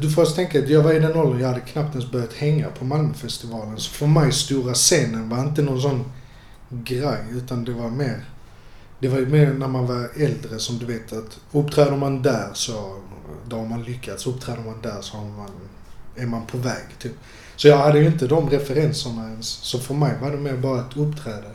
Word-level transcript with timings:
du 0.00 0.10
får 0.10 0.24
tänka 0.24 0.58
att 0.58 0.68
jag 0.68 0.82
var 0.82 0.92
i 0.92 0.98
den 0.98 1.16
åldern, 1.16 1.40
jag 1.40 1.48
hade 1.48 1.60
knappt 1.60 1.94
ens 1.94 2.10
börjat 2.10 2.32
hänga 2.32 2.68
på 2.68 2.84
Malmöfestivalen. 2.84 3.78
Så 3.78 3.90
för 3.90 4.06
mig, 4.06 4.32
stora 4.32 4.74
scenen 4.74 5.28
var 5.28 5.40
inte 5.40 5.62
någon 5.62 5.82
sån 5.82 6.04
grej, 6.68 7.24
utan 7.32 7.64
det 7.64 7.72
var 7.72 7.90
mer... 7.90 8.24
Det 9.00 9.08
var 9.08 9.18
ju 9.18 9.26
mer 9.26 9.52
när 9.52 9.68
man 9.68 9.86
var 9.86 10.08
äldre 10.16 10.58
som 10.58 10.78
du 10.78 10.86
vet 10.86 11.12
att 11.12 11.40
uppträder 11.52 11.96
man 11.96 12.22
där 12.22 12.50
så 12.54 12.96
då 13.48 13.56
har 13.56 13.66
man 13.66 13.82
lyckats. 13.82 14.26
Uppträder 14.26 14.62
man 14.62 14.82
där 14.82 14.98
så 15.00 15.16
har 15.16 15.24
man, 15.24 15.50
är 16.16 16.26
man 16.26 16.46
på 16.46 16.58
väg. 16.58 16.84
Typ. 16.98 17.12
Så 17.56 17.68
jag 17.68 17.76
hade 17.76 17.98
ju 17.98 18.06
inte 18.06 18.26
de 18.26 18.50
referenserna 18.50 19.30
ens. 19.30 19.46
Så 19.46 19.78
för 19.78 19.94
mig 19.94 20.14
var 20.20 20.30
det 20.30 20.36
mer 20.36 20.56
bara 20.56 20.80
ett 20.80 20.96
uppträde. 20.96 21.50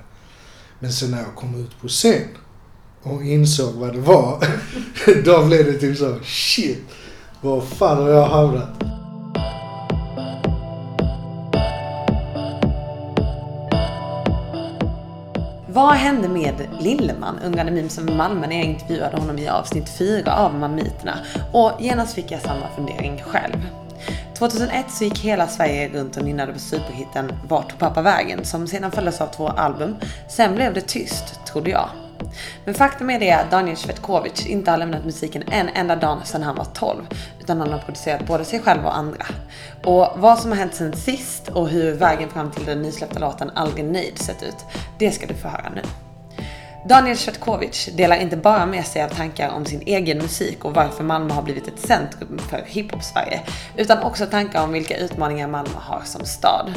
Men 0.80 0.94
sen 0.94 1.12
när 1.12 1.22
jag 1.22 1.36
kom 1.36 1.64
ut 1.64 1.82
på 1.82 1.88
scen 1.88 2.28
och 3.02 3.24
insåg 3.24 3.74
vad 3.74 3.94
det 3.94 4.00
var. 4.00 4.48
då 5.26 5.46
blev 5.46 5.66
det 5.66 5.74
typ 5.74 5.98
så, 5.98 6.20
shit. 6.24 6.86
Var 7.44 7.62
fan 7.62 7.98
har 7.98 8.10
jag 8.10 8.26
hamnat? 8.26 8.70
Vad 15.68 15.94
hände 15.94 16.28
med 16.28 16.54
Lilleman, 16.80 17.40
undrade 17.46 17.72
mimsen 17.72 18.06
med 18.06 18.16
Malmö, 18.16 18.48
när 18.48 18.56
jag 18.56 18.66
intervjuade 18.66 19.18
honom 19.18 19.38
i 19.38 19.48
avsnitt 19.48 19.90
4 19.90 20.36
av 20.38 20.56
Mamiterna? 20.56 21.20
Och 21.54 21.72
genast 21.80 22.14
fick 22.14 22.32
jag 22.32 22.42
samma 22.42 22.68
fundering 22.76 23.24
själv. 23.28 23.68
2001 24.38 24.92
så 24.92 25.04
gick 25.04 25.20
hela 25.20 25.48
Sverige 25.48 25.90
runt 25.90 26.18
och 26.18 26.24
nynnade 26.24 26.54
på 26.54 26.60
superhitten 26.60 27.32
Vart 27.48 27.70
tog 27.70 27.80
pappa 27.80 28.02
vägen? 28.02 28.46
Som 28.46 28.68
sedan 28.68 28.92
följdes 28.92 29.22
av 29.22 29.28
två 29.28 29.48
album. 29.48 29.96
Sen 30.30 30.56
blev 30.56 30.74
det 30.74 30.82
tyst, 30.82 31.46
trodde 31.46 31.70
jag. 31.70 31.90
Men 32.66 32.74
faktum 32.74 33.10
är 33.10 33.20
det 33.20 33.32
att 33.32 33.52
Daniel 33.52 33.78
Svetkovic 33.78 34.46
inte 34.46 34.72
har 34.72 34.78
lämnat 34.78 35.06
musiken 35.06 35.44
en 35.52 35.70
enda 35.70 35.96
dag 35.96 36.18
sedan 36.24 36.44
han 36.44 36.56
var 36.56 36.68
12. 36.74 37.02
Utan 37.40 37.60
han 37.60 37.72
har 37.72 37.80
producerat 37.80 38.28
både 38.28 38.46
sig 38.46 38.60
själv 38.60 38.86
och 38.86 38.98
andra. 38.98 39.26
Och 39.84 40.08
vad 40.16 40.40
som 40.40 40.52
har 40.52 40.58
hänt 40.58 40.76
sen 40.76 40.94
sist 40.94 41.48
och 41.48 41.70
hur 41.70 41.92
vägen 41.92 42.30
fram 42.30 42.52
till 42.52 42.66
den 42.66 42.82
nysläppta 42.82 43.20
låten 43.20 43.50
Aldrig 43.56 43.86
Nöjd 43.86 44.20
sett 44.20 44.44
ut, 44.44 44.58
det 45.00 45.12
ska 45.12 45.28
du 45.28 45.34
få 45.34 45.48
höra 45.48 45.72
nu. 45.76 45.82
Daniel 46.86 47.18
Svetkovic 47.18 47.90
delar 47.96 48.16
inte 48.16 48.38
bara 48.38 48.66
med 48.66 48.86
sig 48.86 49.04
av 49.04 49.08
tankar 49.08 49.50
om 49.50 49.66
sin 49.66 49.82
egen 49.86 50.18
musik 50.18 50.66
och 50.66 50.74
varför 50.74 51.04
Malmö 51.04 51.34
har 51.34 51.42
blivit 51.42 51.68
ett 51.68 51.80
centrum 51.80 52.40
för 52.50 52.64
hiphop-Sverige, 52.68 53.42
utan 53.78 54.04
också 54.04 54.26
tankar 54.26 54.64
om 54.64 54.72
vilka 54.72 54.98
utmaningar 54.98 55.48
Malmö 55.48 55.76
har 55.76 56.02
som 56.06 56.26
stad. 56.26 56.74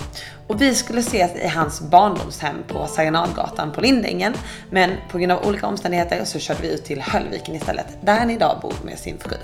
Och 0.46 0.62
vi 0.62 0.74
skulle 0.74 1.00
ses 1.00 1.36
i 1.36 1.48
hans 1.48 1.80
barndomshem 1.80 2.56
på 2.68 2.86
Serenadgatan 2.86 3.72
på 3.72 3.80
Lindängen, 3.80 4.34
men 4.70 4.90
på 5.10 5.18
grund 5.18 5.32
av 5.32 5.46
olika 5.46 5.66
omständigheter 5.66 6.24
så 6.24 6.38
körde 6.38 6.62
vi 6.62 6.74
ut 6.74 6.84
till 6.84 7.00
Höllviken 7.00 7.54
istället, 7.54 7.86
där 8.00 8.18
han 8.18 8.30
idag 8.30 8.58
bor 8.62 8.74
med 8.84 8.98
sin 8.98 9.18
fru. 9.18 9.36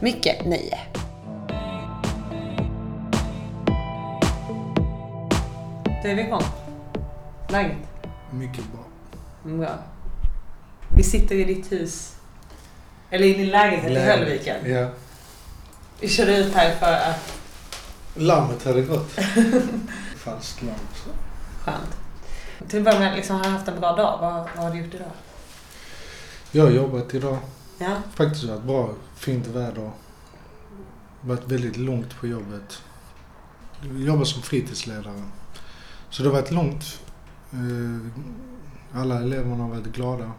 Mycket 0.00 0.46
nöje! 0.46 0.78
Då 6.02 6.08
är 6.08 6.14
vi 6.14 6.22
igång. 6.22 6.42
Läget? 7.48 7.76
Mycket 8.30 8.64
bra. 8.72 8.84
Bra. 9.56 9.91
Vi 11.02 11.08
sitter 11.08 11.34
i 11.34 11.44
ditt 11.44 11.72
hus. 11.72 12.16
Eller 13.10 13.26
i 13.26 13.34
din 13.34 13.48
lägenhet 13.48 13.90
i 13.90 13.98
Höllviken. 13.98 14.70
Ja. 14.72 14.88
Vi 16.00 16.08
körde 16.08 16.38
ut 16.38 16.54
här 16.54 16.74
för 16.74 16.92
att... 16.92 17.38
Lammet 18.14 18.64
hade 18.64 18.82
gått. 18.82 19.10
Falskt 20.16 20.62
lamm. 20.62 20.74
Skönt. 21.60 21.96
Till 22.68 22.78
att 22.78 22.84
börja 22.84 22.98
med, 22.98 23.16
liksom, 23.16 23.36
har 23.36 23.44
du 23.44 23.50
haft 23.50 23.68
en 23.68 23.80
bra 23.80 23.96
dag? 23.96 24.18
Vad, 24.20 24.48
vad 24.56 24.64
har 24.64 24.70
du 24.70 24.78
gjort 24.78 24.94
idag? 24.94 25.10
Jag 26.52 26.64
har 26.64 26.70
jobbat 26.70 27.14
idag. 27.14 27.38
Ja. 27.78 27.96
Faktiskt 28.14 28.44
varit 28.44 28.62
bra. 28.62 28.90
Fint 29.16 29.46
väder. 29.46 29.90
Varit 31.20 31.48
väldigt 31.48 31.76
långt 31.76 32.20
på 32.20 32.26
jobbet. 32.26 32.82
Jag 33.82 34.00
jobbar 34.00 34.24
som 34.24 34.42
fritidsledare. 34.42 35.22
Så 36.10 36.22
det 36.22 36.28
har 36.28 36.36
varit 36.36 36.50
långt. 36.50 37.00
Eh, 37.52 39.00
Alla 39.00 39.20
eleverna 39.20 39.62
har 39.64 39.70
varit 39.70 39.86
glada. 39.86 40.32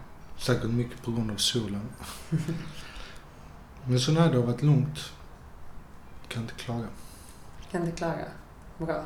Säkert 0.46 0.70
mycket 0.70 1.02
på 1.04 1.12
grund 1.12 1.32
av 1.32 1.36
solen. 1.36 1.90
Men 3.86 4.00
så 4.00 4.12
när 4.12 4.32
det 4.32 4.38
har 4.38 4.44
varit 4.46 4.62
lugnt. 4.64 5.00
Kan 6.28 6.42
inte 6.42 6.54
klaga. 6.54 6.86
Kan 7.72 7.86
inte 7.86 7.98
klaga. 7.98 8.26
Bra. 8.78 9.04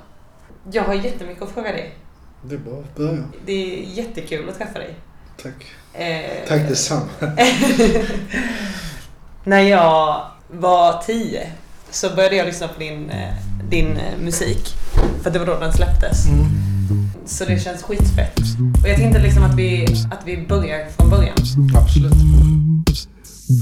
Jag 0.72 0.84
har 0.84 0.94
jättemycket 0.94 1.44
att 1.44 1.50
fråga 1.52 1.72
dig. 1.72 1.98
Det 2.42 2.56
är 2.56 2.60
bara 2.60 2.80
att 2.80 2.96
börja. 2.96 3.24
Det 3.46 3.52
är 3.52 3.84
jättekul 3.84 4.50
att 4.50 4.58
träffa 4.58 4.80
dig. 4.80 4.96
Tack. 5.42 5.66
Eh, 5.94 6.48
Tack 6.48 6.68
detsamma. 6.70 7.10
När 9.44 9.62
jag 9.62 10.28
var 10.48 11.02
tio 11.02 11.52
så 11.90 12.16
började 12.16 12.36
jag 12.36 12.46
lyssna 12.46 12.68
på 12.68 12.80
din, 12.80 13.10
eh, 13.10 13.34
din 13.70 13.98
eh, 13.98 14.18
musik. 14.20 14.74
För 15.24 15.30
det 15.30 15.40
var 15.40 15.46
då 15.46 15.60
den 15.60 15.74
släpptes. 15.74 16.28
Mm. 16.28 16.46
Så 17.28 17.46
det 17.46 17.60
känns 17.60 17.84
skitfett. 17.84 18.40
Och 18.84 18.90
jag 18.90 18.98
tänkte 18.98 19.22
liksom 19.22 19.44
att 19.44 19.56
vi, 19.56 19.86
att 20.12 20.22
vi 20.26 20.46
börjar 20.48 20.90
från 20.98 21.10
början. 21.10 21.36
Absolut. 21.76 22.14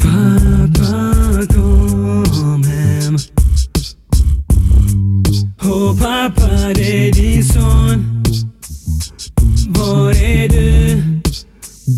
Pappa 0.01 1.45
kom 2.33 2.63
hem 2.63 3.17
Och 5.71 5.99
pappa 5.99 6.73
det 6.75 7.07
är 7.07 7.13
din 7.13 7.43
son 7.43 8.23
Var 9.67 10.11
är 10.11 10.49
du? 10.49 11.01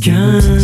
Kan 0.03 0.56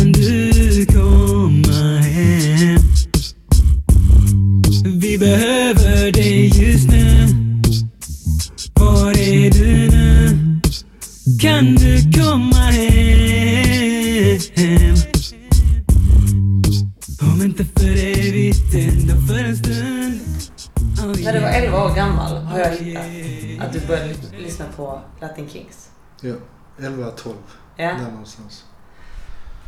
Latin 25.28 25.48
Kings. 25.48 25.88
Ja. 26.20 26.34
11, 26.78 27.10
12. 27.10 27.36
Ja. 27.76 27.84
Där 27.84 28.10
någonstans. 28.10 28.64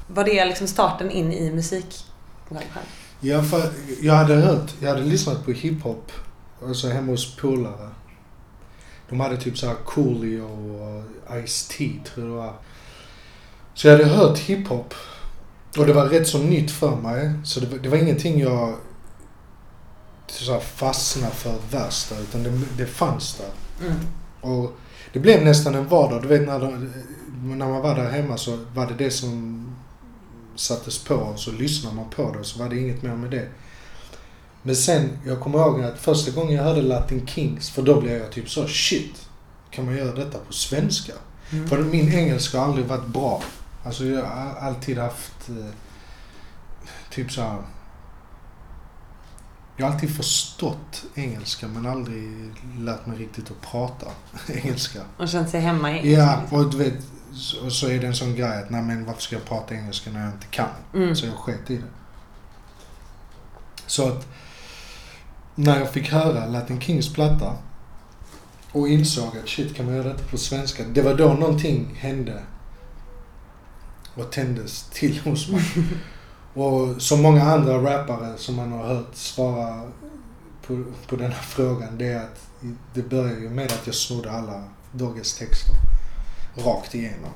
Var 0.08 0.24
det 0.24 0.44
liksom 0.44 0.66
starten 0.66 1.10
in 1.10 1.32
i 1.32 1.50
musikbranschen? 1.52 2.82
Ja, 3.20 3.42
för 3.42 3.72
jag 4.00 4.14
hade 4.14 4.34
hört, 4.34 4.74
jag 4.80 4.88
hade 4.88 5.02
lyssnat 5.02 5.44
på 5.44 5.50
hiphop. 5.52 6.12
Alltså 6.64 6.88
hemma 6.88 7.12
hos 7.12 7.36
polare. 7.36 7.90
De 9.08 9.20
hade 9.20 9.36
typ 9.36 9.58
såhär 9.58 9.74
Coolio 9.84 10.40
och 10.40 11.04
Ice-T 11.46 12.00
tror 12.04 12.26
jag 12.26 12.34
det 12.34 12.38
var. 12.38 12.54
Så 13.74 13.86
jag 13.88 13.92
hade 13.98 14.04
hört 14.08 14.38
hiphop. 14.38 14.94
Och 15.78 15.86
det 15.86 15.92
var 15.92 16.06
rätt 16.06 16.28
så 16.28 16.38
nytt 16.38 16.70
för 16.70 16.96
mig. 16.96 17.32
Så 17.44 17.60
det, 17.60 17.66
var- 17.66 17.78
det 17.78 17.88
var 17.88 17.96
ingenting 17.98 18.40
jag 18.40 18.76
så 20.26 20.52
här, 20.52 20.60
fastnade 20.60 21.34
för 21.34 21.54
värsta. 21.70 22.18
Utan 22.18 22.42
det, 22.42 22.50
det 22.78 22.86
fanns 22.86 23.34
där. 23.38 23.86
Mm. 23.86 23.98
Och 24.40 24.72
det 25.12 25.18
blev 25.18 25.44
nästan 25.44 25.74
en 25.74 25.88
vardag. 25.88 26.22
Du 26.22 26.28
vet 26.28 26.46
när, 26.46 26.60
de, 26.60 26.92
när 27.42 27.68
man 27.68 27.82
var 27.82 27.94
där 27.94 28.10
hemma 28.10 28.36
så 28.36 28.58
var 28.74 28.86
det 28.86 28.94
det 28.94 29.10
som 29.10 29.62
sattes 30.56 31.04
på 31.04 31.14
och 31.14 31.38
så 31.38 31.52
lyssnade 31.52 31.96
man 31.96 32.10
på 32.10 32.32
det 32.32 32.38
och 32.38 32.46
så 32.46 32.58
var 32.58 32.68
det 32.68 32.78
inget 32.78 33.02
mer 33.02 33.14
med 33.14 33.30
det. 33.30 33.48
Men 34.62 34.76
sen, 34.76 35.18
jag 35.26 35.40
kommer 35.40 35.58
ihåg 35.58 35.82
att 35.82 35.98
första 35.98 36.30
gången 36.30 36.54
jag 36.54 36.64
hörde 36.64 36.82
Latin 36.82 37.26
Kings, 37.26 37.70
för 37.70 37.82
då 37.82 38.00
blev 38.00 38.18
jag 38.18 38.32
typ 38.32 38.50
så 38.50 38.66
shit, 38.66 39.28
kan 39.70 39.84
man 39.84 39.96
göra 39.96 40.14
detta 40.14 40.38
på 40.38 40.52
svenska? 40.52 41.12
Mm. 41.50 41.68
För 41.68 41.78
min 41.78 42.14
engelska 42.14 42.58
har 42.58 42.66
aldrig 42.66 42.86
varit 42.86 43.06
bra. 43.06 43.42
Alltså 43.84 44.04
jag 44.04 44.24
har 44.24 44.54
alltid 44.60 44.98
haft 44.98 45.48
eh, 45.48 45.74
typ 47.10 47.32
så 47.32 47.40
här. 47.40 47.62
Jag 49.76 49.86
har 49.86 49.92
alltid 49.92 50.16
förstått 50.16 51.04
engelska 51.14 51.68
men 51.68 51.86
aldrig 51.86 52.52
lärt 52.78 53.06
mig 53.06 53.18
riktigt 53.18 53.50
att 53.50 53.60
prata 53.70 54.06
engelska. 54.52 55.00
Och 55.16 55.28
känt 55.28 55.50
sig 55.50 55.60
hemma 55.60 55.98
i 56.00 56.14
Ja, 56.14 56.40
och 56.50 56.70
du 56.70 56.76
vet, 56.76 56.94
så- 57.32 57.64
och 57.64 57.72
så 57.72 57.88
är 57.88 57.98
det 58.00 58.06
en 58.06 58.14
sån 58.14 58.34
grej 58.36 58.62
att 58.62 58.70
nej 58.70 58.82
men 58.82 59.04
varför 59.04 59.22
ska 59.22 59.36
jag 59.36 59.44
prata 59.44 59.74
engelska 59.74 60.10
när 60.10 60.20
jag 60.24 60.32
inte 60.34 60.46
kan? 60.46 60.68
Mm. 60.94 61.16
Så 61.16 61.26
jag 61.26 61.34
sket 61.34 61.70
i 61.70 61.76
det. 61.76 61.82
Så 63.86 64.08
att 64.08 64.26
när 65.54 65.78
jag 65.78 65.90
fick 65.90 66.12
höra 66.12 66.46
Latin 66.46 66.80
Kings 66.80 67.12
platta 67.14 67.52
och 68.72 68.88
insåg 68.88 69.36
att 69.42 69.48
shit, 69.48 69.76
kan 69.76 69.86
man 69.86 69.94
göra 69.94 70.08
detta 70.08 70.24
på 70.30 70.36
svenska? 70.38 70.82
Det 70.92 71.02
var 71.02 71.14
då 71.14 71.28
någonting 71.32 71.94
hände 71.98 72.42
och 74.14 74.32
tändes 74.32 74.82
till 74.92 75.20
hos 75.20 75.48
mig. 75.48 75.62
och 76.56 77.02
som 77.02 77.22
många 77.22 77.42
andra 77.44 77.82
rappare 77.82 78.32
som 78.36 78.54
man 78.56 78.72
har 78.72 78.84
hört 78.84 79.14
svara 79.14 79.80
på, 80.66 80.84
på 81.08 81.16
den 81.16 81.32
här 81.32 81.42
frågan, 81.42 81.98
det 81.98 82.06
är 82.06 82.18
att 82.22 82.40
det 82.94 83.02
började 83.02 83.40
ju 83.40 83.50
med 83.50 83.64
att 83.72 83.82
jag 83.86 83.94
snodde 83.94 84.30
alla 84.32 84.64
Dogges 84.92 85.34
texter 85.38 85.74
rakt 86.56 86.94
igenom. 86.94 87.30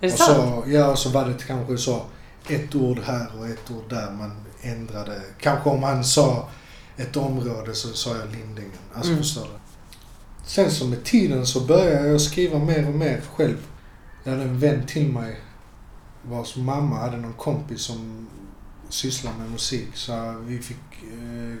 Är 0.00 0.06
det 0.06 0.12
Och 0.12 0.18
sant? 0.18 0.38
så, 0.38 0.64
ja, 0.66 0.86
och 0.90 0.98
så 0.98 1.10
var 1.10 1.24
det 1.24 1.46
kanske 1.46 1.78
så 1.78 2.02
ett 2.48 2.74
ord 2.74 2.98
här 3.04 3.26
och 3.38 3.46
ett 3.46 3.70
ord 3.70 3.84
där 3.88 4.10
man 4.10 4.30
ändrade. 4.62 5.22
Kanske 5.40 5.70
om 5.70 5.82
han 5.82 6.04
sa 6.04 6.48
ett 6.96 7.16
område 7.16 7.74
så 7.74 7.88
sa 7.88 8.10
jag 8.16 8.30
Lindängen. 8.32 8.70
Alltså 8.94 9.10
Mm. 9.10 9.22
förstår 9.22 9.42
du? 9.42 9.48
Sen 10.46 10.70
så 10.70 10.86
med 10.86 11.04
tiden 11.04 11.46
så 11.46 11.60
började 11.60 12.08
jag 12.08 12.20
skriva 12.20 12.58
mer 12.58 12.88
och 12.88 12.94
mer 12.94 13.20
själv. 13.36 13.66
Jag 14.24 14.32
hade 14.32 14.42
en 14.44 14.58
vän 14.58 14.86
till 14.86 15.12
mig 15.12 15.40
vars 16.28 16.56
mamma 16.56 16.96
hade 16.96 17.16
någon 17.16 17.32
kompis 17.32 17.80
som 17.82 18.28
sysslade 18.94 19.38
med 19.38 19.50
musik. 19.50 19.88
Så 19.94 20.36
vi 20.46 20.58
fick 20.58 21.02
eh, 21.02 21.56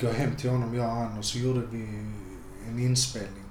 gå 0.00 0.12
hem 0.12 0.36
till 0.36 0.50
honom, 0.50 0.74
jag 0.74 0.88
och 0.88 0.96
han, 0.96 1.18
och 1.18 1.24
så 1.24 1.38
gjorde 1.38 1.62
vi 1.72 1.82
en 2.68 2.78
inspelning. 2.78 3.44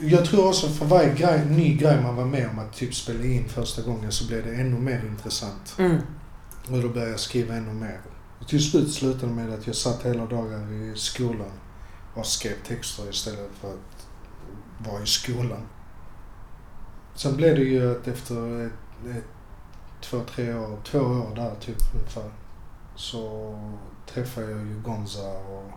Jag 0.00 0.24
tror 0.24 0.48
också 0.48 0.68
för 0.68 0.86
varje 0.86 1.14
grej, 1.14 1.46
ny 1.50 1.76
grej 1.76 2.02
man 2.02 2.16
var 2.16 2.24
med 2.24 2.48
om 2.48 2.58
att 2.58 2.72
typ 2.72 2.94
spela 2.94 3.24
in 3.24 3.48
första 3.48 3.82
gången 3.82 4.12
så 4.12 4.26
blev 4.26 4.44
det 4.46 4.54
ännu 4.54 4.78
mer 4.78 5.04
intressant. 5.06 5.76
Mm. 5.78 5.96
Och 6.70 6.82
då 6.82 6.88
började 6.88 7.10
jag 7.10 7.20
skriva 7.20 7.54
ännu 7.54 7.72
mer. 7.72 8.00
Och 8.40 8.48
till 8.48 8.70
slut 8.70 8.92
slutade 8.92 9.26
det 9.26 9.32
med 9.32 9.52
att 9.52 9.66
jag 9.66 9.76
satt 9.76 10.06
hela 10.06 10.26
dagar 10.26 10.72
i 10.72 10.92
skolan 10.96 11.52
och 12.14 12.26
skrev 12.26 12.54
texter 12.66 13.10
istället 13.10 13.50
för 13.60 13.68
att 13.68 14.06
vara 14.86 15.02
i 15.02 15.06
skolan. 15.06 15.62
Sen 17.14 17.36
blev 17.36 17.54
det 17.54 17.64
ju 17.64 17.96
att 17.96 18.08
efter 18.08 18.66
ett, 18.66 18.72
ett, 19.16 19.24
två, 20.00 20.20
tre 20.34 20.54
år, 20.54 20.78
två 20.84 20.98
år 20.98 21.34
där 21.36 21.54
typ 21.60 21.76
ungefär, 21.94 22.30
så 22.96 23.54
träffade 24.06 24.50
jag 24.50 24.60
ju 24.60 24.80
Gonza 24.80 25.30
och 25.30 25.70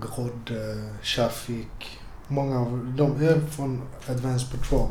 Grodde, 0.00 0.72
eh, 0.72 1.02
Shafik. 1.02 1.98
Många 2.28 2.60
av 2.60 2.94
dem 2.96 3.22
är 3.22 3.40
från 3.40 3.82
Advanced 4.08 4.50
Patrol. 4.50 4.90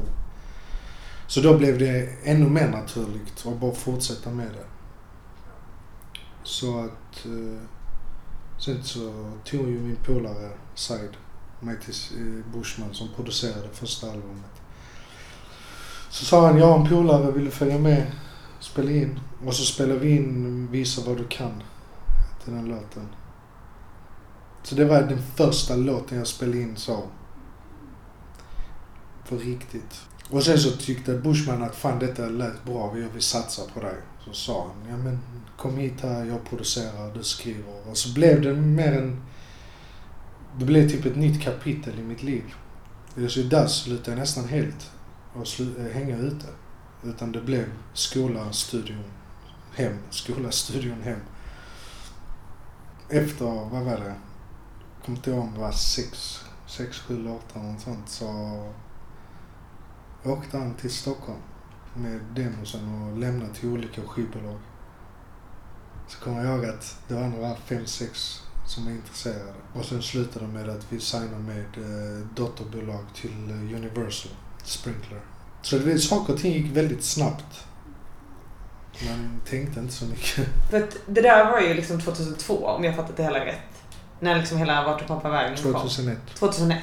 Så 1.27 1.41
då 1.41 1.57
blev 1.57 1.79
det 1.79 2.09
ännu 2.23 2.49
mer 2.49 2.67
naturligt 2.67 3.45
att 3.47 3.59
bara 3.59 3.73
fortsätta 3.73 4.29
med 4.29 4.47
det. 4.47 4.65
Så 6.44 6.79
att... 6.79 7.25
Eh, 7.25 7.61
sen 8.59 8.83
så 8.83 9.31
tog 9.45 9.69
ju 9.69 9.79
min 9.79 9.95
polare 9.95 10.51
Said 10.75 11.17
mig 11.59 11.75
till 11.79 11.94
eh, 12.17 12.53
Bushman 12.53 12.94
som 12.94 13.07
producerade 13.15 13.69
första 13.73 14.07
albumet. 14.07 14.61
Så 16.09 16.25
sa 16.25 16.47
han, 16.47 16.57
jag 16.57 16.67
har 16.67 16.79
en 16.79 16.89
polare, 16.89 17.31
vill 17.31 17.45
du 17.45 17.51
följa 17.51 17.77
med 17.77 18.11
spela 18.59 18.92
in? 18.92 19.19
Och 19.45 19.54
så 19.54 19.65
spelade 19.65 20.00
vi 20.00 20.15
in 20.15 20.68
Visa 20.71 21.01
vad 21.06 21.18
du 21.18 21.27
kan 21.27 21.63
till 22.44 22.54
den 22.54 22.65
låten. 22.65 23.07
Så 24.63 24.75
det 24.75 24.86
var 24.86 25.01
den 25.01 25.21
första 25.36 25.75
låten 25.75 26.18
jag 26.18 26.27
spelade 26.27 26.62
in 26.62 26.75
så. 26.75 27.04
På 29.30 29.36
riktigt. 29.36 30.01
Och 30.30 30.44
sen 30.44 30.59
så 30.59 30.71
tyckte 30.71 31.13
Bushman 31.13 31.63
att 31.63 31.75
fan 31.75 32.00
detta 32.00 32.25
lät 32.25 32.65
bra, 32.65 32.98
jag 32.98 33.09
vill 33.09 33.21
satsa 33.21 33.62
på 33.74 33.80
dig. 33.80 33.95
Så 34.25 34.33
sa 34.33 34.68
han, 34.68 34.92
ja 34.92 34.98
men 34.98 35.19
kom 35.57 35.77
hit 35.77 36.01
här, 36.01 36.25
jag 36.25 36.45
producerar, 36.50 37.13
du 37.13 37.24
skriver. 37.24 37.89
Och 37.89 37.98
så 37.98 38.13
blev 38.13 38.42
det 38.42 38.54
mer 38.54 38.94
en... 38.94 39.21
Det 40.59 40.65
blev 40.65 40.89
typ 40.89 41.06
ett 41.06 41.15
nytt 41.15 41.42
kapitel 41.42 42.00
i 42.00 42.04
mitt 42.04 42.24
liv. 42.24 42.44
Så 43.30 43.42
där 43.42 43.68
slutade 43.68 44.12
jag 44.12 44.19
nästan 44.19 44.48
helt 44.48 44.92
att 45.36 45.44
slu- 45.44 45.88
äh, 45.88 45.94
hänga 45.94 46.18
ute. 46.18 46.45
Utan 47.03 47.31
det 47.31 47.41
blev 47.41 47.65
skola, 47.94 48.51
studion, 48.51 49.03
hem. 49.73 49.97
Skola, 50.09 50.51
studion, 50.51 51.01
hem. 51.01 51.19
Efter, 53.09 53.45
vad 53.45 53.83
var 53.83 53.97
det? 53.97 54.15
Jag 54.95 55.05
kommer 55.05 55.17
inte 55.17 55.29
ihåg 55.31 55.39
om 55.39 55.53
det 55.53 55.59
var 55.59 55.71
sex, 55.71 56.39
sex, 56.67 56.99
sju 56.99 57.17
låtar 57.17 57.75
och 57.75 57.81
sånt. 57.81 58.09
Så 58.09 58.27
åkte 60.23 60.57
han 60.57 60.73
till 60.73 60.91
Stockholm 60.91 61.39
med 61.94 62.21
demosen 62.35 63.01
och 63.01 63.17
lämnade 63.17 63.53
till 63.53 63.69
olika 63.69 64.01
skivbolag. 64.01 64.59
Så 66.07 66.19
kommer 66.19 66.45
jag 66.45 66.55
ihåg 66.55 66.65
att 66.65 66.97
det 67.07 67.13
var 67.13 67.27
några 67.27 67.55
fem, 67.55 67.85
sex 67.85 68.41
som 68.67 68.85
var 68.85 68.91
intresserade. 68.91 69.53
Och 69.73 69.85
sen 69.85 70.01
slutade 70.01 70.47
med 70.47 70.69
att 70.69 70.91
vi 70.94 70.99
signade 70.99 71.39
med 71.39 71.77
eh, 71.77 72.27
dotterbolag 72.35 73.05
till 73.15 73.49
eh, 73.49 73.75
Universal, 73.75 74.31
Sprinkler. 74.63 75.21
Så 75.62 75.77
det, 75.77 76.00
saker 76.00 76.33
och 76.33 76.39
ting 76.39 76.54
gick 76.54 76.77
väldigt 76.77 77.04
snabbt. 77.04 77.65
Man 79.07 79.42
tänkte 79.50 79.80
inte 79.80 79.94
så 79.94 80.06
mycket. 80.06 80.48
För 80.69 80.88
det 81.06 81.21
där 81.21 81.51
var 81.51 81.59
ju 81.59 81.74
liksom 81.74 82.01
2002 82.01 82.65
om 82.68 82.83
jag 82.83 82.95
fattat 82.95 83.18
det 83.18 83.24
hela 83.24 83.45
rätt. 83.45 83.83
När 84.19 84.36
liksom 84.36 84.57
hela 84.57 84.83
Vart 84.83 85.01
och 85.01 85.07
pappa 85.07 85.30
vägen 85.30 85.57
kom. 85.57 85.74
2001. 85.74 86.18
2001. 86.36 86.80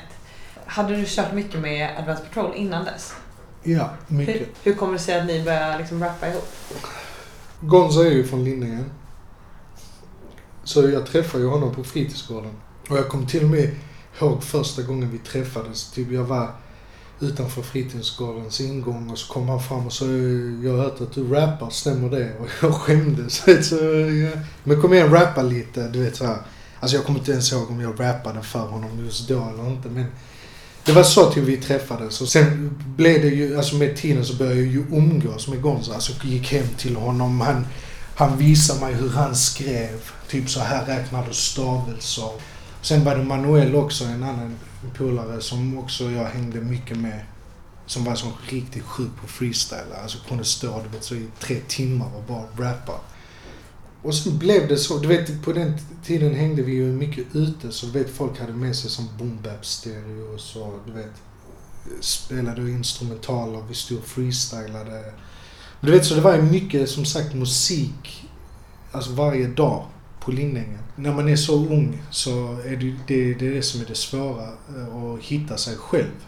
Hade 0.67 0.97
du 0.97 1.05
kört 1.07 1.33
mycket 1.33 1.61
med 1.61 1.99
Advanced 1.99 2.27
Patrol 2.27 2.55
innan 2.55 2.85
dess? 2.85 3.15
Ja, 3.63 3.91
mycket. 4.09 4.35
Hur, 4.35 4.49
hur 4.63 4.75
kommer 4.75 4.93
det 4.93 4.99
sig 4.99 5.21
att 5.21 5.27
ni 5.27 5.45
började 5.45 5.79
liksom 5.79 6.05
rappa 6.05 6.29
ihop? 6.29 6.49
Gonza 7.61 8.01
är 8.01 8.11
ju 8.11 8.25
från 8.25 8.45
Lindängen. 8.45 8.91
Så 10.65 10.89
jag 10.91 11.07
träffade 11.07 11.45
ju 11.45 11.51
honom 11.51 11.75
på 11.75 11.85
fritidsgården. 11.85 12.53
Och 12.89 12.99
jag 12.99 13.09
kom 13.09 13.27
till 13.27 13.45
och 13.45 13.51
med 13.51 13.71
ihåg 14.21 14.43
första 14.43 14.83
gången 14.83 15.11
vi 15.11 15.19
träffades. 15.19 15.91
Typ 15.91 16.13
jag 16.13 16.25
var 16.25 16.51
utanför 17.25 17.63
fritidsgårdens 17.63 18.61
ingång 18.61 19.11
och 19.11 19.19
så 19.19 19.33
kom 19.33 19.49
han 19.49 19.63
fram 19.63 19.87
och 19.87 19.93
sa 19.93 20.05
jag 20.05 20.73
har 20.73 20.83
hört 20.83 21.01
att 21.01 21.15
du 21.15 21.35
rappar, 21.35 21.71
stämmer 21.71 22.11
det? 22.11 22.33
Och 22.41 22.49
jag 22.63 22.75
skämdes. 22.75 23.37
Så, 23.69 23.75
ja. 23.75 24.41
Men 24.65 24.81
kom 24.81 24.95
igen, 24.95 25.11
rappa 25.11 25.43
lite, 25.43 25.89
du 25.89 26.03
vet 26.03 26.17
så 26.17 26.27
här. 26.27 26.39
Alltså 26.81 26.97
jag 26.97 27.07
kommer 27.07 27.19
inte 27.19 27.33
ens 27.33 27.53
ihåg 27.53 27.71
om 27.71 27.81
jag 27.81 28.01
rappade 28.01 28.43
för 28.43 28.59
honom 28.59 29.05
just 29.05 29.29
då 29.29 29.49
eller 29.55 29.71
inte 29.71 29.89
men 29.89 30.07
det 30.85 30.93
var 30.93 31.03
så 31.03 31.31
till 31.31 31.43
vi 31.43 31.57
träffades 31.57 32.21
och 32.21 32.29
sen 32.29 32.77
blev 32.97 33.23
det 33.23 33.29
ju, 33.29 33.57
alltså 33.57 33.77
med 33.77 33.97
tiden 33.97 34.25
så 34.25 34.35
började 34.35 34.61
jag 34.61 34.67
ju 34.67 34.85
umgås 34.93 35.49
med 35.49 35.63
Gonza. 35.63 35.95
Alltså 35.95 36.13
gick 36.27 36.53
hem 36.53 36.67
till 36.79 36.97
honom, 36.97 37.41
han, 37.41 37.67
han 38.17 38.39
visade 38.39 38.81
mig 38.81 38.95
hur 38.95 39.11
han 39.11 39.37
skrev. 39.37 40.11
Typ 40.29 40.51
så 40.51 40.61
här 40.61 40.85
räknar 40.85 41.27
du 41.29 41.35
stavelser. 41.35 42.31
Sen 42.83 43.05
var 43.05 43.17
det 43.17 43.25
Manuel 43.25 43.75
också, 43.75 44.05
en 44.05 44.23
annan 44.23 44.55
polare 44.91 45.41
som 45.41 45.79
också 45.79 46.11
jag 46.11 46.25
hängde 46.25 46.61
mycket 46.61 46.99
med. 46.99 47.21
Som 47.87 48.05
var 48.05 48.15
så 48.15 48.33
riktigt 48.49 48.85
sjuk 48.85 49.11
på 49.21 49.27
freestyle. 49.27 49.95
Alltså 50.03 50.19
kunde 50.29 50.45
stå 50.45 50.83
du 50.83 50.89
vet, 50.89 51.05
så 51.05 51.15
i 51.15 51.27
tre 51.41 51.61
timmar 51.69 52.17
och 52.17 52.23
bara 52.23 52.69
rappa. 52.69 53.01
Och 54.03 54.15
sen 54.15 54.39
blev 54.39 54.69
det 54.69 54.77
så, 54.77 54.99
du 54.99 55.09
vet 55.09 55.43
på 55.43 55.53
den 55.53 55.79
tiden 56.05 56.35
hängde 56.35 56.63
vi 56.63 56.73
ju 56.73 56.93
mycket 56.93 57.37
ute 57.37 57.73
så 57.73 57.87
du 57.87 57.93
vet 57.93 58.11
folk 58.11 58.41
hade 58.41 58.53
med 58.53 58.77
sig 58.77 58.91
som 58.91 59.09
boom 59.19 59.39
bap 59.43 59.67
stereo 59.67 60.39
och 60.55 60.81
du 60.87 60.93
vet 60.93 61.13
spelade 62.01 62.71
instrumentaler, 62.71 63.65
vi 63.69 63.75
stod 63.75 63.99
och 63.99 64.05
freestylade. 64.05 65.13
Du 65.81 65.91
vet 65.91 66.07
så 66.07 66.15
det 66.15 66.21
var 66.21 66.37
ju 66.37 66.43
mycket 66.43 66.91
som 66.91 67.05
sagt 67.05 67.35
musik, 67.35 68.29
alltså 68.93 69.13
varje 69.13 69.47
dag 69.47 69.87
på 70.25 70.31
Lindängen. 70.33 70.79
När 70.97 71.15
man 71.15 71.29
är 71.29 71.37
så 71.37 71.55
ung 71.55 72.03
så 72.11 72.53
är 72.61 72.77
det 72.77 72.95
det, 73.07 73.35
det, 73.35 73.47
är 73.47 73.55
det 73.55 73.63
som 73.63 73.81
är 73.81 73.85
det 73.85 73.95
svåra, 73.95 74.43
eh, 74.45 74.97
att 74.97 75.21
hitta 75.21 75.57
sig 75.57 75.77
själv. 75.77 76.27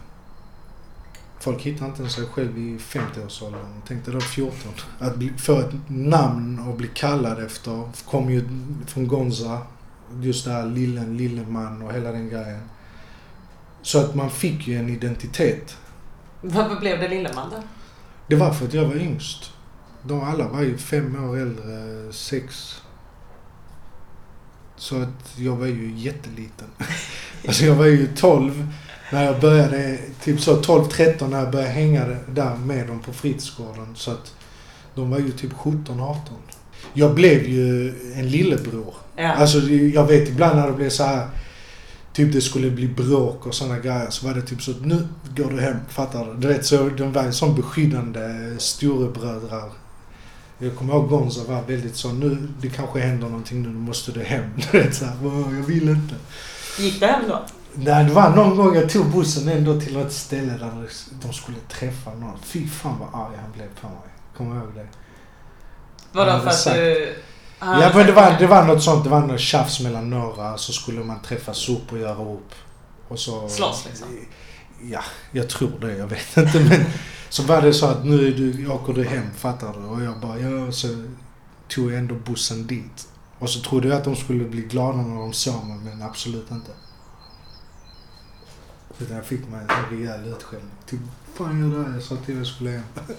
Folk 1.40 1.62
hittar 1.62 1.86
inte 1.86 2.00
ens 2.00 2.14
sig 2.14 2.26
själv 2.26 2.58
i 2.58 2.78
50-årsåldern. 2.78 3.82
Tänk 3.88 4.04
dig 4.04 4.14
då 4.14 4.20
14. 4.20 4.72
Att 4.98 5.16
bli, 5.16 5.32
få 5.38 5.58
ett 5.58 5.74
namn 5.88 6.58
och 6.58 6.76
bli 6.76 6.88
kallad 6.94 7.44
efter 7.44 7.82
kom 8.04 8.30
ju 8.30 8.48
från 8.86 9.08
Gonza. 9.08 9.58
Just 10.22 10.44
det 10.44 10.50
här 10.50 10.66
lillen, 10.66 11.16
lilleman 11.16 11.82
och 11.82 11.92
hela 11.92 12.12
den 12.12 12.28
grejen. 12.28 12.60
Så 13.82 13.98
att 13.98 14.14
man 14.14 14.30
fick 14.30 14.68
ju 14.68 14.78
en 14.78 14.88
identitet. 14.88 15.76
Varför 16.40 16.80
blev 16.80 17.00
det 17.00 17.08
Lilleman 17.08 17.50
då? 17.50 17.62
Det 18.26 18.36
var 18.36 18.52
för 18.52 18.66
att 18.66 18.74
jag 18.74 18.84
var 18.84 18.96
yngst. 18.96 19.52
De 20.02 20.20
alla 20.20 20.48
var 20.48 20.62
ju 20.62 20.78
fem 20.78 21.24
år 21.24 21.36
äldre, 21.38 22.12
sex. 22.12 22.76
Så 24.76 25.02
att 25.02 25.34
jag 25.36 25.56
var 25.56 25.66
ju 25.66 25.92
jätteliten. 25.96 26.68
Alltså 27.46 27.64
jag 27.64 27.74
var 27.74 27.86
ju 27.86 28.08
12 28.16 28.72
när 29.12 29.24
jag 29.24 29.40
började, 29.40 29.98
typ 30.24 30.40
så 30.40 30.60
12-13 30.62 31.28
när 31.28 31.38
jag 31.38 31.50
började 31.50 31.72
hänga 31.72 32.06
där 32.28 32.56
med 32.56 32.86
dem 32.86 33.00
på 33.00 33.12
fritidsgården. 33.12 33.86
Så 33.94 34.10
att 34.10 34.34
de 34.94 35.10
var 35.10 35.18
ju 35.18 35.32
typ 35.32 35.52
17-18. 35.52 36.16
Jag 36.92 37.14
blev 37.14 37.48
ju 37.48 37.88
en 38.14 38.28
lillebror. 38.28 38.94
Ja. 39.16 39.32
Alltså 39.32 39.58
jag 39.68 40.06
vet 40.06 40.28
ibland 40.28 40.56
när 40.56 40.66
det 40.66 40.72
blev 40.72 40.90
så 40.90 41.04
här 41.04 41.28
Typ 42.16 42.32
det 42.32 42.40
skulle 42.40 42.70
bli 42.70 42.88
bråk 42.88 43.46
och 43.46 43.54
såna 43.54 43.78
grejer 43.78 44.10
så 44.10 44.26
var 44.26 44.34
det 44.34 44.42
typ 44.42 44.62
så 44.62 44.70
att 44.70 44.84
nu 44.84 45.08
går 45.36 45.50
du 45.50 45.60
hem, 45.60 45.76
fattar 45.88 46.26
du? 46.26 46.34
Du 46.40 46.48
vet 46.48 46.66
så 46.66 46.88
de 46.88 47.12
var 47.12 47.22
en 47.22 47.32
sån 47.32 47.54
beskyddande 47.54 48.54
storebrödrar. 48.58 49.70
Jag 50.58 50.76
kommer 50.76 50.94
ihåg 50.94 51.08
Gonza 51.08 51.44
var 51.44 51.62
väldigt 51.62 51.96
så 51.96 52.12
nu 52.12 52.48
det 52.60 52.68
kanske 52.68 53.00
händer 53.00 53.28
någonting 53.28 53.62
nu, 53.62 53.68
nu 53.68 53.78
måste 53.78 54.12
du 54.12 54.22
hem. 54.24 54.50
Du 54.72 54.78
vet 54.78 54.94
såhär, 54.94 55.16
jag 55.56 55.66
vill 55.66 55.88
inte. 55.88 56.14
Gick 56.78 57.00
det 57.00 57.06
hem 57.06 57.28
då? 57.28 57.46
Nej, 57.74 58.04
det 58.04 58.12
var 58.12 58.30
någon 58.30 58.56
gång 58.56 58.74
jag 58.74 58.90
tog 58.90 59.06
bussen 59.06 59.48
ändå 59.48 59.80
till 59.80 59.96
ett 59.96 60.12
ställe 60.12 60.52
där 60.52 60.88
de 61.22 61.32
skulle 61.32 61.58
träffa 61.68 62.14
någon. 62.14 62.38
Fy 62.42 62.68
fan 62.68 62.98
vad 62.98 63.22
arg 63.22 63.36
han 63.42 63.52
blev 63.52 63.68
på 63.80 63.86
mig. 63.86 63.96
Kommer 64.36 64.54
du 64.54 64.60
ihåg 64.60 64.74
det? 64.74 64.86
Vadå 66.12 66.40
för 66.40 66.48
att 66.48 66.64
du... 66.64 67.14
Ja, 67.60 67.90
men 67.94 68.06
det 68.06 68.12
var, 68.12 68.36
det 68.38 68.46
var 68.46 68.64
något 68.64 68.82
sånt. 68.82 69.04
Det 69.04 69.10
var 69.10 69.20
något 69.20 69.40
tjafs 69.40 69.80
mellan 69.80 70.10
några. 70.10 70.58
Så 70.58 70.72
skulle 70.72 71.00
man 71.00 71.22
träffas 71.22 71.68
upp 71.68 71.92
och 71.92 71.98
göra 71.98 72.24
upp. 72.24 72.54
Och 73.08 73.18
så... 73.18 73.48
Slåss, 73.48 73.84
liksom? 73.88 74.08
Ja, 74.82 75.02
jag 75.32 75.48
tror 75.48 75.72
det. 75.80 75.96
Jag 75.96 76.06
vet 76.06 76.36
inte. 76.36 76.60
Men 76.60 76.84
så 77.28 77.42
var 77.42 77.62
det 77.62 77.72
så 77.74 77.86
att 77.86 78.04
nu 78.04 78.30
du, 78.30 78.68
åker 78.68 78.92
du 78.92 79.04
hem, 79.04 79.30
fattar 79.36 79.72
du? 79.72 79.78
Och 79.86 80.02
jag 80.02 80.20
bara, 80.20 80.38
ja, 80.38 80.72
så 80.72 80.88
tog 81.68 81.92
jag 81.92 81.98
ändå 81.98 82.14
bussen 82.14 82.66
dit. 82.66 83.08
Och 83.38 83.50
så 83.50 83.60
trodde 83.60 83.88
jag 83.88 83.96
att 83.96 84.04
de 84.04 84.16
skulle 84.16 84.44
bli 84.44 84.62
glada 84.62 84.98
när 84.98 85.16
de 85.16 85.32
såg 85.32 85.64
mig, 85.64 85.78
men 85.84 86.02
absolut 86.02 86.50
inte. 86.50 86.70
Utan 88.98 89.16
jag 89.16 89.26
fick 89.26 89.48
mig 89.48 89.60
en 89.68 89.98
rejäl 89.98 90.26
utskällning. 90.26 90.70
Typ, 90.86 91.00
fan 91.34 91.70
gör 91.70 91.78
det 91.78 91.84
här? 91.84 91.94
Jag 91.94 92.02
sa 92.02 92.16
till 92.16 92.34
dig 92.34 92.36
jag 92.36 92.46
skulle 92.46 92.70
hem. 92.70 92.82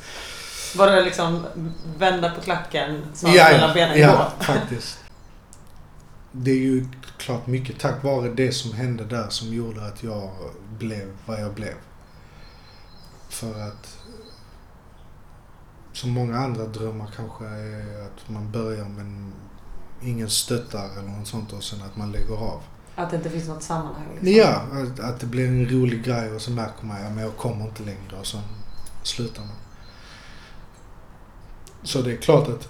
Var 0.76 0.88
det 0.92 1.04
liksom 1.04 1.46
vända 1.98 2.30
på 2.32 2.42
klacken, 2.42 3.06
snart 3.14 3.36
Ja, 3.36 3.44
mellan 3.52 3.74
benen 3.74 4.00
ja, 4.00 4.32
gå? 4.40 4.44
faktiskt. 4.44 5.00
Det 6.32 6.52
är 6.52 6.56
ju 6.56 6.88
klart 7.18 7.48
mycket 7.48 7.80
tack 7.80 8.04
vare 8.04 8.30
det 8.30 8.52
som 8.52 8.74
hände 8.74 9.04
där 9.06 9.30
som 9.30 9.54
gjorde 9.54 9.86
att 9.88 10.04
jag 10.04 10.30
blev 10.78 11.12
vad 11.26 11.42
jag 11.42 11.54
blev. 11.54 11.74
För 13.30 13.68
att 13.68 13.97
som 15.98 16.12
många 16.12 16.38
andra 16.38 16.66
drömmar 16.66 17.08
kanske 17.16 17.46
är 17.46 18.06
att 18.06 18.30
man 18.30 18.52
börjar 18.52 18.86
men 18.86 19.34
ingen 20.02 20.30
stöttar 20.30 20.90
eller 21.00 21.10
något 21.10 21.28
sånt 21.28 21.54
och 21.54 21.64
sen 21.64 21.82
att 21.82 21.98
man 21.98 22.12
lägger 22.12 22.36
av. 22.36 22.62
Att 22.96 23.10
det 23.10 23.18
inte 23.18 23.30
finns 23.30 23.48
något 23.48 23.64
sammanhang? 23.64 24.08
Liksom. 24.14 24.32
Ja, 24.32 24.62
att, 24.72 25.00
att 25.00 25.20
det 25.20 25.26
blir 25.26 25.48
en 25.48 25.70
rolig 25.70 26.04
grej 26.04 26.32
och 26.32 26.42
så 26.42 26.52
märker 26.52 26.86
man 26.86 27.18
att 27.18 27.22
jag 27.22 27.38
kommer 27.38 27.66
inte 27.66 27.84
längre 27.84 28.20
och 28.20 28.26
så 28.26 28.40
slutar 29.04 29.42
man. 29.42 29.56
Så 31.84 32.02
det 32.02 32.12
är 32.12 32.18
klart 32.18 32.48
att 32.48 32.70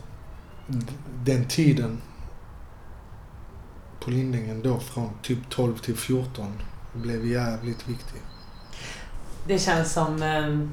den 1.24 1.48
tiden 1.48 2.02
på 4.00 4.10
Lindängen 4.10 4.62
då 4.62 4.80
från 4.80 5.10
typ 5.22 5.50
12 5.50 5.78
till 5.78 5.98
14 5.98 6.54
blev 6.94 7.26
jävligt 7.26 7.90
viktig. 7.90 8.22
Det 9.48 9.60
känns 9.60 9.94
som, 9.94 10.24
ehm, 10.24 10.72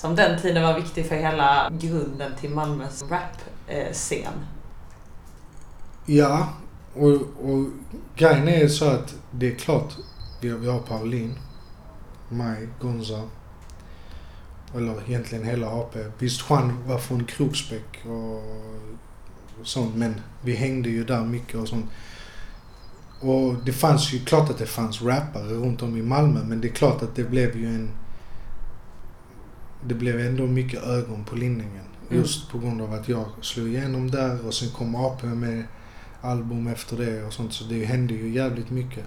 som 0.00 0.16
den 0.16 0.40
tiden 0.40 0.62
var 0.62 0.74
viktig 0.74 1.06
för 1.06 1.16
hela 1.16 1.70
grunden 1.80 2.32
till 2.40 2.50
Malmös 2.50 3.04
rap-scen. 3.10 4.32
Ja, 6.06 6.48
och, 6.94 7.12
och 7.50 7.66
grejen 8.16 8.48
är 8.48 8.68
så 8.68 8.84
att 8.84 9.14
det 9.30 9.52
är 9.52 9.54
klart, 9.54 9.96
vi 10.40 10.50
har, 10.50 10.58
vi 10.58 10.68
har 10.68 10.78
Pauline, 10.78 11.34
Maj, 12.28 12.68
Gonza, 12.80 13.22
eller 14.76 15.02
egentligen 15.08 15.44
hela 15.44 15.68
AP. 15.68 15.98
Visst, 16.18 16.50
Juan 16.50 16.84
var 16.86 16.98
från 16.98 17.24
Kroksbäck 17.24 18.04
och 18.06 18.42
sånt, 19.66 19.96
men 19.96 20.20
vi 20.42 20.54
hängde 20.54 20.88
ju 20.88 21.04
där 21.04 21.24
mycket 21.24 21.54
och 21.54 21.68
sånt. 21.68 21.86
Och 23.20 23.54
det 23.64 23.72
fanns 23.72 24.12
ju, 24.12 24.18
klart 24.18 24.50
att 24.50 24.58
det 24.58 24.66
fanns 24.66 25.02
rappare 25.02 25.48
runt 25.48 25.82
om 25.82 25.96
i 25.96 26.02
Malmö, 26.02 26.40
men 26.44 26.60
det 26.60 26.68
är 26.68 26.72
klart 26.72 27.02
att 27.02 27.16
det 27.16 27.24
blev 27.24 27.56
ju 27.56 27.66
en... 27.66 27.90
Det 29.84 29.94
blev 29.94 30.20
ändå 30.20 30.46
mycket 30.46 30.82
ögon 30.82 31.24
på 31.24 31.36
Lindängen. 31.36 31.84
Mm. 32.10 32.22
Just 32.22 32.50
på 32.50 32.58
grund 32.58 32.82
av 32.82 32.92
att 32.92 33.08
jag 33.08 33.24
slog 33.40 33.68
igenom 33.68 34.10
där 34.10 34.46
och 34.46 34.54
sen 34.54 34.68
kom 34.70 34.94
AP 34.94 35.26
med 35.26 35.64
album 36.20 36.66
efter 36.66 36.96
det 36.96 37.24
och 37.24 37.32
sånt. 37.32 37.52
Så 37.52 37.64
det 37.64 37.84
hände 37.84 38.14
ju 38.14 38.34
jävligt 38.34 38.70
mycket. 38.70 39.04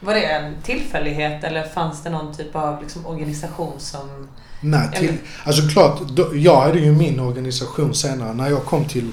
Var 0.00 0.14
det 0.14 0.24
en 0.24 0.62
tillfällighet 0.62 1.44
eller 1.44 1.62
fanns 1.62 2.02
det 2.02 2.10
någon 2.10 2.34
typ 2.34 2.56
av 2.56 2.82
liksom, 2.82 3.06
organisation 3.06 3.72
som... 3.78 4.28
Nej, 4.60 4.88
till, 4.98 5.16
alltså 5.44 5.68
klart, 5.68 6.00
då, 6.08 6.36
jag 6.36 6.60
hade 6.60 6.78
ju 6.78 6.92
min 6.92 7.20
organisation 7.20 7.94
senare. 7.94 8.34
När 8.34 8.50
jag 8.50 8.64
kom 8.64 8.84
till, 8.84 9.12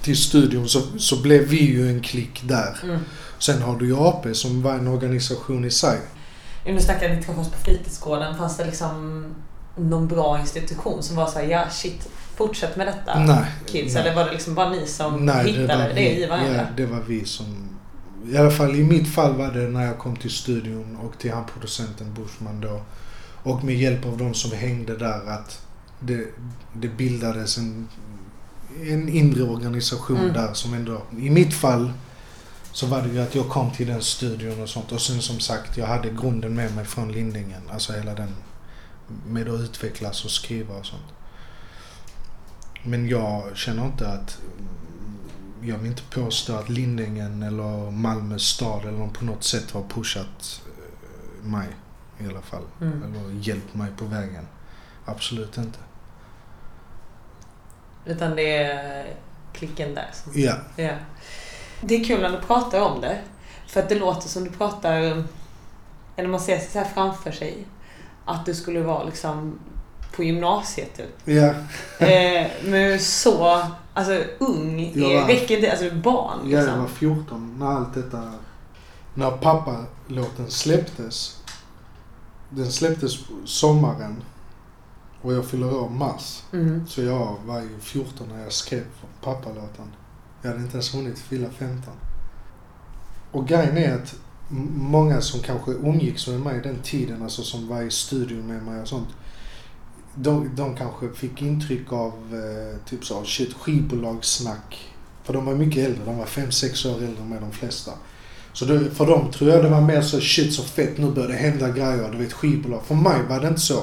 till 0.00 0.16
studion 0.16 0.68
så, 0.68 0.80
så 0.98 1.22
blev 1.22 1.42
vi 1.42 1.60
ju 1.60 1.88
en 1.88 2.00
klick 2.00 2.42
där. 2.44 2.78
Mm. 2.82 3.00
Sen 3.38 3.62
har 3.62 3.76
du 3.76 3.86
ju 3.86 3.96
AP 3.96 4.34
som 4.34 4.62
var 4.62 4.72
en 4.72 4.88
organisation 4.88 5.64
i 5.64 5.70
sig. 5.70 5.98
Nu 6.66 6.80
snackar 6.80 7.08
jag 7.08 7.16
inte 7.16 7.32
på 7.32 7.44
fritidsgården. 7.64 8.38
Fanns 8.38 8.56
det 8.56 8.64
liksom 8.64 9.24
någon 9.76 10.08
bra 10.08 10.40
institution 10.40 11.02
som 11.02 11.16
var 11.16 11.26
så 11.26 11.38
här, 11.38 11.46
ja 11.46 11.70
shit, 11.70 12.08
fortsätt 12.36 12.76
med 12.76 12.86
detta 12.86 13.18
Nej. 13.18 13.44
kids? 13.66 13.94
nej. 13.94 14.02
Eller 14.02 14.14
var 14.16 14.24
det 14.24 14.32
liksom 14.32 14.54
bara 14.54 14.70
ni 14.70 14.86
som 14.86 15.26
Nej, 15.26 15.52
hittade 15.52 15.88
det, 15.88 15.94
vi, 15.94 16.22
i 16.22 16.26
varandra? 16.26 16.54
Ja, 16.54 16.62
det 16.76 16.86
var 16.86 17.00
vi 17.00 17.24
som... 17.24 17.68
I 18.32 18.36
alla 18.36 18.50
fall 18.50 18.74
i 18.74 18.84
mitt 18.84 19.08
fall 19.14 19.32
var 19.34 19.50
det 19.50 19.68
när 19.68 19.86
jag 19.86 19.98
kom 19.98 20.16
till 20.16 20.30
studion 20.30 20.96
och 21.02 21.18
till 21.18 21.32
han 21.32 21.44
producenten 21.52 22.14
Bushman 22.14 22.60
då. 22.60 22.82
Och 23.42 23.64
med 23.64 23.76
hjälp 23.76 24.06
av 24.06 24.16
de 24.16 24.34
som 24.34 24.52
hängde 24.52 24.96
där 24.96 25.30
att 25.30 25.60
det, 26.00 26.24
det 26.72 26.88
bildades 26.88 27.58
en, 27.58 27.88
en 28.82 29.08
inre 29.08 29.42
organisation 29.42 30.16
Mm. 30.18 30.32
där 30.32 30.52
som 30.54 30.74
ändå... 30.74 31.02
I 31.18 31.30
mitt 31.30 31.54
fall 31.54 31.92
så 32.72 32.86
var 32.86 33.02
det 33.02 33.08
ju 33.08 33.22
att 33.22 33.34
jag 33.34 33.48
kom 33.48 33.70
till 33.70 33.86
den 33.86 34.02
studion 34.02 34.62
och 34.62 34.68
sånt. 34.68 34.92
Och 34.92 35.00
sen 35.00 35.22
som 35.22 35.40
sagt, 35.40 35.76
jag 35.76 35.86
hade 35.86 36.08
grunden 36.10 36.54
med 36.54 36.74
mig 36.74 36.84
från 36.84 37.12
Lindängen. 37.12 37.62
Alltså 37.72 37.92
hela 37.92 38.14
den 38.14 38.34
med 39.26 39.48
att 39.48 39.60
utvecklas 39.60 40.24
och 40.24 40.30
skriva 40.30 40.74
och 40.74 40.86
sånt. 40.86 41.12
Men 42.82 43.08
jag 43.08 43.56
känner 43.56 43.86
inte 43.86 44.08
att... 44.08 44.38
Jag 45.64 45.78
vill 45.78 45.90
inte 45.90 46.02
påstå 46.02 46.54
att 46.56 46.68
Lindängen 46.68 47.42
eller 47.42 47.90
Malmö 47.90 48.38
stad 48.38 48.84
eller 48.84 49.08
på 49.08 49.24
något 49.24 49.44
sätt 49.44 49.70
har 49.70 49.82
pushat 49.82 50.62
eh, 50.66 51.46
mig 51.46 51.68
i 52.20 52.26
alla 52.26 52.42
fall. 52.42 52.62
Mm. 52.80 53.02
Eller 53.02 53.40
hjälpt 53.40 53.74
mig 53.74 53.90
på 53.96 54.04
vägen. 54.04 54.46
Absolut 55.04 55.58
inte. 55.58 55.78
Utan 58.04 58.36
det 58.36 58.56
är 58.56 59.06
klicken 59.52 59.94
där. 59.94 60.10
Ja. 60.34 60.54
ja. 60.76 60.92
Det 61.80 61.94
är 61.94 62.04
kul 62.04 62.20
när 62.20 62.30
du 62.30 62.40
pratar 62.40 62.80
om 62.80 63.00
det. 63.00 63.18
För 63.66 63.80
att 63.80 63.88
det 63.88 63.94
låter 63.94 64.28
som 64.28 64.44
du 64.44 64.50
pratar, 64.50 65.24
eller 66.16 66.28
man 66.28 66.40
ser 66.40 66.58
sig 66.58 66.68
så 66.68 66.78
här 66.78 66.86
framför 66.94 67.32
sig, 67.32 67.66
att 68.24 68.46
du 68.46 68.54
skulle 68.54 68.80
vara 68.80 69.04
liksom 69.04 69.58
på 70.16 70.24
gymnasiet 70.24 70.96
typ. 70.96 71.16
Ja. 71.24 71.54
Eh, 72.06 72.46
men 72.64 72.98
så, 73.00 73.62
alltså 73.94 74.22
ung, 74.38 74.92
Jag 74.94 75.20
var- 75.22 75.30
inte, 75.30 75.70
alltså 75.70 75.94
barn 75.94 76.38
Ja, 76.44 76.50
jag 76.50 76.60
liksom. 76.62 76.80
var 76.80 76.88
14 76.88 77.56
när 77.58 77.66
allt 77.66 77.94
detta... 77.94 78.32
När 79.14 79.30
pappa-låten 79.30 80.50
släpptes. 80.50 81.42
Den 82.50 82.72
släpptes 82.72 83.18
sommaren. 83.44 84.16
Och 85.22 85.32
jag 85.34 85.44
fyller 85.46 85.74
år 85.76 85.88
mars. 85.88 86.42
Mm. 86.52 86.86
Så 86.88 87.02
jag 87.02 87.36
var 87.46 87.60
ju 87.60 87.78
14 87.80 88.28
när 88.28 88.42
jag 88.42 88.52
skrev 88.52 88.84
pappalåten. 89.22 89.92
Jag 90.42 90.50
hade 90.50 90.62
inte 90.62 90.72
ens 90.72 90.94
hunnit 90.94 91.18
fylla 91.18 91.48
15. 91.50 91.94
Och 93.32 93.48
grejen 93.48 93.76
är 93.78 93.94
att 93.94 94.14
många 94.76 95.20
som 95.20 95.40
kanske 95.40 95.70
umgicks 95.70 96.26
med 96.28 96.40
mig 96.40 96.60
den 96.62 96.78
tiden, 96.82 97.22
alltså 97.22 97.42
som 97.42 97.68
var 97.68 97.82
i 97.82 97.90
studion 97.90 98.46
med 98.46 98.62
mig 98.62 98.80
och 98.80 98.88
sånt. 98.88 99.08
De, 100.14 100.50
de 100.56 100.76
kanske 100.76 101.08
fick 101.08 101.42
intryck 101.42 101.92
av 101.92 102.12
eh, 102.32 102.88
typ 102.90 103.04
så, 103.04 103.24
shit, 103.24 103.52
skivbolagssnack. 103.54 104.88
För 105.24 105.32
de 105.32 105.44
var 105.44 105.54
mycket 105.54 105.84
äldre, 105.86 106.04
de 106.04 106.18
var 106.18 106.24
5-6 106.26 106.94
år 106.94 107.02
äldre 107.02 107.24
med 107.24 107.40
de 107.42 107.52
flesta. 107.52 107.92
Så 108.52 108.64
det, 108.64 108.90
för 108.90 109.06
dem 109.06 109.30
tror 109.30 109.50
jag 109.50 109.64
det 109.64 109.68
var 109.70 109.80
mer 109.80 110.02
så, 110.02 110.20
shit 110.20 110.54
så 110.54 110.62
fett, 110.62 110.98
nu 110.98 111.10
börjar 111.10 111.28
det 111.28 111.34
hända 111.34 111.68
grejer, 111.68 112.08
du 112.12 112.18
vet 112.18 112.32
skivbolag. 112.32 112.82
För 112.84 112.94
mig 112.94 113.22
var 113.28 113.40
det 113.40 113.48
inte 113.48 113.60
så. 113.60 113.80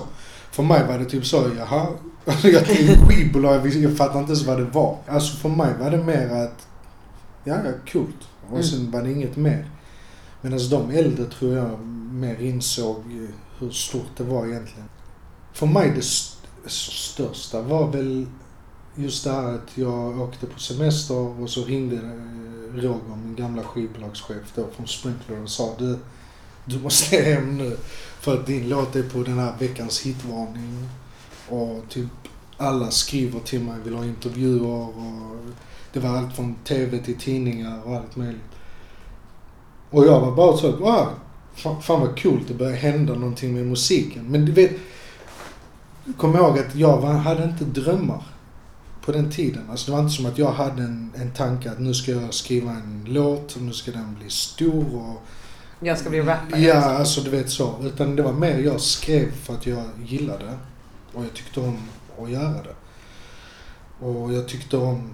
För 0.51 0.63
mig 0.63 0.87
var 0.87 0.97
det 0.99 1.05
typ 1.05 1.25
så, 1.25 1.49
jaha, 1.57 1.87
jag 2.43 2.65
skivbolag, 3.07 3.67
jag 3.67 3.97
fattar 3.97 4.19
inte 4.19 4.31
ens 4.31 4.45
vad 4.45 4.57
det 4.57 4.63
var. 4.65 4.97
Alltså 5.07 5.37
för 5.37 5.49
mig 5.49 5.73
var 5.79 5.91
det 5.91 6.03
mer 6.03 6.29
att, 6.29 6.67
ja, 7.43 7.55
ja, 7.65 7.71
coolt. 7.93 8.15
Och 8.47 8.51
Mm. 8.57 8.63
sen 8.63 8.91
var 8.91 9.01
det 9.01 9.11
inget 9.11 9.37
mer. 9.37 9.65
Medan 10.41 10.53
alltså, 10.59 10.77
de 10.79 10.91
äldre 10.91 11.25
tror 11.25 11.53
jag 11.57 11.79
mer 12.11 12.41
insåg 12.41 12.97
eh, 12.97 13.29
hur 13.59 13.69
stort 13.71 14.17
det 14.17 14.23
var 14.23 14.45
egentligen. 14.47 14.89
För 15.53 15.65
mig 15.65 15.89
det 15.89 15.99
st- 15.99 16.47
största 16.67 17.61
var 17.61 17.87
väl 17.91 18.25
just 18.95 19.23
det 19.23 19.31
här 19.31 19.53
att 19.53 19.77
jag 19.77 20.19
åkte 20.21 20.45
på 20.45 20.59
semester 20.59 21.41
och 21.41 21.49
så 21.49 21.63
ringde 21.65 21.95
eh, 21.95 22.75
Roger, 22.75 23.15
min 23.25 23.35
gamla 23.35 23.63
skivbolagschef 23.63 24.51
då 24.55 24.67
från 24.75 24.87
Sprinkler 24.87 25.43
och 25.43 25.49
sa 25.49 25.75
du, 25.77 25.97
du 26.65 26.79
måste 26.79 27.15
hem 27.21 27.57
nu 27.57 27.77
för 28.19 28.33
att 28.33 28.45
din 28.47 28.69
låt 28.69 28.95
är 28.95 29.03
på 29.03 29.23
den 29.23 29.39
här 29.39 29.53
veckans 29.59 29.99
hitvarning. 30.01 30.89
Och 31.49 31.83
typ 31.89 32.09
alla 32.57 32.91
skriver 32.91 33.39
till 33.39 33.63
mig, 33.63 33.75
vill 33.83 33.93
ha 33.95 34.05
intervjuer 34.05 34.65
och 34.87 34.93
det 35.93 35.99
var 35.99 36.09
allt 36.09 36.35
från 36.35 36.55
TV 36.55 36.97
till 36.97 37.17
tidningar 37.19 37.81
och 37.85 37.95
allt 37.95 38.15
möjligt. 38.15 38.41
Och 39.89 40.05
jag 40.05 40.19
var 40.19 40.31
bara 40.31 40.57
så 40.57 40.69
att, 40.69 40.79
wow, 40.79 41.07
fan, 41.53 41.81
fan 41.81 42.01
vad 42.01 42.21
coolt, 42.21 42.47
det 42.47 42.53
börjar 42.53 42.75
hända 42.75 43.13
någonting 43.13 43.53
med 43.53 43.65
musiken. 43.65 44.25
Men 44.31 44.45
du 44.45 44.51
vet, 44.51 44.71
kom 46.17 46.35
ihåg 46.35 46.59
att 46.59 46.75
jag 46.75 46.97
var, 46.97 47.11
hade 47.11 47.43
inte 47.43 47.65
drömmar 47.65 48.23
på 49.05 49.11
den 49.11 49.31
tiden. 49.31 49.63
Alltså 49.69 49.85
det 49.85 49.97
var 49.97 50.03
inte 50.03 50.15
som 50.15 50.25
att 50.25 50.37
jag 50.37 50.51
hade 50.51 50.83
en, 50.83 51.11
en 51.15 51.31
tanke 51.31 51.71
att 51.71 51.79
nu 51.79 51.93
ska 51.93 52.11
jag 52.11 52.33
skriva 52.33 52.71
en 52.71 53.05
låt 53.07 53.55
och 53.55 53.61
nu 53.61 53.73
ska 53.73 53.91
den 53.91 54.15
bli 54.19 54.29
stor 54.29 54.95
och 54.95 55.21
Jag 55.79 55.97
ska 55.97 56.09
bli 56.09 56.21
rappare. 56.21 56.61
Ja, 56.61 56.81
alltså 56.81 57.21
du 57.21 57.29
vet 57.29 57.49
så. 57.49 57.75
Utan 57.83 58.15
det 58.15 58.23
var 58.23 58.33
mer 58.33 58.57
jag 58.57 58.81
skrev 58.81 59.31
för 59.31 59.53
att 59.53 59.65
jag 59.65 59.83
gillade 60.05 60.57
och 61.13 61.23
jag 61.23 61.33
tyckte 61.33 61.59
om 61.59 61.77
att 62.23 62.31
göra 62.31 62.63
det. 62.63 62.75
Och 64.05 64.33
jag 64.33 64.47
tyckte 64.47 64.77
om 64.77 65.09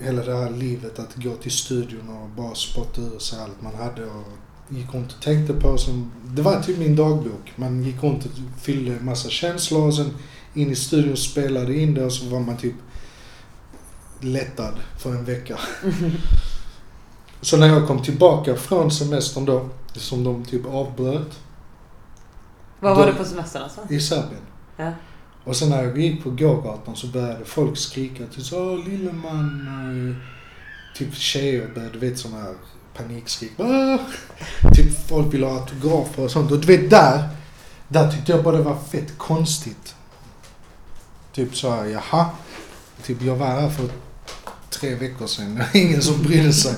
hela 0.00 0.22
det 0.24 0.36
här 0.36 0.50
livet 0.50 0.98
att 0.98 1.14
gå 1.14 1.34
till 1.34 1.52
studion 1.52 2.08
och 2.08 2.28
bara 2.28 2.54
spotta 2.54 3.00
ur 3.00 3.18
sig 3.18 3.38
allt 3.42 3.62
man 3.62 3.74
hade 3.74 4.04
och 4.06 4.24
gick 4.68 4.94
runt 4.94 5.12
och 5.12 5.22
tänkte 5.22 5.54
på 5.54 5.78
som... 5.78 6.12
Det 6.24 6.42
var 6.42 6.60
typ 6.62 6.78
min 6.78 6.96
dagbok. 6.96 7.52
Man 7.56 7.82
gick 7.84 8.02
runt 8.02 8.24
och 8.24 8.30
fyllde 8.60 8.92
en 8.92 9.04
massa 9.04 9.28
känslor 9.28 9.86
och 9.86 9.94
sen 9.94 10.10
in 10.54 10.70
i 10.70 10.76
studion 10.76 11.16
spelade 11.16 11.74
in 11.78 11.94
det 11.94 12.04
och 12.04 12.12
så 12.12 12.24
var 12.26 12.40
man 12.40 12.56
typ 12.56 12.74
lättad 14.20 14.74
för 14.98 15.10
en 15.10 15.24
vecka. 15.24 15.58
Så 17.40 17.56
när 17.56 17.66
jag 17.68 17.86
kom 17.86 18.02
tillbaka 18.02 18.56
från 18.56 18.90
semestern 18.90 19.44
då, 19.44 19.68
som 19.94 20.24
de 20.24 20.44
typ 20.44 20.66
avbröt, 20.66 21.38
Var 22.80 22.94
var 22.94 23.06
Då- 23.06 23.12
du 23.12 23.18
på 23.18 23.24
semestern 23.24 23.62
alltså? 23.62 23.80
i 23.90 24.00
Serbien. 24.00 24.40
Ja. 24.76 24.92
Och 25.48 25.56
sen 25.56 25.68
när 25.68 25.84
jag 25.84 25.98
gick 25.98 26.22
på 26.22 26.30
gågatan 26.30 26.96
så 26.96 27.06
började 27.06 27.44
folk 27.44 27.78
skrika 27.78 28.26
typ 28.26 28.44
så 28.44 28.76
lille 28.76 29.12
man. 29.12 29.66
Eh. 29.68 30.16
Typ 30.96 31.14
tjejer 31.14 31.70
började, 31.74 31.92
du 31.92 31.98
vet 31.98 32.18
sådana 32.18 32.42
här 32.42 32.54
panikskrik. 32.94 33.60
Ah! 33.60 33.98
Typ 34.74 35.08
folk 35.08 35.34
ville 35.34 35.46
ha 35.46 35.60
autografer 35.60 36.22
och 36.22 36.30
sånt. 36.30 36.50
Och 36.50 36.58
du 36.58 36.66
vet 36.66 36.90
där, 36.90 37.28
där 37.88 38.10
tyckte 38.10 38.32
jag 38.32 38.44
bara 38.44 38.56
det 38.56 38.62
var 38.62 38.78
fett 38.90 39.18
konstigt. 39.18 39.94
Typ 41.32 41.56
så 41.56 41.70
här, 41.70 41.84
jaha. 41.84 42.30
Typ 43.02 43.22
jag 43.22 43.36
var 43.36 43.46
här 43.46 43.70
för 43.70 43.88
tre 44.70 44.94
veckor 44.94 45.26
sedan. 45.26 45.54
Det 45.54 45.60
var 45.60 45.80
ingen 45.80 46.02
som 46.02 46.22
brydde 46.22 46.52
sig. 46.52 46.74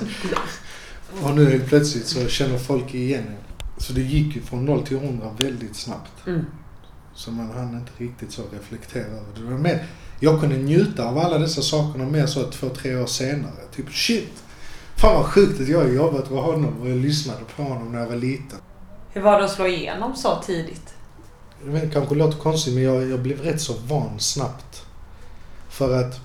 Och 1.21 1.35
nu 1.35 1.51
helt 1.51 1.67
plötsligt 1.67 2.07
så 2.07 2.27
känner 2.27 2.57
folk 2.57 2.93
igen 2.93 3.23
en. 3.27 3.35
Så 3.77 3.93
det 3.93 4.01
gick 4.01 4.35
ju 4.35 4.41
från 4.41 4.65
noll 4.65 4.87
till 4.87 4.97
100 4.97 5.35
väldigt 5.37 5.75
snabbt. 5.75 6.27
Mm. 6.27 6.45
Så 7.15 7.31
man 7.31 7.51
hann 7.51 7.77
inte 7.77 7.91
riktigt 7.97 8.31
så 8.31 8.41
reflektera 8.51 9.05
över 9.05 9.25
det. 9.35 9.41
det 9.41 9.51
var 9.51 9.57
mer, 9.57 9.87
jag 10.19 10.39
kunde 10.39 10.57
njuta 10.57 11.09
av 11.09 11.17
alla 11.17 11.37
dessa 11.37 11.61
sakerna 11.61 12.05
mer 12.05 12.25
så 12.25 12.43
två, 12.43 12.69
tre 12.69 12.95
år 12.95 13.05
senare. 13.05 13.61
Typ 13.75 13.91
shit! 13.91 14.43
Fan 14.95 15.15
vad 15.15 15.25
sjukt 15.25 15.61
att 15.61 15.67
jag 15.67 15.93
jobbat 15.93 16.29
med 16.29 16.43
honom 16.43 16.81
och 16.81 16.89
jag 16.89 16.97
lyssnade 16.97 17.39
på 17.55 17.63
honom 17.63 17.91
när 17.91 17.99
jag 17.99 18.07
var 18.07 18.15
liten. 18.15 18.59
Hur 19.09 19.21
var 19.21 19.39
det 19.39 19.45
att 19.45 19.51
slå 19.51 19.67
igenom 19.67 20.15
så 20.15 20.41
tidigt? 20.45 20.93
Jag 21.65 21.71
vet, 21.71 21.81
det 21.81 21.89
kanske 21.89 22.15
låter 22.15 22.37
konstigt 22.37 22.73
men 22.73 22.83
jag, 22.83 23.09
jag 23.09 23.19
blev 23.19 23.41
rätt 23.41 23.61
så 23.61 23.73
van 23.87 24.19
snabbt. 24.19 24.85
För 25.69 25.99
att 25.99 26.19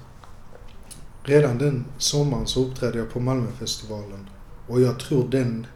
redan 1.24 1.58
den 1.58 1.84
sommaren 1.98 2.46
så 2.46 2.64
uppträdde 2.64 2.98
jag 2.98 3.10
på 3.10 3.20
Malmöfestivalen. 3.20 4.28
Och 4.66 4.80
jag 4.80 4.98
tror 4.98 5.28
den, 5.28 5.66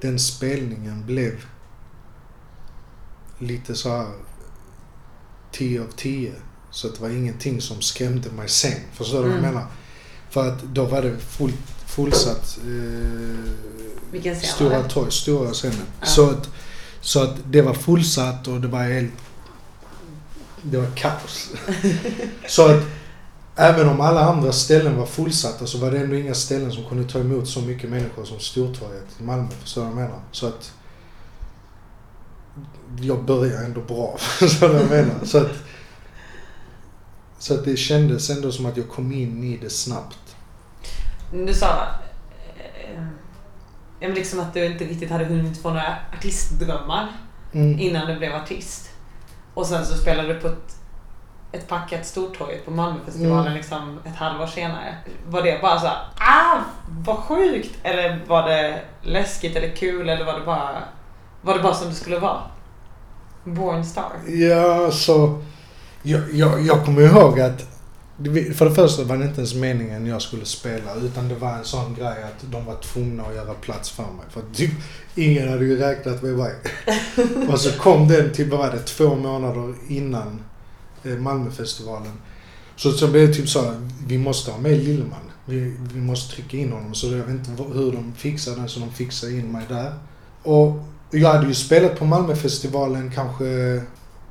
den 0.00 0.18
spelningen 0.18 1.06
blev 1.06 1.32
lite 3.38 3.74
så 3.74 3.88
här 3.88 4.06
10 5.52 5.80
av 5.80 5.86
10. 5.96 6.32
Så 6.70 6.88
det 6.88 7.00
var 7.00 7.08
ingenting 7.08 7.60
som 7.60 7.80
skrämde 7.80 8.30
mig 8.30 8.48
sen. 8.48 8.72
Förstår 8.92 9.16
du 9.22 9.28
vad 9.28 9.32
Mm. 9.38 9.44
jag 9.44 9.54
menar? 9.54 9.66
För 10.30 10.48
att 10.48 10.62
då 10.62 10.84
var 10.84 11.02
det 11.02 11.18
full, 11.18 11.52
fullsatt 11.86 12.58
eh, 14.22 14.34
Stora 14.42 14.82
torg, 14.82 15.12
stora 15.12 15.50
scenen. 15.52 15.76
Ja. 16.00 16.06
Så, 16.06 16.30
att, 16.30 16.48
så 17.00 17.22
att 17.22 17.36
det 17.50 17.62
var 17.62 17.74
fullsatt 17.74 18.48
och 18.48 18.60
det 18.60 18.68
var 18.68 18.82
helt... 18.82 19.12
Det 20.62 20.76
var 20.78 20.90
kaos. 20.96 21.50
så 22.48 22.66
att 22.70 22.82
även 23.56 23.88
om 23.88 24.00
alla 24.00 24.20
andra 24.20 24.52
ställen 24.52 24.96
var 24.96 25.06
fullsatta 25.06 25.66
så 25.66 25.78
var 25.78 25.90
det 25.90 25.98
ändå 25.98 26.16
inga 26.16 26.34
ställen 26.34 26.72
som 26.72 26.84
kunde 26.84 27.08
ta 27.08 27.18
emot 27.18 27.48
så 27.48 27.60
mycket 27.60 27.90
människor 27.90 28.24
som 28.24 28.38
Stortorget 28.40 29.06
i 29.20 29.22
Malmö. 29.22 29.48
Förstår 29.62 29.82
du 29.82 29.88
vad 29.88 29.96
jag 30.02 30.08
menar? 30.08 30.20
Så 30.32 30.46
att 30.46 30.72
jag 33.00 33.24
började 33.24 33.64
ändå 33.64 33.80
bra. 33.80 34.16
Vad 34.60 34.70
jag 34.74 34.90
menar? 34.90 35.24
Så 35.24 35.38
att, 35.38 35.50
så 37.38 37.54
att 37.54 37.64
det 37.64 37.76
kändes 37.76 38.30
ändå 38.30 38.52
som 38.52 38.66
att 38.66 38.76
jag 38.76 38.88
kom 38.88 39.12
in 39.12 39.44
i 39.44 39.56
det 39.56 39.70
snabbt. 39.70 40.36
Du 41.32 41.54
sa 41.54 41.86
eh, 42.56 43.02
eh, 44.00 44.14
liksom 44.14 44.40
att 44.40 44.54
du 44.54 44.64
inte 44.66 44.84
riktigt 44.84 45.10
hade 45.10 45.24
hunnit 45.24 45.62
få 45.62 45.68
några 45.68 45.96
artistdrömmar 46.18 47.08
Mm. 47.52 47.78
innan 47.80 48.06
du 48.06 48.16
blev 48.18 48.34
artist. 48.34 48.90
Och 49.54 49.66
sen 49.66 49.86
så 49.86 49.94
spelade 49.98 50.34
du 50.34 50.40
på 50.40 50.48
ett, 50.48 50.76
ett 51.52 51.68
packat 51.68 52.06
Stortorget 52.06 52.64
på 52.64 52.70
Malmöfestivalen 52.70 53.40
Mm. 53.46 53.54
liksom 53.54 53.98
ett 54.04 54.16
halvår 54.16 54.46
senare. 54.46 54.96
Var 55.28 55.42
det 55.42 55.58
bara 55.62 55.80
så 55.80 55.86
här, 55.86 55.96
ah 56.18 56.60
vad 57.04 57.16
sjukt! 57.16 57.70
Eller 57.82 58.24
var 58.26 58.48
det 58.48 58.82
läskigt 59.02 59.56
eller 59.56 59.76
kul 59.76 60.08
eller 60.08 60.24
var 60.24 60.38
det 60.40 60.46
bara, 60.46 60.82
var 61.42 61.54
det 61.54 61.62
bara 61.62 61.74
som 61.74 61.88
det 61.88 61.94
skulle 61.94 62.18
vara? 62.18 62.40
Born 63.54 63.84
star. 63.84 64.12
Ja, 64.28 64.90
så... 64.90 65.42
Jag, 66.02 66.22
jag, 66.32 66.66
jag 66.66 66.84
kommer 66.84 67.02
ihåg 67.02 67.40
att... 67.40 67.66
För 68.56 68.64
det 68.64 68.74
första 68.74 69.04
var 69.04 69.16
det 69.16 69.24
inte 69.24 69.40
ens 69.40 69.54
meningen 69.54 70.06
jag 70.06 70.22
skulle 70.22 70.44
spela 70.44 70.94
utan 70.94 71.28
det 71.28 71.34
var 71.34 71.52
en 71.52 71.64
sån 71.64 71.94
grej 71.94 72.22
att 72.22 72.52
de 72.52 72.64
var 72.64 72.74
tvungna 72.74 73.22
att 73.22 73.34
göra 73.34 73.54
plats 73.54 73.90
för 73.90 74.02
mig. 74.02 74.26
För 74.30 74.42
typ, 74.54 74.70
ingen 75.14 75.48
hade 75.48 75.64
ju 75.64 75.76
räknat 75.76 76.22
med 76.22 76.36
mig. 76.36 76.54
och 77.48 77.60
så 77.60 77.78
kom 77.78 78.08
den 78.08 78.32
typ, 78.32 78.48
vad 78.48 78.58
var 78.58 78.70
det, 78.70 78.78
två 78.78 79.14
månader 79.14 79.74
innan 79.88 80.40
eh, 81.04 81.16
Malmöfestivalen. 81.16 82.12
Så, 82.76 82.92
så 82.92 83.08
blev 83.08 83.28
det 83.28 83.34
typ 83.34 83.48
så 83.48 83.74
vi 84.06 84.18
måste 84.18 84.50
ha 84.50 84.58
med 84.58 84.78
Lilleman. 84.78 85.30
Vi, 85.44 85.76
vi 85.94 86.00
måste 86.00 86.34
trycka 86.34 86.56
in 86.56 86.72
honom. 86.72 86.94
Så 86.94 87.06
jag 87.06 87.24
vet 87.24 87.48
inte 87.48 87.62
hur 87.62 87.92
de 87.92 88.12
fixade 88.16 88.62
det, 88.62 88.68
så 88.68 88.80
de 88.80 88.92
fixade 88.92 89.32
in 89.32 89.52
mig 89.52 89.64
där. 89.68 89.92
Och 90.42 90.84
jag 91.10 91.32
hade 91.32 91.46
ju 91.46 91.54
spelat 91.54 91.98
på 91.98 92.04
Malmöfestivalen 92.04 93.10
kanske 93.14 93.44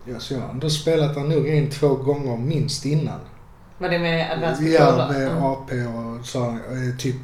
Ja, 0.09 0.19
så 0.19 0.33
jag 0.33 0.49
ändå 0.51 0.69
spelat 0.69 1.15
där 1.15 1.21
nog 1.23 1.47
en, 1.49 1.69
två 1.69 1.95
gånger 1.95 2.37
minst 2.37 2.85
innan. 2.85 3.19
Var 3.77 3.89
det 3.89 3.99
med 3.99 4.31
Advanced 4.31 4.67
Ja, 4.67 5.07
med 5.11 5.27
Mm. 5.31 5.43
AP 5.43 5.71
och 5.85 6.25
så. 6.25 6.43
eh, 6.49 6.97
Typ. 6.99 7.15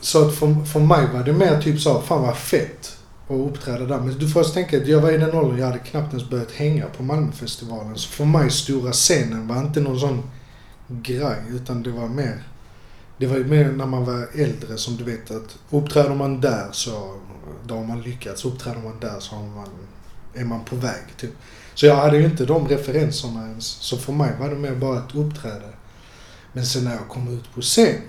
Så 0.00 0.26
att 0.28 0.34
för, 0.34 0.64
för 0.64 0.80
mig 0.80 1.06
var 1.14 1.22
det 1.24 1.32
mer 1.32 1.60
typ 1.62 1.80
så, 1.80 2.00
fan 2.00 2.22
vad 2.22 2.36
fett 2.36 2.96
att 3.28 3.36
uppträda 3.36 3.84
där. 3.86 3.98
Men 3.98 4.18
du 4.18 4.28
får 4.28 4.40
också 4.40 4.52
tänka 4.52 4.76
att 4.76 4.86
jag 4.88 5.00
var 5.00 5.10
i 5.12 5.18
den 5.18 5.34
åldern, 5.34 5.58
jag 5.58 5.66
hade 5.66 5.78
knappt 5.78 6.14
ens 6.14 6.30
börjat 6.30 6.52
hänga 6.52 6.86
på 6.86 7.02
Malmöfestivalen. 7.02 7.96
Så 7.96 8.08
för 8.08 8.24
mig, 8.24 8.50
stora 8.50 8.92
scenen 8.92 9.48
var 9.48 9.58
inte 9.60 9.80
någon 9.80 10.00
sån 10.00 10.22
grej, 10.88 11.36
utan 11.50 11.82
det 11.82 11.90
var 11.90 12.08
mer 12.08 12.42
det 13.20 13.26
var 13.26 13.36
ju 13.36 13.44
mer 13.44 13.72
när 13.72 13.86
man 13.86 14.04
var 14.04 14.26
äldre 14.34 14.76
som 14.76 14.96
du 14.96 15.04
vet 15.04 15.30
att 15.30 15.58
uppträder 15.70 16.14
man 16.14 16.40
där 16.40 16.68
så 16.72 17.14
då 17.66 17.74
har 17.74 17.84
man 17.84 18.02
lyckats. 18.02 18.44
Uppträder 18.44 18.80
man 18.80 19.00
där 19.00 19.20
så 19.20 19.34
har 19.34 19.42
man, 19.42 19.68
är 20.34 20.44
man 20.44 20.64
på 20.64 20.76
väg. 20.76 21.02
Typ. 21.16 21.30
Så 21.74 21.86
jag 21.86 21.96
hade 21.96 22.16
ju 22.18 22.24
inte 22.24 22.46
de 22.46 22.68
referenserna 22.68 23.48
ens. 23.48 23.66
Så 23.66 23.96
för 23.96 24.12
mig 24.12 24.32
var 24.40 24.48
det 24.48 24.56
mer 24.56 24.74
bara 24.74 24.98
ett 24.98 25.14
uppträde. 25.14 25.68
Men 26.52 26.66
sen 26.66 26.84
när 26.84 26.92
jag 26.92 27.08
kom 27.08 27.28
ut 27.38 27.54
på 27.54 27.60
scen 27.60 28.00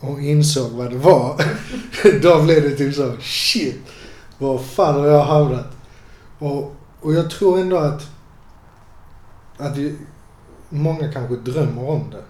och 0.00 0.20
insåg 0.20 0.70
vad 0.70 0.90
det 0.90 0.98
var. 0.98 1.44
då 2.22 2.42
blev 2.42 2.62
det 2.62 2.76
typ 2.76 2.94
så 2.94 3.16
shit. 3.20 3.80
Var 4.38 4.58
fan 4.58 4.94
har 4.94 5.06
jag 5.06 5.24
hamnat? 5.24 5.76
Och, 6.38 6.76
och 7.00 7.14
jag 7.14 7.30
tror 7.30 7.60
ändå 7.60 7.76
att, 7.76 8.02
att 9.56 9.76
vi, 9.76 9.96
många 10.68 11.12
kanske 11.12 11.36
drömmer 11.36 11.88
om 11.88 12.10
det. 12.10 12.24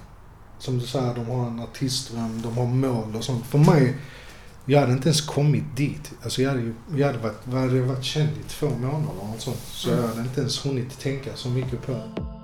Som 0.58 0.78
du 0.78 0.86
säger, 0.86 1.14
de 1.14 1.26
har 1.26 1.46
en 1.46 1.60
artistdröm, 1.60 2.42
de 2.42 2.58
har 2.58 2.66
mål 2.66 3.16
och 3.16 3.24
sånt. 3.24 3.46
För 3.46 3.58
mig, 3.58 3.96
jag 4.64 4.80
hade 4.80 4.92
inte 4.92 5.08
ens 5.08 5.20
kommit 5.20 5.76
dit. 5.76 6.12
Alltså 6.22 6.42
jag 6.42 6.50
hade, 6.50 6.62
ju, 6.62 6.74
jag 6.96 7.06
hade, 7.06 7.18
varit, 7.18 7.40
jag 7.52 7.58
hade 7.58 7.80
varit 7.80 8.04
känd 8.04 8.28
i 8.28 8.48
två 8.48 8.68
månader 8.68 9.34
och 9.34 9.40
sånt. 9.40 9.62
Så 9.64 9.90
jag 9.90 10.08
hade 10.08 10.20
inte 10.20 10.40
ens 10.40 10.66
hunnit 10.66 11.00
tänka 11.00 11.30
så 11.36 11.48
mycket 11.48 11.86
på 11.86 11.92
det. 11.92 12.34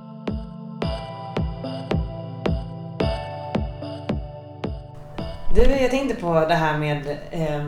Du, 5.54 5.62
jag 5.62 5.90
tänkte 5.90 6.20
på 6.20 6.34
det 6.34 6.54
här 6.54 6.78
med 6.78 7.18
eh, 7.30 7.66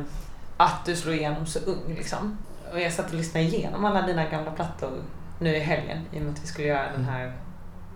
att 0.57 0.85
du 0.87 0.97
slog 0.97 1.15
igenom 1.15 1.47
så 1.47 1.59
ung 1.59 1.95
liksom. 1.95 2.39
Och 2.73 2.81
jag 2.81 2.93
satt 2.93 3.11
och 3.11 3.15
lyssnade 3.15 3.47
igenom 3.47 3.85
alla 3.85 4.07
dina 4.07 4.29
gamla 4.29 4.51
plattor 4.51 4.91
nu 5.39 5.57
i 5.57 5.61
helgen 5.61 5.99
i 6.13 6.19
och 6.19 6.23
med 6.23 6.33
att 6.33 6.43
vi 6.43 6.47
skulle 6.47 6.69
göra 6.69 6.93
den 6.93 7.05
här 7.05 7.33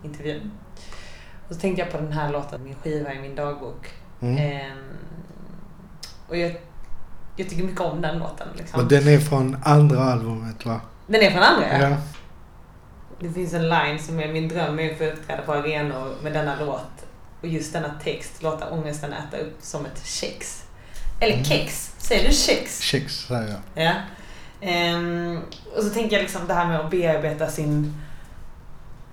intervjun. 0.03 0.51
Och 1.49 1.55
så 1.55 1.61
tänkte 1.61 1.81
jag 1.81 1.91
på 1.91 1.97
den 1.97 2.11
här 2.11 2.31
låten, 2.31 2.63
Min 2.63 2.75
skiva 2.75 3.13
i 3.13 3.19
min 3.19 3.35
dagbok. 3.35 3.87
Mm. 4.21 4.37
Ehm, 4.37 4.77
och 6.27 6.37
jag, 6.37 6.57
jag 7.35 7.49
tycker 7.49 7.63
mycket 7.63 7.81
om 7.81 8.01
den 8.01 8.19
låten. 8.19 8.47
Liksom. 8.57 8.79
Och 8.81 8.87
den 8.87 9.07
är 9.07 9.19
från 9.19 9.57
andra 9.63 10.03
albumet 10.03 10.65
va? 10.65 10.81
Den 11.07 11.21
är 11.21 11.31
från 11.31 11.43
andra 11.43 11.89
ja. 11.89 11.97
Det 13.19 13.29
finns 13.29 13.53
en 13.53 13.69
line 13.69 13.99
som 13.99 14.19
är 14.19 14.27
min 14.33 14.47
dröm 14.47 14.79
är 14.79 14.91
att 14.91 14.97
få 14.97 15.03
uppträda 15.03 15.41
på 15.41 15.53
arenor 15.53 16.15
med 16.23 16.33
denna 16.33 16.55
låt. 16.59 17.05
Och 17.41 17.47
just 17.47 17.73
denna 17.73 17.91
text, 18.03 18.43
låta 18.43 18.69
ångesten 18.71 19.13
äta 19.13 19.37
upp 19.37 19.55
som 19.59 19.85
ett 19.85 20.05
kex. 20.05 20.63
Eller 21.19 21.33
Mm. 21.33 21.45
kex, 21.45 21.93
säger 21.97 22.27
du 22.29 22.35
kex? 22.35 22.79
Kex 22.81 23.13
säger 23.27 23.47
jag. 23.75 23.85
Ja. 23.85 23.93
Ehm, 24.61 25.39
och 25.77 25.83
så 25.83 25.89
tänker 25.89 26.15
jag 26.15 26.21
liksom 26.21 26.47
det 26.47 26.53
här 26.53 26.67
med 26.67 26.79
att 26.79 26.91
bearbeta 26.91 27.47
sin, 27.47 27.93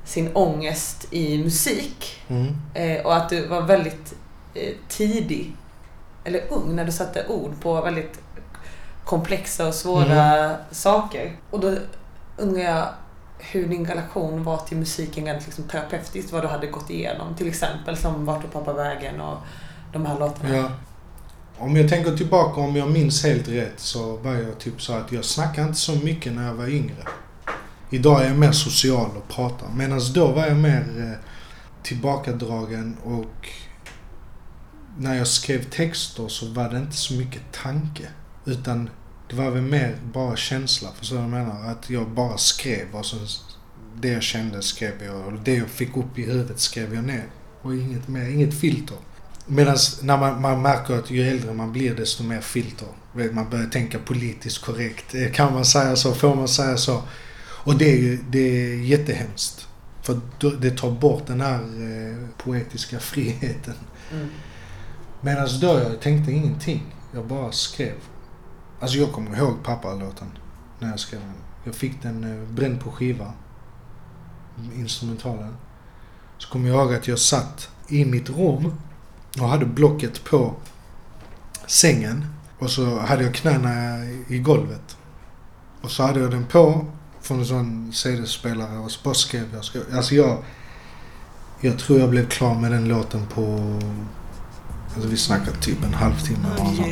sin 0.05 0.31
ångest 0.35 1.07
i 1.11 1.39
musik. 1.39 2.23
Mm. 2.29 2.57
Eh, 2.75 3.07
och 3.07 3.17
att 3.17 3.29
du 3.29 3.47
var 3.47 3.63
väldigt 3.63 4.15
eh, 4.55 4.73
tidig, 4.89 5.57
eller 6.25 6.41
ung, 6.51 6.77
när 6.77 6.85
du 6.85 6.93
satte 6.93 7.27
ord 7.29 7.53
på 7.61 7.81
väldigt 7.81 8.21
komplexa 9.05 9.69
och 9.69 9.75
svåra 9.75 10.57
saker. 10.71 11.37
Och 11.51 11.61
då 11.61 11.77
undrar 12.37 12.63
jag 12.63 12.89
hur 13.39 13.69
din 13.69 13.87
relation 13.87 14.45
var 14.45 14.59
till 14.59 14.77
musiken 14.77 15.25
rent 15.25 15.45
liksom 15.45 15.65
terapeutiskt, 15.65 16.33
vad 16.33 16.43
du 16.43 16.49
hade 16.49 16.67
gått 16.67 16.91
igenom. 16.91 17.35
Till 17.35 17.49
exempel 17.49 17.97
som 17.97 18.25
Vart 18.25 18.43
tog 18.43 18.53
pappa 18.53 18.73
vägen 18.73 19.21
och 19.21 19.39
de 19.93 20.07
här 20.07 20.19
låtarna. 20.19 20.57
Ja. 20.57 20.71
Om 21.59 21.77
jag 21.77 21.89
tänker 21.89 22.17
tillbaka, 22.17 22.61
om 22.61 22.77
jag 22.77 22.91
minns 22.91 23.25
helt 23.25 23.49
rätt, 23.49 23.81
så 23.81 24.17
var 24.17 24.35
jag 24.35 24.59
typ 24.59 24.83
så 24.83 24.93
att 24.93 25.13
jag 25.13 25.25
snackade 25.25 25.69
inte 25.69 25.81
så 25.81 25.93
mycket 25.93 26.33
när 26.33 26.47
jag 26.47 26.55
var 26.55 26.69
yngre. 26.69 26.97
Idag 27.91 28.23
är 28.23 28.29
jag 28.29 28.39
mer 28.39 28.53
social 28.53 29.11
och 29.17 29.29
pratar. 29.29 29.69
Medan 29.77 30.01
då 30.15 30.33
var 30.33 30.47
jag 30.47 30.57
mer 30.57 30.85
eh, 30.99 31.29
tillbakadragen 31.83 32.97
och 33.05 33.49
när 34.99 35.15
jag 35.15 35.27
skrev 35.27 35.65
texter 35.65 36.29
så 36.29 36.47
var 36.47 36.71
det 36.71 36.79
inte 36.79 36.97
så 36.97 37.15
mycket 37.15 37.43
tanke. 37.53 38.09
Utan 38.45 38.91
det 39.31 39.37
var 39.37 39.51
väl 39.51 39.63
mer 39.63 39.97
bara 40.13 40.37
känsla. 40.37 40.89
Förstår 40.99 41.17
du 41.17 41.23
vad 41.23 41.41
jag 41.41 41.47
menar? 41.47 41.71
Att 41.71 41.91
jag 41.91 42.11
bara 42.11 42.39
skrev 42.39 42.95
och 42.95 43.07
så 43.07 43.17
det 44.01 44.09
jag 44.09 44.23
kände 44.23 44.63
skrev 44.63 44.93
jag. 45.05 45.27
Och 45.27 45.33
det 45.33 45.55
jag 45.55 45.69
fick 45.69 45.97
upp 45.97 46.19
i 46.19 46.23
huvudet 46.23 46.61
skrev 46.61 46.95
jag 46.95 47.05
ner. 47.05 47.25
Och 47.63 47.75
inget 47.75 48.09
mer, 48.09 48.29
inget 48.29 48.61
filter. 48.61 48.97
Medan 49.47 49.77
när 50.03 50.19
man, 50.19 50.41
man 50.41 50.63
märker 50.63 50.95
att 50.95 51.11
ju 51.11 51.29
äldre 51.29 51.53
man 51.53 51.73
blir 51.73 51.95
desto 51.95 52.23
mer 52.23 52.41
filter. 52.41 52.89
Man 53.33 53.51
börjar 53.51 53.67
tänka 53.67 53.99
politiskt 53.99 54.65
korrekt. 54.65 55.15
Eh, 55.15 55.33
kan 55.33 55.53
man 55.53 55.65
säga 55.65 55.97
så? 55.97 56.15
Får 56.15 56.37
man 56.37 56.49
säga 56.49 56.77
så? 56.77 57.03
Och 57.65 57.77
det 57.79 57.93
är 57.93 57.97
ju 57.97 58.19
det 58.31 58.39
är 58.39 58.77
jättehemskt. 58.77 59.69
För 60.03 60.21
det 60.61 60.71
tar 60.71 60.91
bort 60.91 61.27
den 61.27 61.41
här 61.41 61.61
eh, 61.61 62.29
poetiska 62.39 62.99
friheten. 62.99 63.75
Mm. 64.13 64.29
Medan 65.21 65.49
då 65.61 65.67
jag 65.67 66.01
tänkte 66.01 66.33
ingenting. 66.33 66.83
Jag 67.13 67.27
bara 67.27 67.53
skrev. 67.53 67.95
Alltså 68.81 68.99
jag 68.99 69.13
kommer 69.13 69.37
ihåg 69.39 69.63
pappa-låten 69.63 70.29
när 70.79 70.91
jag 70.91 71.01
skrev 71.01 71.21
den. 71.21 71.35
Jag 71.65 71.75
fick 71.75 72.03
den 72.03 72.25
eh, 72.25 72.49
bränd 72.49 72.81
på 72.81 72.91
skiva. 72.91 73.33
Instrumentalen. 74.77 75.57
Så 76.39 76.49
kommer 76.49 76.69
jag 76.69 76.79
ihåg 76.79 76.95
att 76.95 77.09
jag 77.09 77.19
satt 77.19 77.69
i 77.89 78.05
mitt 78.05 78.31
rum 78.31 78.73
och 79.41 79.49
hade 79.49 79.67
blocket 79.67 80.25
på 80.25 80.55
sängen. 81.67 82.27
Och 82.59 82.71
så 82.71 82.99
hade 82.99 83.25
jag 83.25 83.35
knäna 83.35 84.05
i 84.29 84.39
golvet. 84.39 84.97
Och 85.81 85.91
så 85.91 86.03
hade 86.03 86.21
jag 86.21 86.31
den 86.31 86.47
på 86.47 86.87
från 87.25 87.39
en 87.39 87.47
sån 87.47 87.93
CD-spelare 87.93 88.79
och 88.79 88.91
så 88.91 89.01
bara 89.03 89.15
skrev 89.15 89.45
jag. 89.55 89.65
Skrev. 89.65 89.83
Alltså 89.93 90.15
jag... 90.15 90.45
Jag 91.61 91.79
tror 91.79 92.01
jag 92.01 92.11
blev 92.11 92.29
klar 92.29 92.55
med 92.55 92.71
den 92.71 92.89
låten 92.89 93.27
på... 93.27 93.79
Alltså 94.95 95.09
vi 95.11 95.17
snackar 95.17 95.53
typ 95.53 95.85
en 95.85 95.95
halvtimme 95.95 96.49
eller 96.55 96.65
något 96.65 96.77
sånt. 96.77 96.89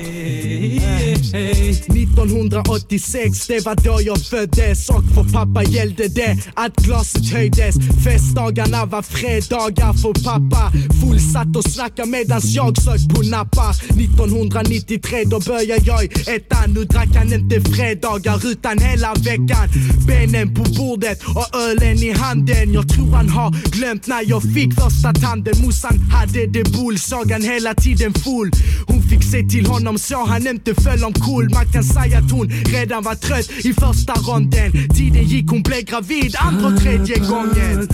1986, 1.96 3.46
det 3.46 3.66
var 3.66 3.74
då 3.74 3.98
jag 4.00 4.18
föddes 4.18 4.88
och 4.88 5.04
för 5.14 5.32
pappa 5.32 5.62
gällde 5.62 6.08
det 6.08 6.38
att 6.54 6.76
glaset 6.76 7.32
höjdes. 7.32 7.74
Festdagarna 8.04 8.84
var 8.84 9.02
fredagar 9.02 9.92
för 9.92 10.12
pappa. 10.24 10.72
Fullsatt 11.00 11.56
och 11.56 11.64
snacka 11.64 12.06
medans 12.06 12.44
jag 12.44 12.82
sög 12.82 13.14
på 13.14 13.22
nappar. 13.22 13.70
1993 13.70 15.24
då 15.24 15.40
började 15.40 15.84
jag 15.84 16.04
i 16.04 16.08
ettan. 16.30 16.74
Nu 16.74 16.84
drack 16.84 17.16
han 17.16 17.32
inte 17.32 17.60
fredagar 17.60 18.46
utan 18.46 18.78
hela 18.78 19.14
veckan. 19.14 19.68
Benen 20.06 20.54
på 20.54 20.62
bordet 20.78 21.22
och 21.22 21.56
ölen 21.56 21.96
i 21.96 22.12
handen. 22.12 22.72
Jag 22.72 22.88
tror 22.88 23.10
han 23.10 23.28
har 23.28 23.50
glömt 23.70 24.06
när 24.06 24.22
jag 24.30 24.42
fick 24.42 24.74
första 24.74 25.12
tanden. 25.12 25.54
Morsan 25.64 25.98
hade 25.98 26.46
det 26.46 26.64
bullsagan 26.64 27.42
hela 27.42 27.74
tiden 27.74 27.91
tiden 27.96 28.14
full. 28.14 28.50
Hon 28.87 29.02
fick 29.02 29.22
se 29.24 29.42
till 29.42 29.66
honom 29.66 29.98
så 29.98 30.24
han 30.24 30.46
inte 30.46 30.74
föll 30.74 31.05
omkull. 31.05 31.50
Man 31.55 31.66
kan 31.72 31.85
säga 31.85 32.18
att 32.18 32.31
hon 32.31 32.48
redan 32.50 33.02
var 33.02 33.14
trött 33.14 33.50
i 33.50 33.72
första 33.72 34.12
ronden. 34.12 34.72
Tiden 34.96 35.24
gick, 35.24 35.50
hon 35.50 35.62
blev 35.62 35.85
gravid 35.85 36.37
andra 36.38 36.66
och 36.66 36.81
tredje 36.81 37.16
gången. 37.16 37.88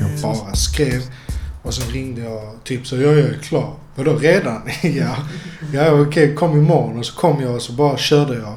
Jag 0.00 0.22
bara 0.22 0.54
skrev 0.54 1.02
och 1.62 1.74
så 1.74 1.92
ringde 1.92 2.20
jag 2.20 2.64
typ 2.64 2.86
så 2.86 2.96
jag 2.96 3.18
är 3.18 3.38
klar. 3.42 3.74
Vadå 3.94 4.16
redan? 4.16 4.62
ja, 4.82 5.16
ja 5.72 5.90
okej 5.90 6.00
okay, 6.00 6.34
kom 6.34 6.58
imorgon 6.58 6.98
och 6.98 7.06
så 7.06 7.14
kom 7.14 7.42
jag 7.42 7.54
och 7.54 7.62
så 7.62 7.72
bara 7.72 7.96
körde 7.96 8.34
jag. 8.34 8.54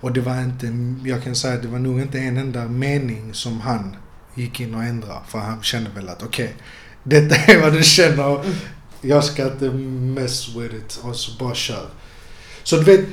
Och 0.00 0.12
det 0.12 0.20
var 0.20 0.40
inte, 0.40 0.68
jag 1.04 1.24
kan 1.24 1.34
säga 1.34 1.54
att 1.54 1.62
det 1.62 1.68
var 1.68 1.78
nog 1.78 2.00
inte 2.00 2.18
en 2.18 2.36
enda 2.36 2.64
mening 2.64 3.34
som 3.34 3.60
han 3.60 3.96
gick 4.34 4.60
in 4.60 4.74
och 4.74 4.84
ändrade. 4.84 5.20
För 5.28 5.38
han 5.38 5.62
kände 5.62 5.90
väl 5.94 6.08
att 6.08 6.22
okej, 6.22 6.44
okay, 6.44 6.56
detta 7.02 7.52
är 7.52 7.60
vad 7.60 7.72
du 7.72 7.82
känner. 7.82 8.40
Jag 9.04 9.24
ska 9.24 9.52
inte 9.52 9.70
mess 9.70 10.48
with 10.48 10.74
it. 10.74 11.00
Och 11.02 11.16
så 11.16 11.32
bara 11.38 11.54
kör. 11.54 11.88
Så 12.62 12.76
du 12.76 12.84
vet. 12.84 13.06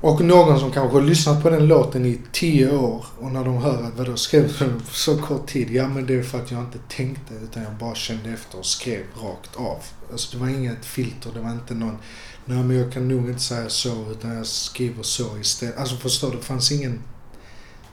Och 0.00 0.20
någon 0.20 0.60
som 0.60 0.72
kanske 0.72 0.98
har 0.98 1.06
lyssnat 1.06 1.42
på 1.42 1.50
den 1.50 1.66
låten 1.66 2.06
i 2.06 2.20
tio 2.32 2.76
år 2.76 3.06
och 3.20 3.32
när 3.32 3.44
de 3.44 3.56
hör 3.56 3.82
att 3.82 3.96
vadå 3.96 4.16
skrev 4.16 4.52
du 4.58 4.80
på 4.80 4.92
så 4.92 5.18
kort 5.18 5.46
tid? 5.46 5.70
Ja 5.70 5.88
men 5.88 6.06
det 6.06 6.14
är 6.14 6.22
för 6.22 6.38
att 6.38 6.50
jag 6.50 6.60
inte 6.60 6.78
tänkte 6.88 7.34
utan 7.34 7.62
jag 7.62 7.72
bara 7.72 7.94
kände 7.94 8.30
efter 8.30 8.58
och 8.58 8.66
skrev 8.66 9.02
rakt 9.22 9.56
av. 9.56 9.78
Alltså 10.12 10.36
det 10.36 10.44
var 10.44 10.50
inget 10.50 10.84
filter, 10.84 11.30
det 11.34 11.40
var 11.40 11.50
inte 11.50 11.74
någon 11.74 11.98
Nej 12.46 12.62
men 12.62 12.76
jag 12.76 12.92
kan 12.92 13.08
nog 13.08 13.28
inte 13.28 13.42
säga 13.42 13.68
så 13.68 14.10
utan 14.10 14.36
jag 14.36 14.46
skriver 14.46 15.02
så 15.02 15.38
istället. 15.38 15.78
Alltså 15.78 15.96
förstår 15.96 16.30
du? 16.30 16.36
Det 16.36 16.42
fanns 16.42 16.72
ingen 16.72 17.02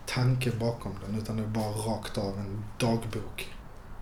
tanke 0.06 0.52
bakom 0.60 0.92
den 1.06 1.20
utan 1.22 1.38
det 1.38 1.42
var 1.42 1.50
bara 1.50 1.94
rakt 1.94 2.18
av 2.18 2.38
en 2.38 2.64
dagbok. 2.80 3.51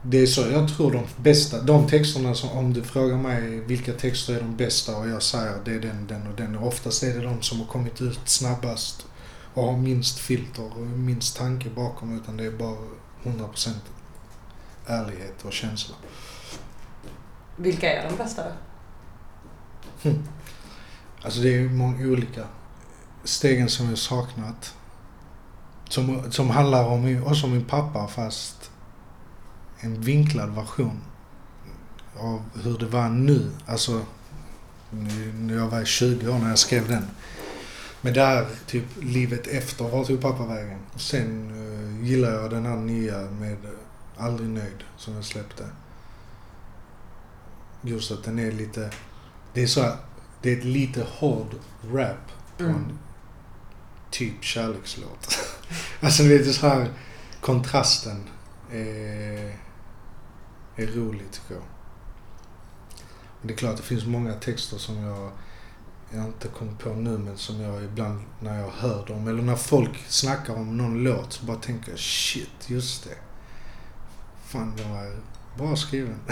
Det 0.02 0.18
är 0.18 0.26
så 0.26 0.42
jag 0.42 0.70
tror 0.70 0.92
de 0.92 1.04
bästa, 1.18 1.62
de 1.62 1.88
texterna 1.88 2.36
som 2.36 2.50
om 2.50 2.74
du 2.74 2.84
frågar 2.84 3.18
mig 3.18 3.60
vilka 3.60 3.94
texter 3.94 4.36
är 4.36 4.40
de 4.40 4.56
bästa 4.56 4.98
och 4.98 5.10
jag 5.10 5.24
säger 5.24 5.62
det 5.66 5.72
är 5.72 5.80
den, 5.80 6.08
den 6.08 6.28
och 6.28 6.36
den. 6.36 6.58
Oftast 6.58 7.04
är 7.04 7.14
det 7.14 7.24
de 7.24 7.42
som 7.42 7.60
har 7.60 7.66
kommit 7.66 8.02
ut 8.02 8.20
snabbast 8.26 9.06
och 9.54 9.64
har 9.64 9.78
minst 9.78 10.20
filter 10.20 10.78
och 10.78 10.88
minst 10.88 11.38
tanke 11.38 11.70
bakom 11.70 12.18
utan 12.18 12.38
det 12.38 12.46
är 12.46 12.52
bara 12.52 12.78
100% 13.24 13.70
ärlighet 14.86 15.46
och 15.46 15.54
känsla. 15.54 15.96
Vilka 17.58 17.94
är 17.94 18.10
de 18.10 18.16
bästa 18.16 18.44
då? 18.44 18.52
Alltså 21.22 21.40
det 21.40 21.56
är 21.56 21.70
många 21.70 22.08
olika 22.08 22.44
stegen 23.24 23.70
som 23.70 23.90
jag 23.90 23.98
saknat. 23.98 24.76
Som, 25.90 26.32
som 26.32 26.50
handlar 26.50 26.88
om 26.88 27.24
också 27.26 27.46
om 27.46 27.52
min 27.52 27.66
pappa 27.66 28.08
fast 28.08 28.69
en 29.80 30.02
vinklad 30.02 30.56
version 30.56 31.02
av 32.18 32.42
hur 32.64 32.78
det 32.78 32.86
var 32.86 33.10
nu. 33.10 33.52
Alltså 33.66 34.06
nu- 34.90 35.34
när 35.34 35.56
jag 35.56 35.68
var 35.68 35.86
20 35.86 36.28
år 36.30 36.40
när 36.40 36.50
jag 36.50 36.60
skrev 36.60 36.88
den. 36.88 37.06
Men 38.02 38.14
där, 38.14 38.48
typ 38.68 38.86
livet 39.02 39.48
efter, 39.48 39.86
var 39.90 40.06
tog 40.06 40.22
pappa 40.22 40.46
vägen? 40.46 40.80
Sen 40.96 41.52
uh, 41.52 42.06
gillar 42.08 42.32
jag 42.32 42.50
den 42.52 42.66
här 42.66 42.76
nya 42.76 43.18
med 43.18 43.52
eh, 43.66 43.70
Aldrig 44.26 44.50
nöjd 44.50 44.84
som 44.98 45.16
jag 45.16 45.24
släppte. 45.26 45.64
Just 47.82 48.12
att 48.12 48.24
den 48.24 48.40
är 48.40 48.52
lite, 48.52 48.90
det 49.54 49.64
är 49.64 49.68
så 49.68 49.82
här, 49.82 49.96
det 50.42 50.54
är 50.54 50.58
ett 50.58 50.64
lite 50.66 51.06
hård 51.10 51.56
rap 51.94 52.18
på 52.58 52.64
Mm. 52.64 52.76
en 52.76 53.00
typ 54.12 54.44
kärlekslåt. 54.44 55.40
alltså 56.02 56.24
det 56.24 56.36
är 56.36 56.44
så 56.52 56.68
här 56.68 56.90
kontrasten 57.42 58.24
är, 58.72 59.56
är 60.84 60.88
rolig 60.88 61.32
tycker 61.32 61.54
jag. 61.54 61.64
Men 63.40 63.48
det 63.48 63.54
är 63.54 63.58
klart 63.58 63.78
det 63.78 63.84
finns 63.84 64.06
många 64.06 64.34
texter 64.34 64.78
som 64.78 64.98
jag, 65.04 65.32
jag 66.14 66.26
inte 66.26 66.48
kommer 66.48 66.74
på 66.74 66.90
nu 66.90 67.18
men 67.18 67.38
som 67.38 67.62
jag 67.62 67.84
ibland 67.84 68.22
när 68.40 68.60
jag 68.60 68.72
hör 68.72 69.06
dem 69.06 69.28
eller 69.28 69.44
när 69.44 69.56
folk 69.56 70.06
snackar 70.08 70.56
om 70.56 70.78
någon 70.78 71.04
låt 71.04 71.34
så 71.34 71.46
bara 71.46 71.58
tänker 71.58 71.92
jag 71.92 72.00
shit, 72.00 72.70
just 72.70 73.04
det. 73.04 73.16
Fan 74.46 74.74
den 74.78 74.92
var 74.92 75.16
bra 75.58 75.76
skriven. 75.76 76.20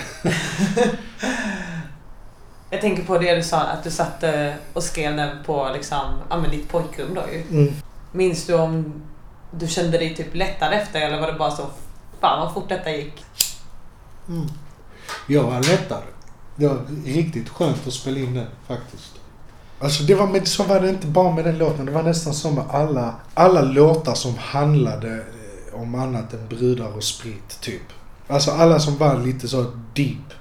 Jag 2.69 2.81
tänker 2.81 3.03
på 3.03 3.17
det 3.17 3.35
du 3.35 3.43
sa, 3.43 3.61
att 3.61 3.83
du 3.83 3.91
satt 3.91 4.23
och 4.73 4.83
skrev 4.83 5.15
den 5.15 5.43
på 5.43 5.69
liksom, 5.73 6.19
ja, 6.29 6.37
men 6.37 6.51
ditt 6.51 6.69
pojkrum 6.69 7.13
då 7.13 7.21
ju. 7.31 7.41
Mm. 7.41 7.73
Minns 8.11 8.45
du 8.45 8.53
om 8.53 9.01
du 9.51 9.67
kände 9.67 9.97
dig 9.97 10.15
typ 10.15 10.35
lättad 10.35 10.73
efter 10.73 11.01
eller 11.01 11.19
var 11.19 11.31
det 11.31 11.39
bara 11.39 11.51
så, 11.51 11.69
fan 12.21 12.39
vad 12.39 12.53
fort 12.53 12.69
detta 12.69 12.91
gick? 12.91 13.25
Mm. 14.29 14.47
Jag 15.27 15.43
var 15.43 15.61
lättare. 15.63 16.03
Det 16.55 16.67
var 16.67 16.81
riktigt 17.05 17.49
skönt 17.49 17.87
att 17.87 17.93
spela 17.93 18.17
in 18.19 18.33
den 18.33 18.47
faktiskt. 18.67 19.13
Alltså 19.79 20.03
det 20.03 20.15
var 20.15 20.27
med, 20.27 20.47
så 20.47 20.63
var 20.63 20.79
det 20.79 20.89
inte 20.89 21.07
bara 21.07 21.31
med 21.35 21.45
den 21.45 21.57
låten. 21.57 21.85
Det 21.85 21.91
var 21.91 22.03
nästan 22.03 22.33
som 22.33 22.55
med 22.55 22.65
alla, 22.69 23.15
alla 23.33 23.61
låtar 23.61 24.13
som 24.13 24.35
handlade 24.37 25.15
eh, 25.71 25.81
om 25.81 25.95
annat 25.95 26.33
än 26.33 26.47
brudar 26.47 26.87
och 26.97 27.03
sprit 27.03 27.61
typ. 27.61 27.81
Alltså 28.27 28.51
alla 28.51 28.79
som 28.79 28.97
var 28.97 29.17
lite 29.17 29.47
så 29.47 29.65
deep 29.93 30.33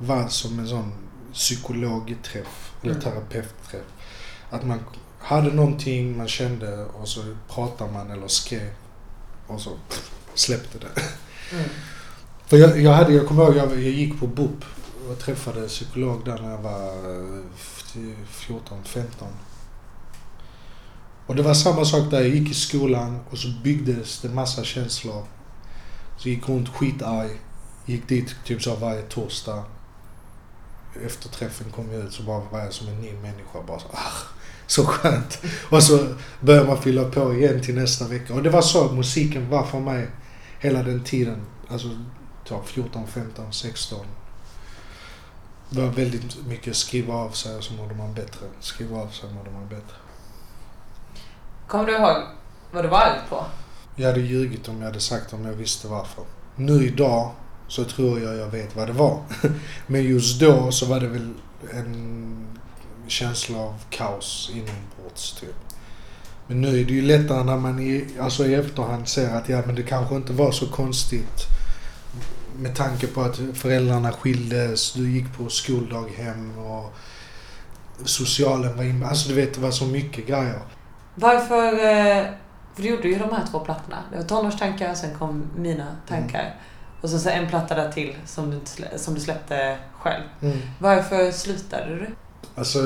var 0.00 0.28
som 0.28 0.58
en 0.58 0.68
sån 0.68 0.92
psykologträff 1.32 2.72
eller 2.82 2.92
Mm. 2.92 3.02
terapeutträff. 3.02 3.82
Att 4.50 4.66
man 4.66 4.80
hade 5.18 5.52
någonting 5.52 6.16
man 6.16 6.28
kände 6.28 6.84
och 6.84 7.08
så 7.08 7.20
pratade 7.54 7.92
man 7.92 8.10
eller 8.10 8.28
skrev 8.28 8.70
och 9.46 9.60
så 9.60 9.70
släppte 10.34 10.78
det. 10.78 11.00
Mm. 11.56 11.68
För 12.48 12.56
jag, 12.56 12.82
jag, 12.82 12.92
hade, 12.92 13.12
jag 13.12 13.26
kommer 13.26 13.44
ihåg, 13.44 13.56
jag, 13.56 13.70
jag 13.70 13.78
gick 13.80 14.20
på 14.20 14.26
BUP 14.26 14.64
och 15.10 15.18
träffade 15.18 15.60
en 15.60 15.68
psykolog 15.68 16.24
där 16.24 16.38
när 16.42 16.50
jag 16.50 16.58
var 16.58 16.88
eh, 16.88 17.44
14, 18.28 18.78
15. 18.84 19.28
Och 21.26 21.36
det 21.36 21.42
var 21.42 21.54
samma 21.54 21.84
sak 21.84 22.10
där. 22.10 22.20
Jag 22.20 22.28
gick 22.28 22.50
i 22.50 22.54
skolan 22.54 23.20
och 23.30 23.38
så 23.38 23.48
byggdes 23.64 24.20
det 24.20 24.28
massa 24.28 24.64
känslor. 24.64 25.24
Så 26.18 26.28
jag 26.28 26.34
gick 26.34 26.48
runt 26.48 26.68
skitarg. 26.68 27.30
Gick 27.86 28.08
dit 28.08 28.34
typ 28.44 28.62
så 28.62 28.76
varje 28.76 29.02
torsdag. 29.02 29.64
Efter 31.06 31.28
träffen 31.28 31.70
kom 31.70 31.92
jag 31.92 32.04
ut 32.04 32.12
så 32.12 32.22
bara 32.22 32.42
var 32.50 32.58
jag 32.58 32.72
som 32.72 32.88
en 32.88 33.00
ny 33.00 33.12
människa. 33.12 33.62
Bara 33.66 33.78
så, 33.78 33.86
ah, 33.92 34.12
så 34.66 34.84
skönt. 34.84 35.38
Och 35.70 35.82
så 35.82 36.14
började 36.40 36.66
man 36.66 36.82
fylla 36.82 37.04
på 37.04 37.34
igen 37.34 37.62
till 37.62 37.74
nästa 37.74 38.08
vecka. 38.08 38.34
Och 38.34 38.42
det 38.42 38.50
var 38.50 38.62
så 38.62 38.92
musiken 38.92 39.50
var 39.50 39.64
för 39.66 39.80
mig 39.80 40.08
hela 40.58 40.82
den 40.82 41.04
tiden. 41.04 41.40
Alltså 41.68 41.88
typ 42.48 42.66
14, 42.66 43.06
15, 43.06 43.52
16. 43.52 44.06
Det 45.70 45.80
var 45.80 45.88
väldigt 45.88 46.46
mycket 46.46 46.76
skriva 46.76 47.14
av 47.14 47.30
sig 47.30 47.56
och 47.56 47.64
så 47.64 47.72
mådde 47.72 47.94
man 47.94 48.14
bättre. 48.14 48.46
Skriva 48.60 48.98
av 48.98 49.08
sig 49.08 49.32
mådde 49.32 49.50
man 49.50 49.68
bättre. 49.68 49.96
Kommer 51.66 51.86
du 51.86 51.92
ihåg 51.92 52.16
vad 52.70 52.84
du 52.84 52.88
var 52.88 53.00
arg 53.00 53.20
på? 53.28 53.44
Jag 53.96 54.08
hade 54.08 54.20
ljugit 54.20 54.68
om 54.68 54.78
jag 54.78 54.86
hade 54.86 55.00
sagt 55.00 55.32
om 55.32 55.44
jag 55.44 55.52
visste 55.52 55.88
varför. 55.88 56.24
Nu 56.56 56.86
idag 56.86 57.30
så 57.68 57.84
tror 57.84 58.20
jag 58.20 58.36
jag 58.36 58.48
vet 58.48 58.76
vad 58.76 58.86
det 58.86 58.92
var. 58.92 59.22
Men 59.86 60.04
just 60.04 60.40
då 60.40 60.72
så 60.72 60.86
var 60.86 61.00
det 61.00 61.08
väl 61.08 61.34
en 61.72 62.46
känsla 63.06 63.58
av 63.58 63.74
kaos 63.90 64.50
inombords 64.54 65.32
typ. 65.40 65.54
Men 66.46 66.60
nu 66.60 66.68
är 66.80 66.84
det 66.84 66.92
ju 66.92 67.02
lättare 67.02 67.44
när 67.44 67.56
man 67.56 67.78
i, 67.78 68.04
alltså 68.20 68.46
i 68.46 68.54
efterhand 68.54 69.08
ser 69.08 69.34
att 69.34 69.48
ja 69.48 69.62
men 69.66 69.74
det 69.74 69.82
kanske 69.82 70.16
inte 70.16 70.32
var 70.32 70.52
så 70.52 70.66
konstigt. 70.66 71.57
Med 72.58 72.74
tanke 72.74 73.06
på 73.06 73.20
att 73.20 73.40
föräldrarna 73.54 74.12
skildes, 74.12 74.92
du 74.92 75.10
gick 75.10 75.36
på 75.36 75.48
skoldaghem 75.48 76.58
och 76.58 76.92
socialen 78.04 78.76
var 78.76 78.84
inne. 78.84 79.06
Alltså 79.06 79.28
du 79.28 79.34
vet 79.34 79.54
det 79.54 79.60
var 79.60 79.70
så 79.70 79.86
mycket 79.86 80.26
grejer. 80.26 80.60
Varför... 81.14 81.72
eh, 81.72 82.24
För 82.74 82.82
du 82.82 82.88
gjorde 82.88 83.08
ju 83.08 83.18
de 83.18 83.30
här 83.30 83.46
två 83.50 83.60
plattorna. 83.60 83.96
Det 84.10 84.16
var 84.16 84.24
tonårstankar, 84.24 84.94
sen 84.94 85.18
kom 85.18 85.42
mina 85.56 85.86
tankar. 86.08 86.54
Och 87.00 87.10
så, 87.10 87.18
så 87.18 87.28
en 87.28 87.48
platta 87.48 87.74
där 87.74 87.92
till 87.92 88.16
som 88.26 88.50
du, 88.50 88.60
som 88.96 89.14
du 89.14 89.20
släppte 89.20 89.78
själv. 90.00 90.22
Varför 90.78 91.30
slutade 91.30 91.94
du? 91.94 92.06
Alltså, 92.54 92.78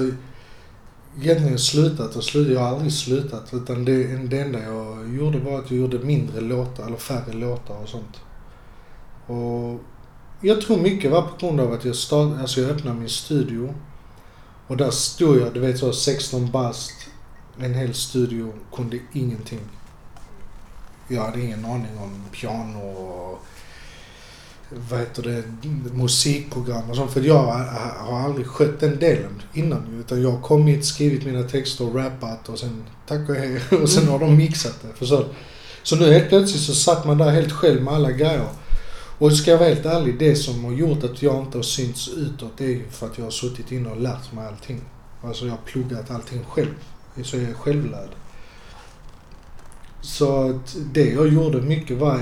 egentligen 1.21 1.59
slutat 1.59 2.17
och 2.17 2.25
slutat. 2.25 2.53
Jag 2.53 2.61
har 2.61 2.69
aldrig 2.69 2.93
slutat. 2.93 3.55
Utan 3.55 3.85
det, 3.85 4.17
det 4.17 4.41
enda 4.41 4.59
jag 4.59 5.15
gjorde 5.15 5.39
var 5.39 5.59
att 5.59 5.71
jag 5.71 5.81
gjorde 5.81 5.99
mindre 5.99 6.41
låtar, 6.41 6.87
eller 6.87 6.97
färre 6.97 7.33
låtar 7.33 7.75
och 7.83 7.89
sånt. 7.89 8.21
Och 9.27 9.81
jag 10.41 10.61
tror 10.61 10.77
mycket 10.79 11.11
var 11.11 11.23
på 11.23 11.47
grund 11.47 11.61
av 11.61 11.73
att 11.73 11.85
jag, 11.85 11.97
start, 11.97 12.41
alltså 12.41 12.61
jag 12.61 12.71
öppnade 12.71 12.97
min 13.01 13.09
studio. 13.09 13.75
Och 14.67 14.77
där 14.77 14.91
stod 14.91 15.39
jag, 15.41 15.55
du 15.55 15.61
vet 15.61 15.79
så 15.79 15.93
16 15.93 16.51
bast, 16.51 16.93
en 17.61 17.75
hel 17.75 17.95
studio, 17.95 18.53
kunde 18.77 18.99
ingenting. 19.13 19.61
Jag 21.09 21.23
hade 21.23 21.41
ingen 21.41 21.65
aning 21.65 21.99
om 22.03 22.21
piano 22.33 22.79
och 22.89 23.39
vad 24.91 25.01
heter 25.01 25.23
det, 25.23 25.43
musikprogram 25.93 26.91
och 26.91 26.97
sånt. 26.97 27.11
För 27.13 27.21
jag 27.21 27.43
har- 27.43 28.25
aldrig 28.25 28.47
skött 28.47 28.81
den 28.81 28.99
delen 28.99 29.43
innan. 29.53 30.01
Utan 30.01 30.23
jag 30.23 30.31
har 30.31 30.41
kommit, 30.41 30.85
skrivit 30.85 31.25
mina 31.27 31.43
texter 31.43 31.89
och 31.89 31.95
rappat 31.95 32.49
och 32.49 32.59
sen 32.59 32.85
tack 33.07 33.29
och 33.29 33.35
hej. 33.35 33.61
Och 33.83 33.89
sen 33.89 34.09
har 34.09 34.19
de 34.19 34.37
mixat 34.37 34.83
det. 34.83 34.89
För 34.99 35.07
så, 35.07 35.25
så 35.83 35.97
nu 35.97 36.13
helt 36.13 36.29
plötsligt 36.29 36.63
så 36.63 36.75
satt 36.75 37.05
man 37.07 37.19
där 37.19 37.31
helt 37.31 37.53
själv 37.53 37.83
med 37.83 37.95
alla 37.95 38.11
grejer. 38.11 38.49
Och 39.23 39.33
ska 39.33 39.51
jag 39.51 39.59
vara 39.59 39.69
helt 39.69 39.87
ärlig, 39.87 40.19
det 40.19 40.37
som 40.37 40.65
har 40.65 40.73
gjort 40.73 41.05
att 41.05 41.23
jag 41.23 41.43
inte 41.45 41.59
har 41.59 41.63
synts 41.63 42.09
utåt 42.09 42.53
det 42.57 42.65
är 42.65 42.69
ju 42.69 42.89
för 42.91 43.07
att 43.07 43.19
jag 43.19 43.25
har 43.25 43.31
suttit 43.31 43.73
inne 43.73 43.91
och 43.91 44.01
lärt 44.01 44.33
mig 44.33 44.47
allting. 44.47 44.81
Alltså 45.23 45.45
jag 45.45 45.53
har 45.53 45.61
pluggat 45.65 46.11
allting 46.11 46.45
själv. 46.45 46.75
Så 47.23 47.37
jag 47.37 47.51
är 47.51 47.55
självlärd. 47.55 48.09
Så 50.01 50.51
att 50.51 50.77
det 50.93 51.13
jag 51.13 51.29
gjorde 51.29 51.61
mycket 51.61 51.99
var 51.99 52.19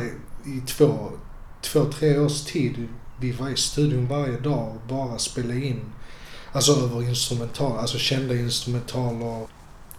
i 0.46 0.60
två, 0.66 1.10
två, 1.60 1.84
tre 1.84 2.18
års 2.18 2.40
tid. 2.44 2.88
Vi 3.20 3.32
var 3.32 3.48
i 3.48 3.56
studion 3.56 4.06
varje 4.06 4.38
dag 4.40 4.68
och 4.68 4.88
bara 4.88 5.18
spelade 5.18 5.64
in. 5.64 5.80
Alltså 6.52 6.72
över 6.72 7.08
instrumental, 7.08 7.78
alltså 7.78 7.98
kända 7.98 8.34
instrumentaler. 8.34 9.46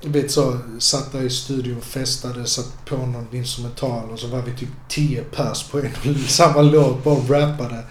Du 0.01 0.09
vet 0.09 0.31
så, 0.31 0.57
satt 0.79 1.11
där 1.11 1.21
i 1.21 1.29
studion, 1.29 1.81
festade, 1.81 2.45
satt 2.45 2.85
på 2.85 2.97
någon 2.97 3.27
instrumental 3.31 4.09
och 4.09 4.19
så 4.19 4.27
var 4.27 4.41
vi 4.41 4.51
typ 4.51 4.69
tio 4.87 5.23
pers 5.23 5.63
på 5.63 5.79
en 5.79 5.91
och 6.09 6.19
samma 6.29 6.61
låt, 6.61 7.03
bara 7.03 7.41
rappade. 7.41 7.83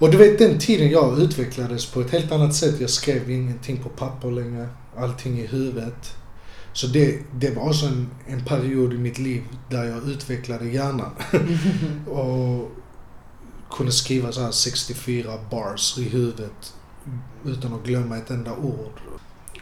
Och 0.00 0.10
du 0.10 0.16
vet 0.16 0.38
den 0.38 0.58
tiden 0.58 0.90
jag 0.90 1.18
utvecklades 1.18 1.86
på 1.86 2.00
ett 2.00 2.10
helt 2.10 2.32
annat 2.32 2.54
sätt. 2.54 2.80
Jag 2.80 2.90
skrev 2.90 3.30
ingenting 3.30 3.76
på 3.76 3.88
papper 3.88 4.30
längre, 4.30 4.68
allting 4.96 5.40
i 5.40 5.46
huvudet. 5.46 6.14
Så 6.72 6.86
det, 6.86 7.18
det 7.34 7.50
var 7.50 7.68
också 7.68 7.86
en, 7.86 8.10
en 8.26 8.44
period 8.44 8.92
i 8.92 8.98
mitt 8.98 9.18
liv 9.18 9.42
där 9.70 9.84
jag 9.84 10.08
utvecklade 10.08 10.68
hjärnan. 10.68 11.10
och 12.10 12.70
kunde 13.70 13.92
skriva 13.92 14.32
så 14.32 14.40
här 14.40 14.50
64 14.50 15.38
bars 15.50 15.98
i 15.98 16.02
huvudet 16.02 16.74
utan 17.44 17.74
att 17.74 17.84
glömma 17.84 18.16
ett 18.16 18.30
enda 18.30 18.56
ord. 18.56 19.00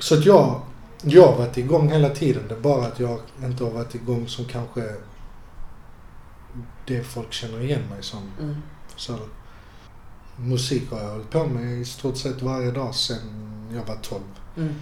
Så 0.00 0.14
att 0.14 0.24
jag, 0.24 0.60
jag 1.02 1.26
har 1.26 1.36
varit 1.36 1.56
igång 1.56 1.88
hela 1.88 2.10
tiden. 2.10 2.42
Det 2.48 2.54
är 2.54 2.60
bara 2.60 2.86
att 2.86 3.00
jag 3.00 3.20
inte 3.44 3.64
har 3.64 3.70
varit 3.70 3.94
igång 3.94 4.28
som 4.28 4.44
kanske 4.44 4.94
det 6.86 7.02
folk 7.02 7.32
känner 7.32 7.60
igen 7.60 7.82
mig 7.90 8.02
som. 8.02 8.32
Mm. 8.40 8.56
Så 8.96 9.18
musik 10.36 10.90
har 10.90 11.00
jag 11.00 11.10
hållit 11.10 11.30
på 11.30 11.46
med 11.46 11.80
i 11.80 11.84
stort 11.84 12.16
sett 12.16 12.42
varje 12.42 12.70
dag 12.70 12.94
sedan 12.94 13.48
jag 13.74 13.84
var 13.84 13.96
12. 14.02 14.22
Mm. 14.56 14.74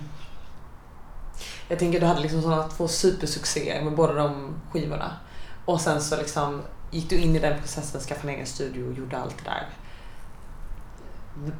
Jag 1.68 1.78
tänker 1.78 2.00
du 2.00 2.06
hade 2.06 2.20
liksom 2.20 2.42
sådana 2.42 2.68
två 2.68 2.88
supersuccéer 2.88 3.84
med 3.84 3.94
båda 3.94 4.12
de 4.12 4.54
skivorna. 4.72 5.16
Och 5.64 5.80
sen 5.80 6.02
så 6.02 6.16
liksom 6.16 6.62
gick 6.90 7.10
du 7.10 7.16
in 7.16 7.36
i 7.36 7.38
den 7.38 7.60
processen, 7.60 8.00
skaffade 8.00 8.28
en 8.28 8.34
egen 8.34 8.46
studio 8.46 8.84
och 8.88 8.98
gjorde 8.98 9.18
allt 9.18 9.36
det 9.44 9.50
där. 9.50 9.68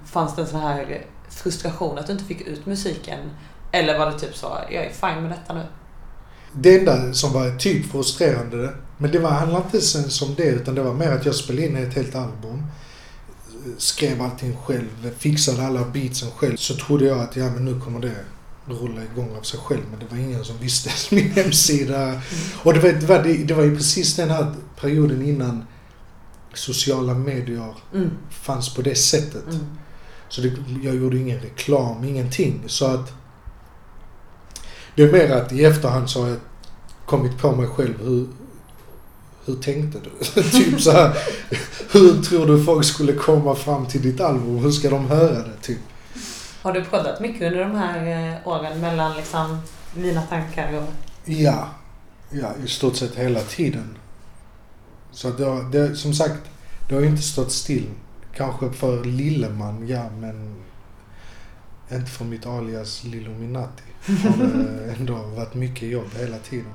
Fanns 0.05 0.37
det 0.37 0.43
en 0.43 0.49
sån 0.49 0.61
här 0.61 1.07
frustration 1.29 1.99
att 1.99 2.07
du 2.07 2.13
inte 2.13 2.25
fick 2.25 2.41
ut 2.41 2.67
musiken? 2.67 3.19
Eller 3.73 3.99
var 3.99 4.07
det 4.07 4.19
typ 4.19 4.37
så, 4.37 4.59
jag 4.71 4.85
är 4.85 4.91
fine 4.91 5.23
med 5.23 5.31
detta 5.31 5.55
nu? 5.55 5.63
Det 6.53 6.79
enda 6.79 7.13
som 7.13 7.33
var 7.33 7.57
typ 7.59 7.91
frustrerande, 7.91 8.73
men 8.99 9.11
det 9.11 9.19
var, 9.19 9.31
handlade 9.31 9.65
inte 9.65 9.81
sen 9.81 10.11
som 10.11 10.35
det 10.35 10.45
utan 10.47 10.75
det 10.75 10.83
var 10.83 10.95
mer 10.95 11.13
att 11.13 11.27
jag 11.27 11.35
spelade 11.35 11.67
in 11.67 11.77
ett 11.77 11.95
helt 11.95 12.15
album. 12.15 12.63
Skrev 13.79 14.23
allting 14.23 14.57
själv, 14.57 15.11
fixade 15.19 15.67
alla 15.67 15.85
beatsen 15.85 16.31
själv. 16.31 16.57
Så 16.57 16.75
trodde 16.77 17.05
jag 17.05 17.19
att 17.21 17.37
ja 17.37 17.51
men 17.51 17.65
nu 17.65 17.81
kommer 17.81 18.01
det 18.01 18.15
rulla 18.67 19.01
igång 19.13 19.37
av 19.39 19.43
sig 19.43 19.61
själv. 19.61 19.81
Men 19.91 19.99
det 19.99 20.07
var 20.11 20.17
ingen 20.23 20.45
som 20.45 20.59
visste 20.59 21.15
min 21.15 21.31
hemsida. 21.31 22.21
Och 22.63 22.75
det 22.75 22.81
var, 22.81 22.89
det 22.93 23.07
var, 23.07 23.45
det 23.47 23.55
var 23.55 23.63
ju 23.63 23.77
precis 23.77 24.17
den 24.17 24.31
här 24.31 24.55
perioden 24.81 25.23
innan 25.23 25.65
sociala 26.55 27.15
medier 27.15 27.75
Mm. 27.95 28.11
fanns 28.31 28.75
på 28.75 28.83
det 28.83 28.95
sättet. 28.95 29.45
Mm. 29.51 29.67
Så 30.29 30.41
det, 30.41 30.53
jag 30.83 30.95
gjorde 30.97 31.19
ingen 31.19 31.41
reklam, 31.41 32.05
ingenting. 32.05 32.63
Så 32.67 32.87
att 32.87 33.13
det 34.97 35.03
är 35.03 35.13
mer 35.13 35.31
att 35.31 35.53
i 35.53 35.65
efterhand 35.65 36.11
så 36.11 36.23
har 36.23 36.29
jag 36.29 36.39
kommit 37.07 37.39
på 37.39 37.53
mig 37.57 37.67
själv. 37.67 37.95
Hur, 38.05 38.27
hur 39.45 39.55
tänkte 39.55 39.99
du? 40.05 40.43
typ 40.51 40.81
så 40.81 40.91
här. 40.91 41.17
Hur 41.93 42.23
tror 42.23 42.47
du 42.47 42.65
folk 42.65 42.85
skulle 42.85 43.13
komma 43.13 43.55
fram 43.55 43.87
till 43.87 44.03
ditt 44.03 44.21
album? 44.21 44.59
Hur 44.59 44.71
ska 44.71 44.91
de 44.91 45.07
höra 45.07 45.35
det? 45.43 45.57
Typ. 45.63 45.79
Har 46.63 46.73
du 46.73 46.85
proddat 46.85 47.21
mycket 47.21 47.43
under 47.43 47.61
de 47.65 47.75
här 47.75 48.31
eh, 48.33 48.49
åren 48.49 48.81
mellan 48.81 49.17
liksom 49.17 49.59
mina 49.95 50.23
tankar 50.23 50.73
och... 50.77 50.93
Ja. 51.25 51.69
Ja, 52.31 52.49
i 52.65 52.69
stort 52.69 52.97
sett 52.97 53.15
hela 53.15 53.41
tiden. 53.41 53.97
Så 55.13 55.31
det, 55.31 55.45
har- 55.45 55.63
det, 55.73 55.97
som 55.97 56.15
sagt, 56.15 56.41
det 56.89 56.95
har 56.95 57.03
ju 57.03 57.09
inte 57.09 57.23
stått 57.23 57.53
still. 57.53 57.87
Kanske 58.37 58.71
för 58.71 59.05
Lilleman, 59.05 59.89
ja, 59.89 60.11
men 60.21 60.55
inte 61.93 62.11
för 62.11 62.25
mitt 62.25 62.47
alias 62.47 63.05
Lilluminati. 63.05 63.83
Har 64.07 64.37
det 64.47 64.95
ändå 64.99 65.15
varit 65.15 65.55
mycket 65.55 65.89
jobb 65.89 66.09
hela 66.17 66.39
tiden. 66.39 66.73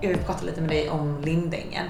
Jag 0.00 0.08
vill 0.08 0.18
prata 0.18 0.44
lite 0.44 0.60
med 0.60 0.70
dig 0.70 0.90
om 0.90 1.20
Lindängen 1.20 1.86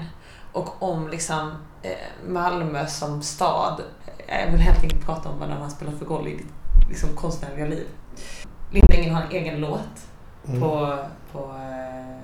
och 0.51 0.83
om 0.83 1.07
liksom 1.07 1.51
eh, 1.81 1.91
Malmö 2.27 2.87
som 2.87 3.21
stad. 3.21 3.81
Jag 4.27 4.51
vill 4.51 4.59
helt 4.61 4.83
enkelt 4.83 5.05
prata 5.05 5.29
om 5.29 5.39
vad 5.39 5.49
den 5.49 5.61
har 5.61 5.69
spelat 5.69 5.99
för 5.99 6.05
roll 6.05 6.27
i 6.27 6.35
ditt 6.35 6.89
liksom, 6.89 7.09
konstnärliga 7.15 7.65
liv. 7.65 7.87
Lindängen 8.71 9.15
har 9.15 9.21
en 9.21 9.31
egen 9.31 9.59
låt 9.59 10.07
Mm. 10.47 10.61
på, 10.61 10.97
på 11.31 11.39
eh, 11.39 12.17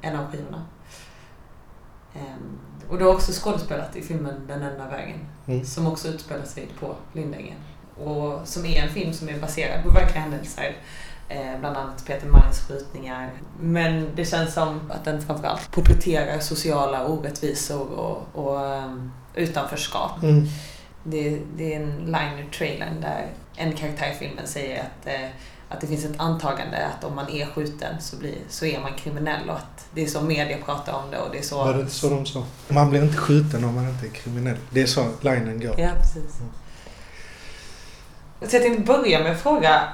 en 0.00 0.16
av 0.16 0.30
skivorna. 0.30 0.64
Ehm, 2.14 2.58
och 2.90 2.98
du 2.98 3.04
har 3.04 3.12
också 3.14 3.32
skådespelat 3.32 3.96
i 3.96 4.02
filmen 4.02 4.34
Den 4.48 4.62
enda 4.62 4.88
vägen 4.88 5.18
Mm. 5.46 5.64
som 5.64 5.86
också 5.86 6.08
utspelar 6.08 6.44
sig 6.44 6.68
på 6.80 6.94
Lindängen. 7.12 7.56
Och 8.04 8.40
som 8.48 8.66
är 8.66 8.82
en 8.82 8.88
film 8.88 9.12
som 9.12 9.28
är 9.28 9.38
baserad 9.38 9.82
på 9.82 9.90
verkliga 9.90 10.20
händelser. 10.20 10.76
Eh, 11.28 11.58
bland 11.60 11.76
annat 11.76 12.06
Peter 12.06 12.26
Mangs 12.28 12.60
skjutningar. 12.60 13.30
Men 13.60 14.08
det 14.14 14.24
känns 14.24 14.54
som 14.54 14.90
att 14.90 15.04
den 15.04 15.22
framförallt 15.22 15.70
porträtterar 15.70 16.38
sociala 16.38 17.06
orättvisor 17.06 17.90
och, 17.90 18.22
och 18.32 18.66
ehm, 18.74 19.12
utanförskap. 19.34 20.22
Mm. 20.22 20.46
Det, 21.04 21.38
det 21.56 21.74
är 21.74 21.80
en 21.80 21.96
line 21.96 22.38
i 22.48 22.56
trailern 22.56 23.00
där 23.00 23.26
en 23.56 23.72
karaktär 23.72 24.10
i 24.10 24.14
filmen 24.14 24.46
säger 24.46 24.80
att, 24.80 25.06
eh, 25.06 25.28
att 25.74 25.80
det 25.80 25.86
finns 25.86 26.04
ett 26.04 26.20
antagande 26.20 26.86
att 26.86 27.04
om 27.04 27.14
man 27.14 27.28
är 27.30 27.46
skjuten 27.46 28.00
så, 28.00 28.16
blir, 28.16 28.38
så 28.48 28.64
är 28.64 28.80
man 28.80 28.94
kriminell 28.94 29.50
och 29.50 29.56
att 29.56 29.86
det 29.94 30.02
är 30.02 30.06
så 30.06 30.20
media 30.20 30.58
pratar 30.64 30.92
om 30.92 31.10
det 31.10 31.18
och 31.18 31.30
det 31.32 31.38
är 31.38 31.42
så... 31.42 31.56
Var 31.56 31.74
det 31.74 31.88
så 31.88 32.10
de 32.10 32.26
sa? 32.26 32.44
Man 32.68 32.90
blir 32.90 33.02
inte 33.02 33.16
skjuten 33.16 33.64
om 33.64 33.74
man 33.74 33.88
inte 33.88 34.06
är 34.06 34.10
kriminell. 34.10 34.56
Det 34.70 34.82
är 34.82 34.86
så 34.86 35.08
linen 35.20 35.60
går. 35.60 35.80
Ja, 35.80 35.90
precis. 36.00 36.40
Mm. 36.40 36.52
Så 38.40 38.56
jag 38.56 38.62
tänkte 38.62 38.82
börja 38.82 39.22
med 39.22 39.32
att 39.32 39.40
fråga, 39.40 39.88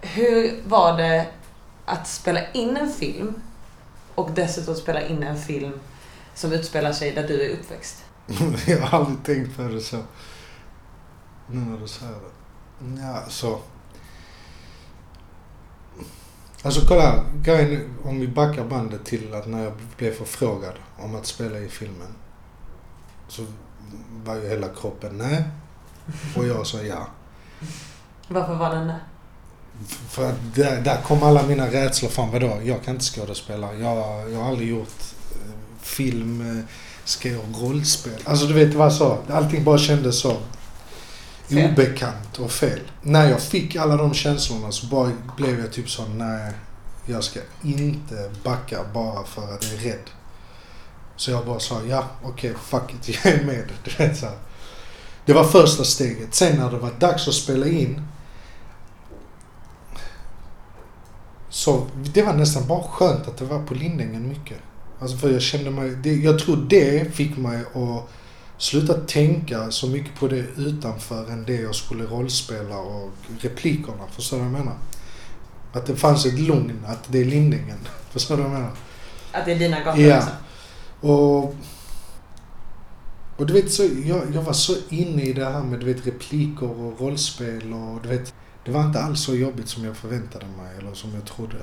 hur 0.00 0.62
var 0.66 0.96
det 0.96 1.26
att 1.84 2.08
spela 2.08 2.50
in 2.52 2.76
en 2.76 2.90
film 2.90 3.34
och 4.14 4.30
dessutom 4.34 4.74
spela 4.74 5.02
in 5.02 5.22
en 5.22 5.38
film 5.38 5.80
som 6.34 6.52
utspelar 6.52 6.92
sig 6.92 7.12
där 7.12 7.28
du 7.28 7.42
är 7.42 7.50
uppväxt? 7.50 8.04
jag 8.66 8.78
har 8.78 8.98
aldrig 8.98 9.24
tänkt 9.24 9.56
på 9.56 9.62
det 9.62 9.80
så. 9.80 9.96
Nu 11.46 11.60
när 11.60 11.78
du 11.80 11.88
säger 11.88 12.12
det. 12.12 13.00
Ja, 13.00 13.22
så. 13.28 13.58
Alltså 16.62 16.80
kolla, 16.86 17.24
grejen, 17.42 17.94
om 18.04 18.20
vi 18.20 18.28
backar 18.28 18.64
bandet 18.64 19.04
till 19.04 19.34
att 19.34 19.46
när 19.46 19.64
jag 19.64 19.72
blev 19.98 20.12
förfrågad 20.14 20.74
om 20.98 21.14
att 21.16 21.26
spela 21.26 21.58
i 21.58 21.68
filmen. 21.68 22.08
Så 23.28 23.42
var 24.24 24.34
ju 24.34 24.48
hela 24.48 24.68
kroppen 24.68 25.18
nej. 25.18 25.42
Och 26.36 26.46
jag 26.46 26.66
sa 26.66 26.82
ja. 26.82 27.06
Varför 28.28 28.54
var 28.54 28.70
den 28.74 28.86
det? 28.86 29.00
För 30.08 30.30
att 30.30 30.54
där, 30.54 30.80
där 30.80 31.02
kom 31.02 31.22
alla 31.22 31.42
mina 31.46 31.66
rädslor 31.66 32.08
fram. 32.10 32.30
Vadå? 32.30 32.58
Jag 32.64 32.82
kan 32.84 32.94
inte 32.94 33.04
skådespela. 33.04 33.74
Jag, 33.74 34.30
jag 34.32 34.38
har 34.38 34.48
aldrig 34.48 34.68
gjort 34.68 35.02
eh, 35.32 35.52
film. 35.80 36.58
eh, 36.58 36.64
Ska 37.04 37.28
jag 37.28 37.40
rollspel? 37.60 38.12
Alltså 38.24 38.46
du 38.46 38.52
vet, 38.54 38.72
det 38.72 38.78
var 38.78 38.90
så. 38.90 39.18
Allting 39.30 39.64
bara 39.64 39.78
kändes 39.78 40.18
så 40.20 40.36
Fel. 41.54 41.72
obekant 41.72 42.38
och 42.38 42.50
fel. 42.50 42.80
När 43.02 43.30
jag 43.30 43.42
fick 43.42 43.76
alla 43.76 43.96
de 43.96 44.14
känslorna 44.14 44.72
så 44.72 44.86
bara 44.86 45.10
blev 45.36 45.60
jag 45.60 45.72
typ 45.72 45.90
så 45.90 46.06
nej, 46.06 46.52
jag 47.06 47.24
ska 47.24 47.40
inte 47.62 48.30
backa 48.44 48.78
bara 48.94 49.24
för 49.24 49.54
att 49.54 49.64
jag 49.64 49.72
är 49.72 49.90
rädd. 49.90 50.10
Så 51.16 51.30
jag 51.30 51.46
bara 51.46 51.60
sa 51.60 51.80
ja, 51.88 52.04
okej, 52.22 52.54
fuck 52.64 52.94
it, 52.94 53.18
jag 53.24 53.34
är 53.34 53.44
med. 53.44 53.72
Du 53.84 53.90
vet, 54.04 54.18
så. 54.18 54.26
Det 55.24 55.32
var 55.32 55.44
första 55.44 55.84
steget. 55.84 56.34
Sen 56.34 56.56
när 56.56 56.70
det 56.70 56.78
var 56.78 56.90
dags 56.98 57.28
att 57.28 57.34
spela 57.34 57.66
in 57.66 58.02
så 61.52 61.86
det 61.94 62.22
var 62.22 62.32
nästan 62.34 62.66
bara 62.66 62.82
skönt 62.82 63.28
att 63.28 63.36
det 63.36 63.44
var 63.44 63.62
på 63.62 63.74
Lindängen 63.74 64.28
mycket. 64.28 64.58
Alltså 65.00 65.16
för 65.16 65.30
jag 65.30 65.42
kände 65.42 65.70
mig, 65.70 65.90
det, 65.90 66.14
jag 66.14 66.38
tror 66.38 66.56
det 66.56 67.14
fick 67.14 67.36
mig 67.36 67.60
att 67.60 68.08
sluta 68.62 68.94
tänka 68.94 69.70
så 69.70 69.86
mycket 69.86 70.14
på 70.14 70.28
det 70.28 70.46
utanför 70.56 71.30
än 71.30 71.44
det 71.44 71.60
jag 71.60 71.74
skulle 71.74 72.04
rollspela 72.04 72.78
och 72.78 73.10
replikerna. 73.40 74.06
Förstår 74.10 74.36
du 74.36 74.42
vad 74.42 74.52
jag 74.52 74.58
menar? 74.58 74.76
Att 75.72 75.86
det 75.86 75.96
fanns 75.96 76.26
ett 76.26 76.38
lugn, 76.38 76.84
att 76.86 77.12
det 77.12 77.20
är 77.20 77.24
Lindängen. 77.24 77.78
Förstår 78.10 78.36
du 78.36 78.42
vad 78.42 78.52
jag 78.52 78.58
menar? 78.58 78.72
Att 79.32 79.44
det 79.44 79.52
är 79.52 79.58
dina 79.58 79.80
gator 79.80 80.02
Ja. 80.02 80.16
liksom? 80.16 80.32
Och, 81.10 81.54
och 83.36 83.46
du 83.46 83.52
vet, 83.52 83.72
så, 83.72 83.82
jag, 84.04 84.22
jag 84.34 84.42
var 84.42 84.52
så 84.52 84.74
inne 84.88 85.22
i 85.22 85.32
det 85.32 85.44
här 85.44 85.62
med 85.62 85.80
du 85.80 85.86
vet, 85.86 86.06
repliker 86.06 86.70
och 86.80 87.00
rollspel 87.00 87.72
och 87.72 88.02
du 88.02 88.08
vet, 88.08 88.34
det 88.64 88.70
var 88.70 88.84
inte 88.84 89.00
alls 89.00 89.20
så 89.20 89.34
jobbigt 89.34 89.68
som 89.68 89.84
jag 89.84 89.96
förväntade 89.96 90.46
mig 90.46 90.76
eller 90.78 90.94
som 90.94 91.14
jag 91.14 91.24
trodde. 91.24 91.56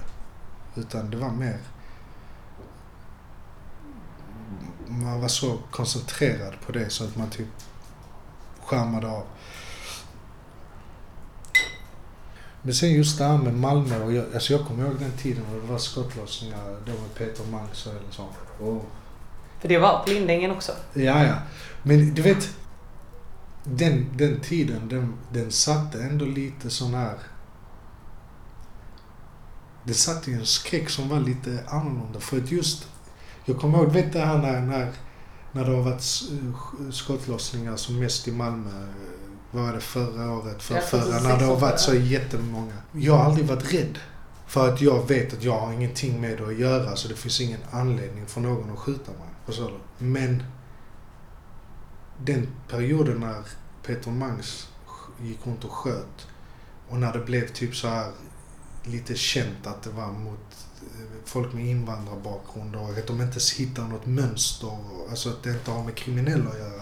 Utan 0.75 1.09
det 1.09 1.17
var 1.17 1.31
mer... 1.31 1.57
Man 4.89 5.21
var 5.21 5.28
så 5.28 5.58
koncentrerad 5.71 6.54
på 6.65 6.71
det 6.71 6.89
så 6.89 7.04
att 7.04 7.15
man 7.15 7.30
typ 7.30 7.47
skärmade 8.65 9.08
av. 9.08 9.23
Men 12.62 12.73
sen 12.73 12.91
just 12.91 13.17
det 13.17 13.23
här 13.23 13.38
med 13.38 13.54
Malmö 13.54 14.04
och 14.04 14.13
jag, 14.13 14.25
alltså 14.34 14.54
jag 14.54 14.67
kommer 14.67 14.86
ihåg 14.86 14.99
den 14.99 15.12
tiden 15.12 15.43
när 15.52 15.62
det 15.62 15.67
var 15.67 15.78
skottlossningar 15.78 16.78
då 16.86 16.91
med 16.91 17.15
Peter 17.17 17.45
Mangs 17.52 17.88
eller 17.88 18.12
så. 18.12 18.25
Och 18.65 18.86
För 19.60 19.67
det 19.67 19.78
var 19.78 20.04
på 20.04 20.10
Lindängen 20.10 20.52
också. 20.52 20.71
Ja, 20.93 21.25
ja. 21.25 21.36
Men 21.84 22.13
du 22.13 22.21
vet, 22.21 22.49
den, 23.63 24.17
den 24.17 24.39
tiden, 24.39 24.89
den, 24.89 25.13
den 25.34 25.52
satte 25.52 26.04
ändå 26.04 26.25
lite 26.25 26.69
sån 26.69 26.93
här... 26.93 27.17
Det 29.84 29.93
satte 29.93 30.32
ju 30.32 30.39
en 30.39 30.45
skräck 30.45 30.89
som 30.89 31.10
var 31.10 31.19
lite 31.19 31.63
annorlunda. 31.67 32.19
För 32.19 32.38
att 32.38 32.52
just, 32.52 32.88
jag 33.45 33.60
kommer 33.60 33.78
ihåg, 33.78 33.91
vet 33.91 34.13
du 34.13 34.19
det 34.19 34.25
här 34.25 34.38
när, 34.38 34.62
när, 34.62 34.91
när 35.52 35.65
det 35.65 35.71
har 35.75 35.82
varit 35.84 35.99
sk- 35.99 36.91
skottlossningar 36.91 37.75
som 37.75 37.99
mest 37.99 38.28
i 38.28 38.32
Malmö. 38.32 38.69
eh, 38.69 38.88
Vad 39.52 39.63
var 39.65 39.73
det 39.73 39.80
förra 39.82 40.32
året? 40.32 40.62
För 40.63 40.80
förra, 40.80 41.02
2006 41.02 41.23
när 41.23 41.39
det 41.39 41.45
har 41.45 41.60
varit 41.60 41.80
så 41.80 41.95
jättemånga. 41.95 42.73
Jag 42.91 43.13
har 43.17 43.25
aldrig 43.25 43.45
varit 43.47 43.73
rädd. 43.73 43.99
För 44.47 44.73
att 44.73 44.82
jag 44.82 45.08
vet 45.08 45.34
att 45.34 45.43
jag 45.43 45.60
har 45.60 45.73
ingenting 45.73 46.21
med 46.21 46.38
det 46.38 46.45
att 46.47 46.58
göra 46.60 46.95
så 46.95 47.08
det 47.08 47.15
finns 47.15 47.41
ingen 47.41 47.60
anledning 47.71 48.25
för 48.25 48.41
någon 48.41 48.71
att 48.71 48.80
skjuta 48.80 49.12
mig. 49.12 49.30
Förstår 49.45 49.71
du? 49.97 50.06
Men 50.06 50.43
den 52.25 52.47
perioden 52.69 53.19
när 53.19 53.43
Peter 53.86 54.12
Mangs 54.12 54.67
gick 55.21 55.47
runt 55.47 55.63
och 55.65 55.71
sköt 55.71 56.28
och 56.89 56.97
när 56.97 57.13
det 57.13 57.19
blev 57.19 57.47
typ 57.47 57.75
så 57.75 57.88
här 57.88 58.12
lite 58.84 59.15
känt 59.15 59.67
att 59.67 59.84
det 59.84 59.89
var 59.89 60.08
mot 60.12 60.39
eh, 60.52 60.59
folk 61.26 61.54
med 61.54 61.65
invandrarbakgrund 61.65 62.76
och 62.76 62.89
att 62.89 63.08
de 63.08 63.22
inte 63.22 63.39
hittar 63.58 63.84
något 63.88 64.06
mönster, 64.06 64.68
och- 64.68 65.08
alltså 65.10 65.30
att 65.30 65.44
det 65.44 65.50
inte 65.50 65.72
har 65.72 65.84
med 65.84 65.96
kriminella 65.96 66.50
att 66.50 66.58
göra. 66.60 66.82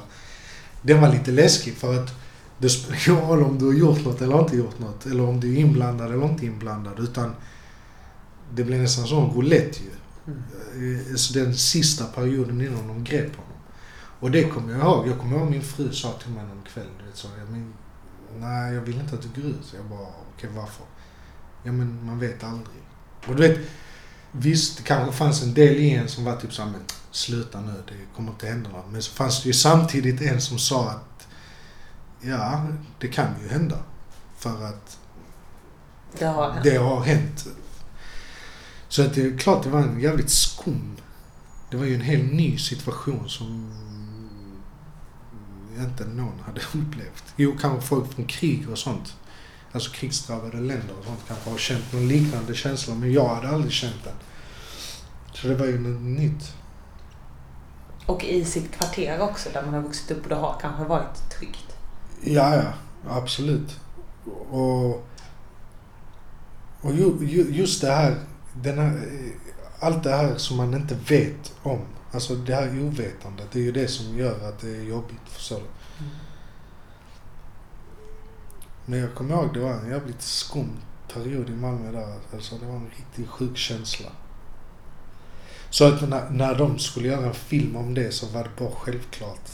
Den 0.81 1.01
var 1.01 1.11
lite 1.13 1.31
läskig 1.31 1.73
för 1.73 2.03
att 2.03 2.13
det 2.59 2.69
spelar 2.69 3.09
ingen 3.09 3.21
roll 3.29 3.43
om 3.43 3.59
du 3.59 3.65
har 3.65 3.73
gjort 3.73 4.05
något 4.05 4.21
eller 4.21 4.39
inte 4.41 4.57
gjort 4.57 4.79
något 4.79 5.05
eller 5.05 5.23
om 5.29 5.39
du 5.39 5.53
är 5.55 5.59
inblandad 5.59 6.11
eller 6.13 6.25
inte 6.25 6.45
inblandad 6.45 6.99
utan 6.99 7.35
det 8.55 8.63
blev 8.63 8.79
nästan 8.81 9.07
sån 9.07 9.33
roulette 9.33 9.79
ju. 9.83 9.89
Mm. 10.27 10.99
Eh, 11.09 11.15
Så 11.15 11.33
den 11.33 11.55
sista 11.55 12.05
perioden 12.05 12.61
innan 12.61 12.87
de 12.87 13.03
grep 13.03 13.35
honom. 13.35 13.51
Och 14.19 14.31
det 14.31 14.43
kommer 14.43 14.71
jag 14.73 14.81
ihåg. 14.81 15.07
Jag 15.07 15.19
kommer 15.19 15.37
ihåg 15.37 15.49
min 15.49 15.61
fru 15.61 15.91
sa 15.93 16.11
till 16.23 16.31
mig 16.31 16.45
någon 16.45 16.63
kväll. 16.73 16.87
Du 16.99 17.05
vet, 17.05 17.15
så, 17.17 17.27
jag, 17.39 17.49
men, 17.49 17.73
nej, 18.39 18.73
jag 18.73 18.81
vill 18.81 18.99
inte 18.99 19.15
att 19.15 19.21
du 19.21 19.41
går 19.41 19.49
ut. 19.51 19.73
Jag 19.75 19.85
bara, 19.85 20.07
okej 20.35 20.49
varför? 20.55 20.85
Ja 21.63 21.71
men 21.71 22.05
man 22.05 22.19
vet 22.19 22.43
aldrig. 22.43 22.81
Och 23.27 23.35
du 23.35 23.47
vet, 23.47 23.59
visst 24.31 24.77
det 24.77 24.83
kanske 24.83 25.17
fanns 25.17 25.43
en 25.43 25.53
del 25.53 25.75
i 25.75 25.89
en 25.89 26.07
som 26.07 26.23
var 26.23 26.35
typ 26.35 26.53
såhär, 26.53 26.69
men 26.69 26.81
sluta 27.11 27.61
nu, 27.61 27.83
det 27.87 28.15
kommer 28.15 28.31
inte 28.31 28.47
hända 28.47 28.69
något. 28.69 28.91
Men 28.91 29.01
så 29.03 29.11
fanns 29.11 29.43
det 29.43 29.47
ju 29.47 29.53
samtidigt 29.53 30.21
en 30.21 30.41
som 30.41 30.59
sa 30.59 30.89
att, 30.89 31.27
ja, 32.21 32.67
det 32.99 33.07
kan 33.07 33.27
ju 33.43 33.47
hända. 33.49 33.77
För 34.37 34.65
att 34.65 34.97
Det 36.19 36.25
har 36.25 36.51
hänt. 36.51 36.63
det 36.63 36.77
har 36.77 37.01
hänt. 37.01 37.47
Så 38.87 39.01
att 39.01 39.13
det 39.13 39.21
är 39.21 39.37
klart 39.37 39.63
det 39.63 39.69
var 39.69 39.79
en 39.79 39.99
jävligt 39.99 40.29
skum. 40.29 40.97
Det 41.71 41.77
var 41.77 41.85
ju 41.85 41.95
en 41.95 42.01
helt 42.01 42.33
ny 42.33 42.57
situation 42.57 43.29
som 43.29 43.73
inte 45.79 46.05
någon 46.05 46.39
hade 46.45 46.61
upplevt. 46.73 47.23
Jo, 47.35 47.55
kanske 47.61 47.87
folk 47.87 48.13
från 48.13 48.25
krig 48.25 48.69
och 48.69 48.77
sånt. 48.77 49.15
Alltså 49.77 49.91
krigsdrabbade 49.91 50.57
länder 50.57 50.95
och 50.99 51.05
sånt 51.05 51.19
kanske 51.27 51.49
har 51.49 51.57
känt 51.57 51.93
någon 51.93 52.07
liknande 52.07 52.55
känsla. 52.55 52.95
Men 52.95 53.13
jag 53.13 53.27
hade 53.27 53.49
aldrig 53.49 53.71
känt 53.71 54.03
den. 54.03 54.13
Så 55.33 55.47
det 55.47 55.55
var 55.55 55.65
ju 55.65 55.79
något 55.79 56.01
nytt. 56.01 56.53
Och 58.05 58.23
i 58.23 58.45
sitt 58.45 58.71
kvarter 58.71 59.21
också 59.21 59.49
där 59.53 59.61
man 59.61 59.73
har 59.73 59.81
vuxit 59.81 60.11
upp 60.11 60.23
och 60.23 60.29
det 60.29 60.35
har 60.35 60.59
kanske 60.61 60.83
varit 60.83 61.29
tryggt. 61.37 61.77
Ja, 62.23 62.55
ja. 62.55 62.73
Absolut. 63.09 63.79
Och, 64.49 65.07
och 66.81 66.93
ju, 66.93 67.17
ju, 67.21 67.45
just 67.51 67.81
det 67.81 67.91
här, 67.91 68.15
den 68.53 68.79
här, 68.79 69.07
allt 69.79 70.03
det 70.03 70.11
här 70.11 70.37
som 70.37 70.57
man 70.57 70.73
inte 70.73 70.95
vet 71.07 71.53
om. 71.63 71.81
Alltså 72.11 72.35
det 72.35 72.55
här 72.55 72.83
ovetandet, 72.83 73.47
det 73.51 73.59
är 73.59 73.63
ju 73.63 73.71
det 73.71 73.87
som 73.87 74.17
gör 74.17 74.49
att 74.49 74.59
det 74.59 74.69
är 74.69 74.83
jobbigt. 74.83 75.29
Förstår 75.29 75.55
du? 75.55 75.76
Men 78.89 78.99
jag 78.99 79.15
kommer 79.15 79.35
ihåg, 79.35 79.53
det 79.53 79.59
var 79.59 79.73
en 79.73 79.89
jävligt 79.89 80.21
skum 80.21 80.71
period 81.13 81.49
i 81.49 81.53
Malmö 81.53 81.91
där. 81.91 82.13
Alltså 82.33 82.55
det 82.55 82.65
var 82.65 82.75
en 82.75 82.89
riktigt 82.97 83.27
sjuk 83.27 83.57
känsla. 83.57 84.09
Så 85.69 85.87
att 85.87 86.09
när, 86.09 86.29
när 86.29 86.55
de 86.55 86.79
skulle 86.79 87.07
göra 87.07 87.25
en 87.25 87.33
film 87.33 87.75
om 87.75 87.93
det 87.93 88.11
så 88.11 88.27
var 88.27 88.43
det 88.43 88.49
bara 88.57 88.71
självklart. 88.71 89.49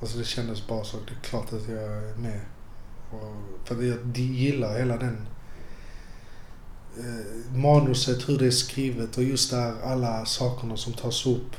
Alltså 0.00 0.18
det 0.18 0.24
kändes 0.24 0.66
bara 0.66 0.84
så. 0.84 0.96
Det 0.96 1.12
är 1.12 1.30
klart 1.30 1.52
att 1.52 1.68
jag 1.68 1.82
är 1.82 2.16
med. 2.16 2.40
Och, 3.10 3.68
för 3.68 3.82
jag 3.82 4.16
gillar 4.16 4.78
hela 4.78 4.96
den 4.96 5.26
eh, 6.98 7.56
manuset, 7.56 8.28
hur 8.28 8.38
det 8.38 8.46
är 8.46 8.50
skrivet 8.50 9.16
och 9.16 9.22
just 9.22 9.50
där 9.50 9.74
alla 9.84 10.26
sakerna 10.26 10.76
som 10.76 10.92
tas 10.92 11.26
upp. 11.26 11.56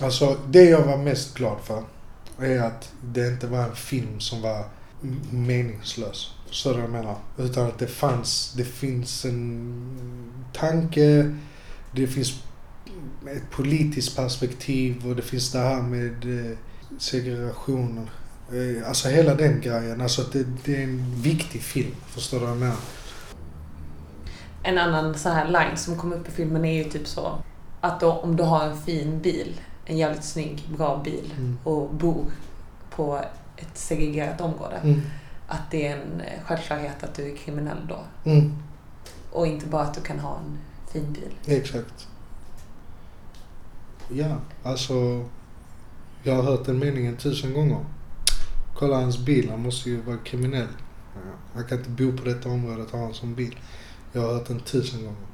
Alltså 0.00 0.36
det 0.48 0.64
jag 0.64 0.82
var 0.82 0.96
mest 0.96 1.34
glad 1.34 1.60
för 1.60 1.84
är 2.38 2.60
att 2.60 2.92
det 3.02 3.28
inte 3.28 3.46
var 3.46 3.62
en 3.62 3.76
film 3.76 4.20
som 4.20 4.42
var 4.42 4.64
meningslös. 5.30 6.30
Förstår 6.48 6.70
du 6.70 6.76
vad 6.76 6.84
jag 6.84 6.90
menar? 6.92 7.16
Utan 7.38 7.66
att 7.66 7.78
det 7.78 7.86
fanns, 7.86 8.52
det 8.56 8.64
finns 8.64 9.24
en 9.24 10.32
tanke, 10.52 11.34
det 11.92 12.06
finns 12.06 12.40
ett 13.36 13.50
politiskt 13.50 14.16
perspektiv 14.16 15.06
och 15.06 15.16
det 15.16 15.22
finns 15.22 15.52
det 15.52 15.58
här 15.58 15.82
med 15.82 16.46
eh, 16.50 16.56
segregationen. 16.98 18.10
Eh, 18.52 18.88
Alltså 18.88 19.08
hela 19.08 19.34
den 19.34 19.60
grejen. 19.60 20.00
Alltså 20.00 20.22
det, 20.32 20.46
det 20.64 20.76
är 20.76 20.82
en 20.82 21.14
viktig 21.22 21.62
film. 21.62 21.94
Förstår 22.06 22.38
du 22.38 22.44
vad 22.44 22.50
jag 22.52 22.58
menar? 22.60 22.76
En 24.62 24.78
annan 24.78 25.14
så 25.18 25.28
här 25.28 25.48
line 25.48 25.76
som 25.76 25.96
kom 25.96 26.12
upp 26.12 26.28
i 26.28 26.30
filmen 26.30 26.64
är 26.64 26.84
ju 26.84 26.90
typ 26.90 27.06
så 27.06 27.38
att 27.80 28.00
då, 28.00 28.12
om 28.12 28.36
du 28.36 28.42
har 28.42 28.64
en 28.64 28.80
fin 28.82 29.20
bil, 29.22 29.60
en 29.84 29.98
jävligt 29.98 30.24
snygg, 30.24 30.68
bra 30.76 31.00
bil 31.04 31.32
Mm. 31.38 31.58
och 31.64 31.94
bor 31.94 32.24
på 32.90 33.24
ett 33.56 33.78
segregerat 33.78 34.40
område. 34.40 34.76
Mm. 34.76 35.00
Att 35.48 35.70
det 35.70 35.86
är 35.86 35.96
en 35.96 36.20
eh, 36.20 36.42
självklarhet 36.44 37.04
att 37.04 37.14
du 37.14 37.32
är 37.32 37.36
kriminell 37.36 37.86
då. 37.88 37.98
Mm. 38.30 38.52
Och 39.32 39.46
inte 39.46 39.66
bara 39.66 39.82
att 39.82 39.94
du 39.94 40.00
kan 40.00 40.18
ha 40.18 40.38
en 40.38 40.58
fin 40.92 41.12
bil. 41.12 41.56
Exakt. 41.56 42.08
Ja, 44.08 44.36
alltså. 44.62 45.24
Jag 46.22 46.34
har 46.34 46.42
hört 46.42 46.66
den 46.66 46.78
meningen 46.78 47.16
tusen 47.16 47.54
gånger. 47.54 47.84
Kolla 48.74 49.00
hans 49.00 49.18
bil, 49.18 49.50
han 49.50 49.62
måste 49.62 49.90
ju 49.90 50.00
vara 50.00 50.16
kriminell. 50.16 50.68
Han 51.54 51.64
kan 51.64 51.78
inte 51.78 51.90
bo 51.90 52.16
på 52.16 52.24
detta 52.24 52.48
området 52.48 52.92
och 52.92 52.98
ha 52.98 53.06
en 53.06 53.14
sån 53.14 53.34
bil. 53.34 53.58
Jag 54.12 54.22
har 54.22 54.32
hört 54.34 54.46
den 54.48 54.60
tusen 54.60 55.04
gånger. 55.04 55.26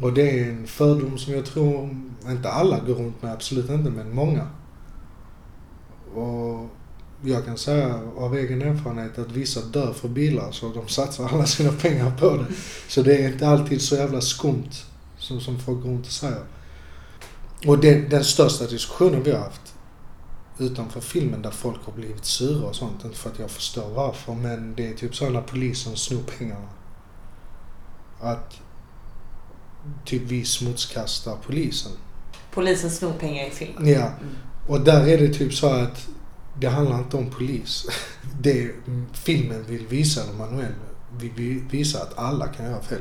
Och 0.00 0.12
det 0.12 0.40
är 0.40 0.50
en 0.50 0.66
fördom 0.66 1.18
som 1.18 1.32
jag 1.32 1.46
tror 1.46 1.96
inte 2.28 2.50
alla 2.50 2.80
går 2.80 2.94
runt 2.94 3.22
med, 3.22 3.32
absolut 3.32 3.70
inte, 3.70 3.90
men 3.90 4.14
många. 4.14 4.46
Och 6.14 6.68
jag 7.24 7.44
kan 7.44 7.58
säga 7.58 8.00
av 8.16 8.36
egen 8.36 8.62
erfarenhet 8.62 9.18
att 9.18 9.32
vissa 9.32 9.60
dör 9.60 9.92
för 9.92 10.08
bilar 10.08 10.52
så 10.52 10.68
de 10.68 10.88
satsar 10.88 11.28
alla 11.28 11.46
sina 11.46 11.72
pengar 11.72 12.10
på 12.18 12.36
det. 12.36 12.46
Så 12.88 13.02
det 13.02 13.16
är 13.16 13.28
inte 13.28 13.48
alltid 13.48 13.82
så 13.82 13.94
jävla 13.94 14.20
skumt 14.20 14.70
som, 15.18 15.40
som 15.40 15.58
folk 15.58 15.82
går 15.82 15.90
runt 15.90 16.06
och 16.06 16.12
säger. 16.12 16.44
Och 17.66 17.78
det, 17.78 18.10
den 18.10 18.24
största 18.24 18.66
diskussionen 18.66 19.22
vi 19.22 19.32
har 19.32 19.38
haft 19.38 19.74
utanför 20.58 21.00
filmen 21.00 21.42
där 21.42 21.50
folk 21.50 21.84
har 21.84 21.92
blivit 21.92 22.24
sura 22.24 22.68
och 22.68 22.76
sånt, 22.76 23.04
inte 23.04 23.18
för 23.18 23.30
att 23.30 23.38
jag 23.38 23.50
förstår 23.50 23.90
varför, 23.90 24.34
men 24.34 24.74
det 24.74 24.88
är 24.88 24.94
typ 24.94 25.16
så 25.16 25.30
när 25.30 25.42
polisen 25.42 25.96
snor 25.96 26.22
pengarna. 26.38 26.68
Att 28.20 28.60
typ 30.04 30.22
vi 30.22 30.44
smutskastar 30.44 31.36
polisen. 31.46 31.92
Polisen 32.54 32.90
snor 32.90 33.12
pengar 33.12 33.46
i 33.46 33.50
filmen. 33.50 33.88
Ja. 33.88 34.10
Och 34.72 34.80
där 34.80 35.08
är 35.08 35.18
det 35.18 35.28
typ 35.28 35.54
så 35.54 35.66
att 35.66 36.08
det 36.60 36.68
handlar 36.68 36.98
inte 36.98 37.16
om 37.16 37.30
polis. 37.30 37.86
Det 38.40 38.70
filmen 39.12 39.64
vill 39.68 39.86
visa, 39.86 40.22
eller 40.22 40.32
Manuel 40.32 40.72
vill 41.18 41.62
visa 41.70 42.02
att 42.02 42.18
alla 42.18 42.46
kan 42.46 42.66
göra 42.66 42.82
fel. 42.82 43.00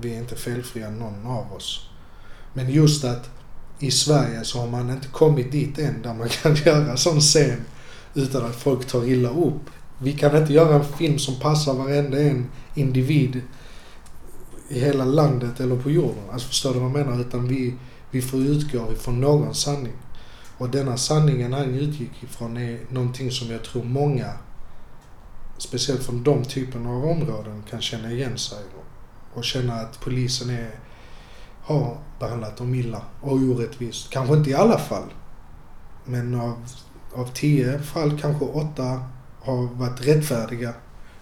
Vi 0.00 0.14
är 0.14 0.18
inte 0.18 0.36
felfria 0.36 0.90
någon 0.90 1.26
av 1.26 1.52
oss. 1.52 1.90
Men 2.54 2.70
just 2.70 3.04
att 3.04 3.30
i 3.78 3.90
Sverige 3.90 4.44
så 4.44 4.60
har 4.60 4.66
man 4.66 4.90
inte 4.90 5.08
kommit 5.08 5.52
dit 5.52 5.78
än 5.78 6.02
där 6.02 6.14
man 6.14 6.28
kan 6.42 6.54
göra 6.54 6.96
sån 6.96 7.20
scen 7.20 7.64
utan 8.14 8.46
att 8.46 8.56
folk 8.56 8.86
tar 8.86 9.04
illa 9.04 9.30
upp. 9.30 9.62
Vi 9.98 10.12
kan 10.12 10.36
inte 10.36 10.52
göra 10.52 10.74
en 10.74 10.84
film 10.84 11.18
som 11.18 11.40
passar 11.40 11.74
varenda 11.74 12.22
en 12.22 12.46
individ 12.74 13.40
i 14.68 14.80
hela 14.80 15.04
landet 15.04 15.60
eller 15.60 15.76
på 15.76 15.90
jorden. 15.90 16.24
Alltså 16.32 16.48
förstår 16.48 16.74
du 16.74 16.80
vad 16.80 16.90
jag 16.90 17.06
menar? 17.06 17.20
Utan 17.20 17.48
vi, 17.48 17.74
vi 18.10 18.22
får 18.22 18.40
utgå 18.40 18.92
ifrån 18.92 19.20
någon 19.20 19.54
sanning. 19.54 19.92
Och 20.60 20.70
denna 20.70 20.96
sanningen 20.96 21.52
han 21.52 21.74
utgick 21.74 22.22
ifrån 22.22 22.56
är 22.56 22.78
någonting 22.88 23.30
som 23.30 23.50
jag 23.50 23.64
tror 23.64 23.84
många, 23.84 24.32
speciellt 25.58 26.02
från 26.02 26.22
de 26.22 26.44
typerna 26.44 26.90
av 26.90 27.04
områden, 27.04 27.62
kan 27.70 27.80
känna 27.80 28.12
igen 28.12 28.38
sig 28.38 28.58
och, 28.78 29.38
och 29.38 29.44
känna 29.44 29.74
att 29.74 30.00
polisen 30.00 30.50
är, 30.50 30.70
har 31.62 31.96
behandlat 32.18 32.56
dem 32.56 32.74
illa 32.74 33.02
och 33.20 33.32
orättvist. 33.32 34.10
Kanske 34.10 34.34
inte 34.34 34.50
i 34.50 34.54
alla 34.54 34.78
fall. 34.78 35.12
Men 36.04 36.40
av, 36.40 36.68
av 37.14 37.30
tio 37.34 37.78
fall 37.78 38.20
kanske 38.20 38.44
åtta 38.44 39.04
har 39.40 39.62
varit 39.62 40.06
rättfärdiga. 40.06 40.74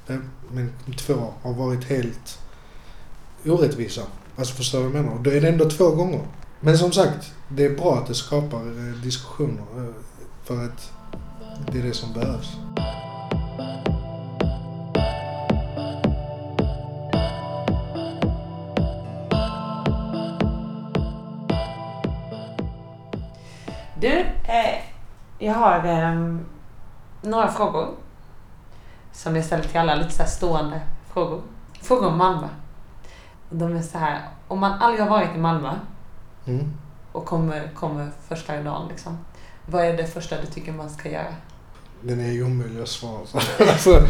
Eh, 0.09 0.19
men 0.53 0.73
två 0.97 1.33
har 1.43 1.53
varit 1.55 1.85
helt 1.85 2.39
orättvisa. 3.47 4.03
Alltså 4.37 4.55
förstår 4.55 4.79
du 4.79 4.89
vad 4.89 4.97
jag 4.97 5.05
menar? 5.05 5.23
Då 5.23 5.31
är 5.31 5.41
det 5.41 5.49
ändå 5.49 5.71
två 5.71 5.91
gånger. 5.91 6.27
Men 6.61 6.79
som 6.79 6.93
sagt, 6.93 7.35
det 7.49 7.65
är 7.65 7.77
bra 7.77 7.95
att 7.95 8.07
det 8.07 8.15
skapar 8.15 8.59
eh, 8.59 9.03
diskussioner. 9.03 9.63
Eh, 9.77 9.95
för 10.45 10.65
att 10.65 10.93
det 11.73 11.79
är 11.79 11.83
det 11.83 11.95
som 11.95 12.13
behövs. 12.13 12.57
Du, 24.01 24.21
eh, 24.45 24.83
jag 25.39 25.55
har 25.55 25.85
eh, 25.85 26.37
några 27.23 27.49
frågor. 27.49 27.89
Som 29.13 29.37
jag 29.37 29.45
ställer 29.45 29.65
till 29.65 29.81
alla, 29.81 29.95
lite 29.95 30.11
så 30.11 30.23
här 30.23 30.31
stående 30.31 30.81
frågor. 31.13 31.43
Frågor 31.83 32.07
om 32.07 32.19
Malmö. 32.19 32.49
De 33.51 33.77
är 33.77 33.83
så 33.83 33.99
här, 33.99 34.29
om 34.49 34.59
man 34.59 34.73
aldrig 34.73 35.03
har 35.03 35.11
varit 35.11 35.37
i 35.37 35.39
Malmö 35.39 35.75
Mm. 36.49 36.73
och 37.13 37.25
kommer, 37.25 37.71
kommer 37.75 38.11
första 38.29 38.63
dagen 38.63 38.89
liksom. 38.89 39.19
Vad 39.67 39.85
är 39.85 39.97
det 39.97 40.07
första 40.07 40.41
du 40.41 40.47
tycker 40.47 40.73
man 40.73 40.91
ska 40.91 41.11
göra? 41.11 41.35
Den 42.01 42.21
är 42.21 42.33
ju 42.33 42.45
omöjlig 42.45 42.83
att 42.83 42.89
svara 42.89 43.21
på. 43.33 43.39
alltså, 43.65 44.07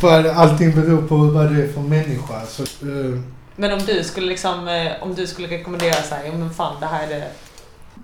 för 0.00 0.24
allting 0.24 0.74
beror 0.74 1.08
på 1.08 1.16
vad 1.16 1.54
det 1.54 1.62
är 1.62 1.72
för 1.72 1.80
människa. 1.80 2.40
Alltså, 2.40 2.62
eh, 2.62 3.20
Men 3.56 3.72
om 3.72 3.78
du 3.78 4.04
skulle 4.04 4.26
liksom, 4.26 4.68
eh, 4.68 5.02
om 5.02 5.14
du 5.14 5.26
skulle 5.26 5.48
rekommendera 5.48 6.02
så 6.02 6.14
här, 6.14 6.32
men 6.32 6.50
fan 6.50 6.80
det 6.80 6.86
här 6.86 7.04
är 7.04 7.08
det. 7.08 7.30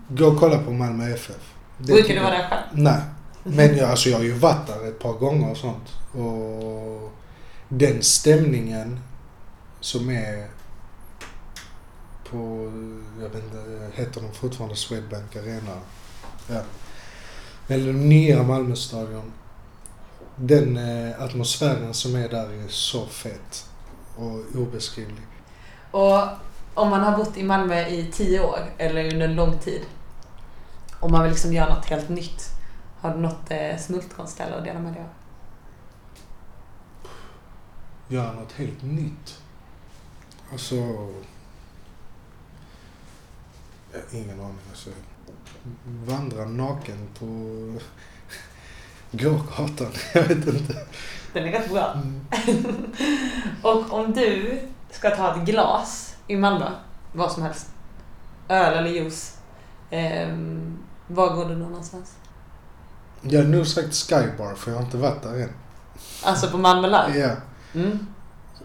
gå 0.09 0.27
och 0.27 0.39
kolla 0.39 0.59
på 0.59 0.71
Malmö 0.71 1.15
FF. 1.15 1.53
Det 1.79 1.93
Brukar 1.93 2.15
du 2.15 2.21
vara 2.21 2.31
där 2.31 2.49
själv? 2.51 2.63
Nej. 2.73 3.01
Men 3.43 3.77
jag, 3.77 3.91
alltså 3.91 4.09
jag 4.09 4.17
har 4.17 4.25
ju 4.25 4.33
varit 4.33 4.67
där 4.67 4.89
ett 4.89 4.99
par 4.99 5.13
gånger 5.13 5.51
och 5.51 5.57
sånt. 5.57 5.89
Och 6.13 7.13
den 7.69 8.03
stämningen 8.03 9.01
som 9.81 10.11
är 10.11 10.56
på, 12.31 12.73
jag 13.21 13.29
vet 13.29 13.45
inte, 13.45 13.91
heter 13.95 14.21
de 14.21 14.33
fortfarande 14.33 14.77
Swedbank 14.77 15.37
Arena? 15.37 15.81
Ja. 16.49 16.61
Eller 17.69 17.93
nya 17.93 18.43
Malmö 18.43 18.77
stadion. 18.77 19.33
Den 20.37 20.77
eh, 20.77 21.23
atmosfären 21.23 21.95
som 21.95 22.15
är 22.15 22.29
där 22.29 22.65
är 22.65 22.69
så 22.69 23.07
fet 23.07 23.69
och 24.17 24.61
obeskrivlig. 24.61 25.27
Och 25.91 26.23
om 26.75 26.91
man 26.91 27.01
har 27.01 27.17
bott 27.17 27.37
i 27.37 27.43
Malmö 27.43 27.87
i 27.87 28.11
tio 28.13 28.41
år 28.41 28.59
eller 28.79 29.13
under 29.13 29.29
en 29.29 29.35
lång 29.35 29.59
tid. 29.59 29.83
Om 31.01 31.13
man 31.13 31.23
vill 31.23 31.31
liksom 31.31 31.53
göra 31.53 31.75
något 31.75 31.85
helt 31.85 32.09
nytt. 32.09 32.51
Har 33.01 33.15
du 33.15 33.21
något 33.21 33.51
eh, 33.51 33.77
smultronställe 33.79 34.55
att 34.55 34.65
dela 34.65 34.79
med 34.79 34.93
dig 34.93 35.03
av? 35.03 35.09
Göra 38.09 38.33
något 38.33 38.53
helt 38.53 38.83
nytt. 38.83 39.39
Alltså... 40.53 40.77
Ingen 44.17 44.41
aning. 44.41 44.59
Alltså, 44.71 44.91
vandra 46.07 46.45
naken 46.45 47.09
på 47.19 47.27
gågatan. 49.11 49.93
Jag 50.15 50.23
vet 50.23 50.47
inte. 50.47 50.87
Den 51.33 51.45
är 51.45 51.53
rätt 51.53 51.71
bra. 51.71 51.93
Mm. 51.93 52.21
Och 53.63 53.93
om 53.93 54.13
du 54.13 54.61
ska 54.91 55.11
ta 55.11 55.35
ett 55.37 55.47
glas 55.47 56.17
i 56.27 56.37
Malmö, 56.37 56.71
vad 57.13 57.33
som 57.33 57.43
helst. 57.43 57.67
Öl 58.49 58.79
eller 58.79 58.91
juice. 58.91 59.37
ehm, 59.91 60.79
var 61.09 61.35
går 61.35 61.45
du 61.49 61.55
då 61.55 61.61
någonstans? 61.67 62.15
Jag 63.23 63.41
har 63.43 63.49
nog 63.49 63.67
sagt 63.67 63.95
Skybar 63.95 64.55
för 64.55 64.71
jag 64.71 64.79
har 64.79 64.85
inte 64.85 64.97
varit 64.97 65.23
där 65.23 65.41
än. 65.43 65.53
Alltså 66.25 66.51
på 66.51 66.59
Malmö 66.59 66.87
Live? 66.89 67.19
Ja, 67.19 67.31
Mm. 67.81 68.07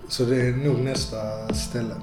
så 0.08 0.24
det 0.26 0.42
är 0.42 0.52
nog 0.52 0.80
nästa 0.80 1.54
ställe. 1.54 1.96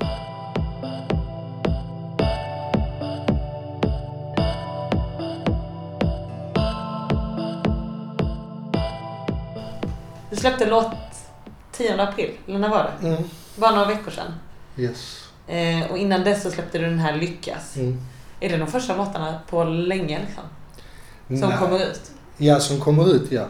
Du 10.39 10.43
släppte 10.43 10.66
låt 10.66 10.86
10 11.72 12.03
april, 12.03 12.30
eller 12.47 12.59
när 12.59 12.68
var 12.68 12.93
det? 13.01 13.09
Mm. 13.09 13.22
Bara 13.57 13.70
några 13.70 13.89
veckor 13.89 14.11
sedan. 14.11 14.34
Yes. 14.76 15.28
Eh, 15.47 15.91
och 15.91 15.99
innan 15.99 16.24
dess 16.24 16.43
så 16.43 16.51
släppte 16.51 16.78
du 16.78 16.84
den 16.84 16.99
här 16.99 17.16
Lyckas. 17.16 17.76
Mm. 17.76 18.01
Är 18.41 18.49
det 18.49 18.57
de 18.57 18.66
första 18.66 18.97
låtarna 18.97 19.41
på 19.51 19.64
länge 19.64 20.20
liksom? 20.26 20.45
Som 21.41 21.49
Nej. 21.49 21.59
kommer 21.59 21.78
ut? 21.78 22.11
Ja, 22.36 22.61
som 22.61 22.80
kommer 22.80 23.14
ut 23.14 23.32
ja. 23.32 23.47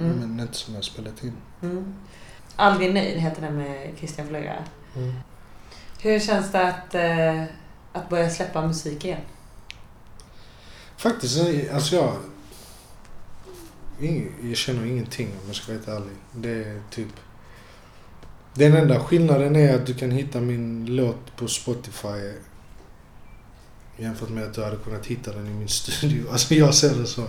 Mm. 0.00 0.16
Men 0.18 0.40
inte 0.40 0.54
som 0.54 0.74
jag 0.74 0.84
spelat 0.84 1.24
in. 1.24 1.36
Mm. 1.62 1.94
Aldrig 2.56 2.94
nöjd 2.94 3.18
heter 3.18 3.42
den 3.42 3.58
med 3.58 3.92
Christian 3.98 4.28
Fluga. 4.28 4.54
Mm. 4.96 5.14
Hur 6.00 6.20
känns 6.20 6.52
det 6.52 6.68
att, 6.68 6.94
eh, 6.94 7.42
att 7.92 8.08
börja 8.08 8.30
släppa 8.30 8.66
musik 8.66 9.04
igen? 9.04 9.20
Faktiskt, 10.96 11.40
alltså 11.72 11.96
jag 11.96 12.12
ing- 14.00 14.48
Jag 14.48 14.56
känner 14.56 14.86
ingenting 14.86 15.26
om 15.28 15.46
jag 15.46 15.56
ska 15.56 15.72
vara 15.72 15.76
helt 15.78 15.88
ärlig. 15.88 16.16
Det 16.32 16.64
är 16.70 16.82
typ... 16.90 17.08
Den 18.54 18.74
enda 18.76 19.00
skillnaden 19.00 19.56
är 19.56 19.74
att 19.74 19.86
du 19.86 19.94
kan 19.94 20.10
hitta 20.10 20.40
min 20.40 20.86
låt 20.96 21.36
på 21.36 21.48
Spotify 21.48 22.32
jämfört 23.96 24.28
med 24.28 24.44
att 24.44 24.54
du 24.54 24.64
hade 24.64 24.76
kunnat 24.76 25.06
hitta 25.06 25.32
den 25.32 25.46
i 25.46 25.50
min 25.50 25.68
studio. 25.68 26.24
Alltså 26.32 26.54
jag 26.54 26.74
ser 26.74 26.94
det 26.94 27.06
så 27.06 27.24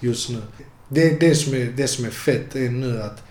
just 0.00 0.30
nu. 0.30 0.42
Det, 0.88 1.20
det, 1.20 1.34
som, 1.34 1.54
är, 1.54 1.64
det 1.76 1.88
som 1.88 2.04
är 2.04 2.10
fett 2.10 2.56
är 2.56 2.70
nu 2.70 3.02
att 3.02 3.22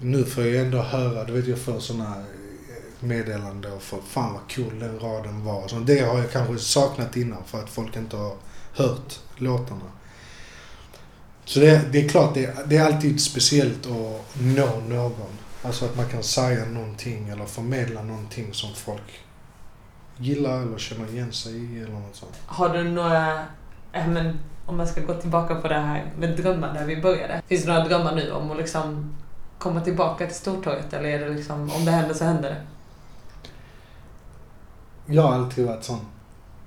nu 0.00 0.24
får 0.24 0.44
jag 0.46 0.64
ändå 0.66 0.78
höra, 0.82 1.24
du 1.24 1.32
vet 1.32 1.46
jag 1.46 1.58
får 1.58 1.80
såna 1.80 2.16
eh, 2.16 3.06
meddelanden 3.06 3.72
och 3.72 3.82
får 3.82 4.00
fan 4.08 4.32
vad 4.32 4.42
cool 4.56 4.78
den 4.78 4.98
raden 5.00 5.44
var. 5.44 5.68
Så 5.68 5.78
det 5.78 5.98
har 6.00 6.18
jag 6.18 6.32
kanske 6.32 6.58
saknat 6.58 7.16
innan 7.16 7.44
för 7.46 7.62
att 7.62 7.70
folk 7.70 7.96
inte 7.96 8.16
har 8.16 8.36
hört 8.72 9.20
låtarna. 9.36 9.90
Så 11.46 11.60
det, 11.60 11.92
det 11.92 12.04
är 12.04 12.08
klart, 12.08 12.34
det, 12.34 12.68
det 12.68 12.76
är 12.76 12.84
alltid 12.84 13.20
speciellt 13.20 13.86
att 13.86 14.40
nå 14.40 14.80
någon. 14.88 15.38
Alltså 15.62 15.84
att 15.84 15.96
man 15.96 16.06
kan 16.06 16.22
säga 16.22 16.64
någonting 16.64 17.28
eller 17.28 17.44
förmedla 17.44 18.02
någonting 18.02 18.54
som 18.54 18.74
folk 18.74 19.20
gillar 20.16 20.62
eller 20.62 20.78
känner 20.78 21.12
igen 21.12 21.32
sig 21.32 21.56
i 21.56 21.82
eller 21.82 21.92
något 21.92 22.16
sånt. 22.16 22.32
Har 22.46 22.68
du 22.68 22.84
några, 22.84 23.38
äh, 23.92 24.08
men, 24.08 24.38
om 24.66 24.76
man 24.76 24.86
ska 24.86 25.00
gå 25.00 25.14
tillbaka 25.14 25.54
på 25.54 25.68
det 25.68 25.74
här 25.74 26.12
med 26.18 26.36
drömmar 26.36 26.74
där 26.74 26.86
vi 26.86 27.02
började. 27.02 27.42
Finns 27.46 27.64
det 27.64 27.72
några 27.72 27.84
drömmar 27.84 28.14
nu 28.14 28.30
om 28.30 28.50
att 28.50 28.56
liksom 28.56 29.16
komma 29.58 29.80
tillbaka 29.80 30.26
till 30.26 30.36
Stortorget 30.36 30.92
eller 30.92 31.08
är 31.08 31.18
det 31.18 31.28
liksom, 31.28 31.70
om 31.70 31.84
det 31.84 31.90
händer 31.90 32.14
så 32.14 32.24
händer 32.24 32.50
det? 32.50 32.62
Jag 35.14 35.22
har 35.22 35.34
alltid 35.34 35.66
varit 35.66 35.84
sån. 35.84 36.06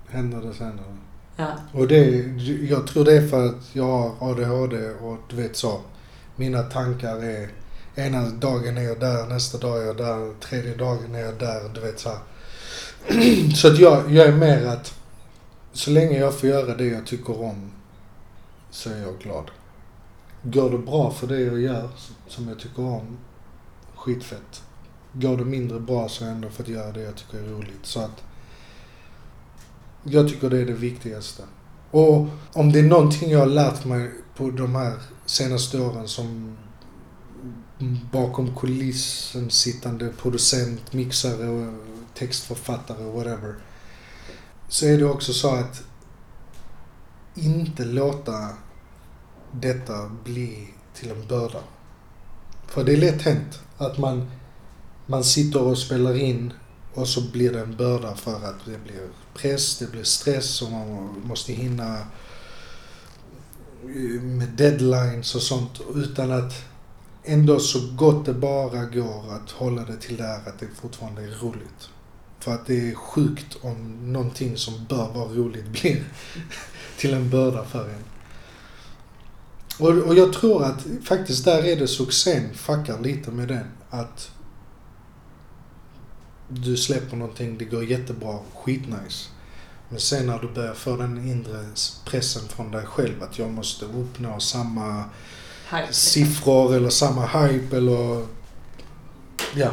Händer 0.09 0.41
det 0.41 0.53
så 0.53 0.63
händer 0.63 0.83
det. 0.83 0.98
Ja. 1.39 1.47
Och 1.73 1.87
det, 1.87 2.05
jag 2.69 2.87
tror 2.87 3.05
det 3.05 3.17
är 3.17 3.27
för 3.27 3.45
att 3.45 3.75
jag 3.75 3.85
har 3.85 4.31
ADHD 4.31 4.89
och 4.89 5.17
du 5.29 5.35
vet 5.35 5.55
så. 5.55 5.81
Mina 6.35 6.63
tankar 6.63 7.23
är, 7.23 7.49
ena 7.95 8.29
dagen 8.29 8.77
är 8.77 8.81
jag 8.81 8.99
där, 8.99 9.27
nästa 9.27 9.57
dag 9.57 9.81
är 9.81 9.85
jag 9.85 9.97
där, 9.97 10.33
tredje 10.39 10.75
dagen 10.75 11.15
är 11.15 11.19
jag 11.19 11.39
där, 11.39 11.69
du 11.73 11.81
vet 11.81 11.99
så 11.99 12.09
här. 12.09 12.19
Så 13.55 13.67
att 13.67 13.79
jag, 13.79 14.11
jag 14.11 14.27
är 14.27 14.31
mer 14.31 14.65
att 14.65 14.93
så 15.73 15.91
länge 15.91 16.19
jag 16.19 16.39
får 16.39 16.49
göra 16.49 16.75
det 16.75 16.85
jag 16.85 17.05
tycker 17.05 17.41
om 17.41 17.71
så 18.71 18.89
är 18.89 18.97
jag 18.97 19.19
glad. 19.19 19.51
Går 20.43 20.69
det 20.69 20.77
bra 20.77 21.11
för 21.11 21.27
det 21.27 21.39
jag 21.39 21.59
gör 21.59 21.89
som 22.27 22.47
jag 22.47 22.59
tycker 22.59 22.85
om, 22.85 23.17
skitfett. 23.95 24.63
Går 25.13 25.37
det 25.37 25.45
mindre 25.45 25.79
bra 25.79 26.09
så 26.09 26.23
är 26.23 26.27
jag 26.27 26.35
ändå 26.35 26.49
för 26.49 26.63
att 26.63 26.69
göra 26.69 26.91
det 26.91 27.01
jag 27.01 27.15
tycker 27.15 27.37
är 27.37 27.49
roligt. 27.49 27.83
Så 27.83 27.99
att 27.99 28.23
jag 30.03 30.29
tycker 30.29 30.49
det 30.49 30.57
är 30.57 30.65
det 30.65 30.73
viktigaste. 30.73 31.43
Och 31.91 32.27
om 32.53 32.71
det 32.71 32.79
är 32.79 32.83
någonting 32.83 33.31
jag 33.31 33.39
har 33.39 33.45
lärt 33.45 33.85
mig 33.85 34.11
på 34.35 34.51
de 34.51 34.75
här 34.75 34.93
senaste 35.25 35.81
åren 35.81 36.07
som 36.07 36.57
bakom 38.11 38.55
kulissen 38.55 39.49
sittande 39.49 40.09
producent, 40.21 40.93
mixare 40.93 41.47
och 41.47 41.73
textförfattare 42.13 43.05
och 43.05 43.13
whatever. 43.13 43.55
Så 44.67 44.85
är 44.85 44.97
det 44.97 45.05
också 45.05 45.33
så 45.33 45.55
att 45.55 45.83
inte 47.35 47.85
låta 47.85 48.49
detta 49.51 50.11
bli 50.23 50.67
till 50.93 51.11
en 51.11 51.27
börda. 51.27 51.59
För 52.67 52.83
det 52.83 52.93
är 52.93 52.97
lätt 52.97 53.21
hänt 53.21 53.61
att 53.77 53.97
man, 53.97 54.31
man 55.05 55.23
sitter 55.23 55.61
och 55.61 55.77
spelar 55.77 56.15
in 56.15 56.53
och 56.93 57.07
så 57.07 57.21
blir 57.21 57.51
det 57.51 57.59
en 57.59 57.75
börda 57.75 58.15
för 58.15 58.35
att 58.35 58.65
det 58.65 58.83
blir 58.83 59.09
press, 59.33 59.77
det 59.77 59.91
blir 59.91 60.03
stress 60.03 60.61
och 60.61 60.71
man 60.71 61.21
måste 61.23 61.53
hinna 61.53 61.97
med 64.21 64.49
deadlines 64.49 65.35
och 65.35 65.41
sånt 65.41 65.81
utan 65.95 66.31
att 66.31 66.53
ändå 67.23 67.59
så 67.59 67.79
gott 67.95 68.25
det 68.25 68.33
bara 68.33 68.85
går 68.85 69.33
att 69.33 69.51
hålla 69.51 69.85
det 69.85 69.97
till 69.97 70.17
där 70.17 70.35
att 70.35 70.59
det 70.59 70.67
fortfarande 70.81 71.21
är 71.21 71.31
roligt. 71.41 71.89
För 72.39 72.53
att 72.53 72.65
det 72.65 72.89
är 72.89 72.95
sjukt 72.95 73.57
om 73.61 73.97
någonting 74.13 74.57
som 74.57 74.85
bör 74.89 75.13
vara 75.13 75.29
roligt 75.29 75.67
blir 75.81 76.03
till 76.97 77.13
en 77.13 77.29
börda 77.29 77.65
för 77.65 77.89
en. 77.89 78.03
Och, 79.79 79.89
och 79.89 80.15
jag 80.15 80.33
tror 80.33 80.63
att 80.63 80.85
faktiskt 81.03 81.45
där 81.45 81.63
är 81.63 81.75
det 81.75 81.87
succén 81.87 82.53
fuckar 82.53 82.99
lite 82.99 83.31
med 83.31 83.47
den. 83.47 83.65
Att 83.89 84.31
du 86.49 86.77
släpper 86.77 87.17
någonting, 87.17 87.57
det 87.57 87.65
går 87.65 87.83
jättebra, 87.83 88.39
skitnice. 88.55 89.29
Men 89.89 89.99
sen 89.99 90.25
när 90.25 90.39
du 90.39 90.47
börjar 90.47 90.73
få 90.73 90.95
den 90.95 91.29
inre 91.29 91.65
pressen 92.05 92.47
från 92.47 92.71
dig 92.71 92.85
själv 92.85 93.23
att 93.23 93.39
jag 93.39 93.51
måste 93.51 93.85
uppnå 93.85 94.39
samma 94.39 95.03
Hype. 95.71 95.93
siffror 95.93 96.75
eller 96.75 96.89
samma 96.89 97.25
hype 97.25 97.77
eller 97.77 98.25
ja, 99.55 99.69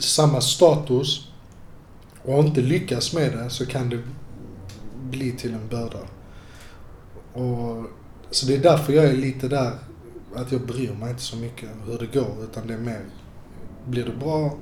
samma 0.00 0.40
status 0.40 1.28
och 2.22 2.44
inte 2.44 2.60
lyckas 2.60 3.12
med 3.12 3.32
det 3.32 3.50
så 3.50 3.66
kan 3.66 3.88
det 3.88 4.02
bli 5.10 5.32
till 5.32 5.54
en 5.54 5.68
börda. 5.68 5.98
Och, 7.32 7.84
så 8.30 8.46
det 8.46 8.54
är 8.54 8.58
därför 8.58 8.92
jag 8.92 9.04
är 9.04 9.16
lite 9.16 9.48
där 9.48 9.72
att 10.34 10.52
jag 10.52 10.60
bryr 10.60 10.92
mig 10.92 11.10
inte 11.10 11.22
så 11.22 11.36
mycket 11.36 11.68
hur 11.86 11.98
det 11.98 12.18
går 12.18 12.44
utan 12.44 12.66
det 12.66 12.74
är 12.74 12.78
mer, 12.78 13.04
blir 13.86 14.04
det 14.04 14.16
bra, 14.16 14.56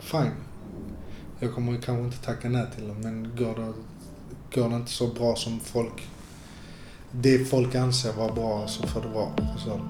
fine. 0.00 0.32
Jag 1.42 1.54
kommer 1.54 1.72
kanske 1.72 2.04
inte 2.04 2.24
tacka 2.24 2.48
nej 2.48 2.66
till 2.74 2.88
dem, 2.88 2.96
men 3.00 3.36
går 3.36 3.54
det, 3.54 3.72
går 4.60 4.68
det 4.68 4.76
inte 4.76 4.90
så 4.90 5.06
bra 5.06 5.36
som 5.36 5.60
folk, 5.60 6.08
det 7.10 7.38
folk 7.38 7.74
anser 7.74 8.12
vara 8.12 8.32
bra 8.32 8.68
så 8.68 8.86
får 8.86 9.00
det 9.00 9.08
vara. 9.08 9.30
Så. 9.58 9.80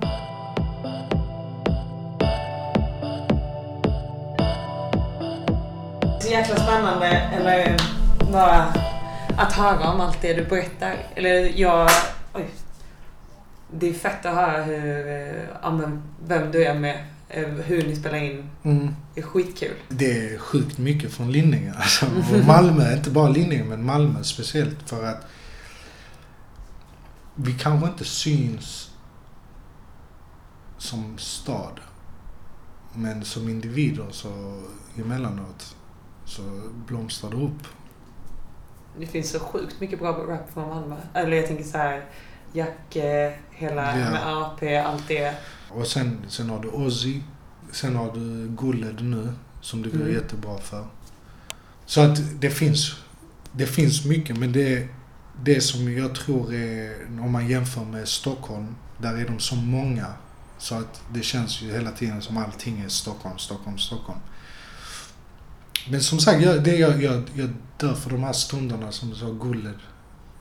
Så 6.20 6.30
jäkla 6.30 6.56
spännande, 6.56 7.06
eller 7.08 7.76
bara 8.32 8.74
att 9.38 9.52
höra 9.52 9.92
om 9.92 10.00
allt 10.00 10.22
det 10.22 10.34
du 10.34 10.44
berättar. 10.44 10.96
Eller 11.14 11.60
jag... 11.60 11.90
Oj. 12.34 12.46
Det 13.70 13.88
är 13.88 13.94
fett 13.94 14.26
att 14.26 14.34
höra 14.34 14.62
hur, 14.62 15.08
eh, 15.08 15.44
ja, 15.62 15.70
men 15.70 16.02
vem 16.26 16.50
du 16.50 16.64
är 16.64 16.74
med, 16.74 17.04
hur 17.40 17.86
ni 17.86 17.96
spelar 17.96 18.18
in. 18.18 18.50
Mm. 18.62 18.94
Det 19.14 19.20
är 19.20 19.24
skitkul. 19.24 19.76
Det 19.88 20.34
är 20.34 20.38
sjukt 20.38 20.78
mycket 20.78 21.12
från 21.12 21.32
Linninge. 21.32 21.72
Alltså. 21.76 22.06
Och 22.06 22.44
Malmö, 22.46 22.96
inte 22.96 23.10
bara 23.10 23.28
Linninge 23.28 23.64
men 23.64 23.84
Malmö 23.84 24.22
speciellt 24.22 24.88
för 24.88 25.04
att 25.04 25.26
vi 27.34 27.52
kanske 27.52 27.88
inte 27.88 28.04
syns 28.04 28.90
som 30.78 31.18
stad. 31.18 31.80
Men 32.94 33.24
som 33.24 33.48
individer 33.48 34.06
så 34.10 34.62
emellanåt 34.98 35.76
så 36.24 36.42
blomstrar 36.86 37.30
det 37.30 37.36
upp. 37.36 37.66
Det 38.98 39.06
finns 39.06 39.30
så 39.30 39.38
sjukt 39.38 39.80
mycket 39.80 39.98
bra 39.98 40.10
rap 40.12 40.52
från 40.54 40.68
Malmö. 40.68 40.96
Eller 41.14 41.36
jag 41.36 41.46
tänker 41.46 41.64
så 41.64 41.78
här, 41.78 42.04
Jacke, 42.52 43.34
hela 43.50 43.98
Ja. 43.98 44.10
med 44.10 44.26
AP, 44.36 44.76
allt 44.76 45.08
det. 45.08 45.34
Och 45.74 45.86
sen, 45.86 46.24
sen 46.28 46.50
har 46.50 46.60
du 46.60 46.68
Ozzy. 46.68 47.20
Sen 47.72 47.96
har 47.96 48.12
du 48.14 48.48
Gulled 48.48 49.04
nu 49.04 49.32
som 49.60 49.82
det 49.82 49.88
går 49.88 50.00
Mm. 50.00 50.12
jättebra 50.14 50.58
för. 50.58 50.86
Så 51.86 52.00
att 52.00 52.40
det 52.40 52.50
finns, 52.50 52.96
det 53.52 53.66
finns 53.66 54.04
mycket 54.04 54.38
men 54.38 54.52
det, 54.52 54.88
det 55.44 55.60
som 55.60 55.92
jag 55.96 56.14
tror 56.14 56.54
är, 56.54 57.06
om 57.20 57.30
man 57.32 57.48
jämför 57.48 57.84
med 57.84 58.08
Stockholm, 58.08 58.74
där 58.98 59.14
är 59.16 59.26
de 59.28 59.38
så 59.38 59.56
många. 59.56 60.06
Så 60.58 60.74
att 60.74 61.02
det 61.14 61.22
känns 61.22 61.62
ju 61.62 61.72
hela 61.72 61.90
tiden 61.90 62.22
som 62.22 62.36
allting 62.36 62.80
är 62.80 62.88
Stockholm, 62.88 63.38
Stockholm, 63.38 63.78
Stockholm. 63.78 64.20
Men 65.90 66.00
som 66.00 66.18
sagt, 66.18 66.42
jag, 66.42 66.64
det 66.64 66.76
jag, 66.76 67.02
jag, 67.02 67.22
jag 67.34 67.50
dör 67.78 67.94
för 67.94 68.10
de 68.10 68.22
här 68.22 68.32
stunderna 68.32 68.92
som 68.92 69.10
du 69.10 69.16
sa, 69.16 69.30
Gulled, 69.30 69.78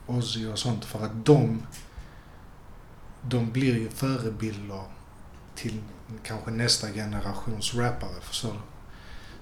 Ozzy 0.06 0.46
och 0.46 0.58
sånt. 0.58 0.84
För 0.84 1.04
att 1.04 1.26
de, 1.26 1.62
de 3.22 3.50
blir 3.50 3.78
ju 3.78 3.88
förebilder 3.88 4.82
till 5.62 5.80
kanske 6.22 6.50
nästa 6.50 6.92
generations 6.92 7.74
rappare, 7.74 8.20
förstår 8.20 8.52
du? 8.52 8.58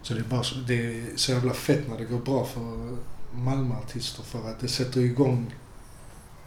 Så 0.03 0.15
det 0.15 0.21
är 0.21 0.25
bara 0.25 0.43
så, 0.43 0.55
det 0.55 0.75
är 0.75 1.17
så 1.17 1.33
jävla 1.33 1.53
fett 1.53 1.89
när 1.89 1.99
det 1.99 2.05
går 2.05 2.19
bra 2.19 2.45
för 2.45 2.97
Malmöartister 3.33 4.23
för 4.23 4.51
att 4.51 4.61
det 4.61 4.69
sätter 4.69 5.01
igång 5.01 5.55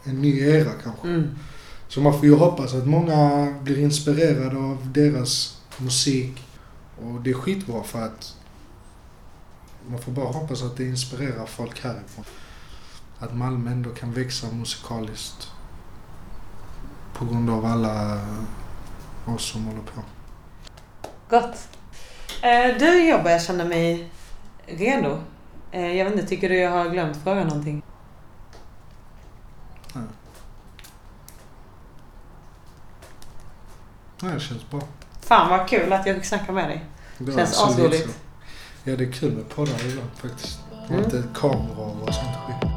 en 0.04 0.22
ny 0.22 0.40
era 0.40 0.72
kanske. 0.82 1.08
Mm. 1.08 1.38
Så 1.88 2.00
man 2.00 2.12
får 2.12 2.24
ju 2.24 2.34
hoppas 2.34 2.74
att 2.74 2.86
många 2.86 3.50
blir 3.62 3.78
inspirerade 3.78 4.56
av 4.56 4.92
deras 4.92 5.60
musik. 5.78 6.46
Och 7.02 7.20
det 7.20 7.30
är 7.30 7.34
skitbra 7.34 7.82
för 7.82 8.02
att 8.02 8.36
man 9.88 9.98
får 9.98 10.12
bara 10.12 10.32
hoppas 10.32 10.62
att 10.62 10.76
det 10.76 10.84
inspirerar 10.84 11.46
folk 11.46 11.80
härifrån. 11.80 12.24
Att 13.18 13.36
Malmö 13.36 13.70
ändå 13.70 13.90
kan 13.90 14.12
växa 14.12 14.52
musikaliskt. 14.52 15.48
På 17.14 17.24
grund 17.24 17.50
av 17.50 17.64
alla 17.64 18.20
oss 19.30 19.52
som 19.52 19.64
håller 19.64 19.80
på. 19.80 20.02
Gott. 21.30 21.68
Eh, 22.42 22.78
du, 22.78 23.08
jag 23.08 23.22
börjar 23.22 23.38
känna 23.38 23.64
mig 23.64 24.10
redo. 24.66 25.18
Eh, 25.72 25.96
jag 25.96 26.04
vet 26.04 26.14
inte, 26.14 26.26
tycker 26.26 26.48
du 26.48 26.58
jag 26.58 26.70
har 26.70 26.88
glömt 26.88 27.16
fråga 27.16 27.44
någonting? 27.44 27.82
Nej, 34.24 34.34
det 34.34 34.40
känns 34.40 34.70
bra. 34.70 34.80
Fan 35.20 35.50
vad 35.50 35.68
kul 35.68 35.92
att 35.92 36.06
jag 36.06 36.16
fick 36.16 36.24
snacka 36.24 36.52
med 36.52 36.68
dig. 36.68 36.84
Det 37.18 37.32
Känns 37.32 37.62
asroligt. 37.62 38.18
Ja, 38.84 38.96
det 38.96 39.04
är 39.04 39.12
kul 39.12 39.32
med 39.32 39.48
poddar 39.48 39.86
ibland 39.86 40.10
faktiskt. 40.14 40.60
Mm. 40.88 41.04
inte 41.04 41.22
kameror 41.34 42.02
och 42.02 42.14
sånt 42.14 42.36
skit. 42.46 42.73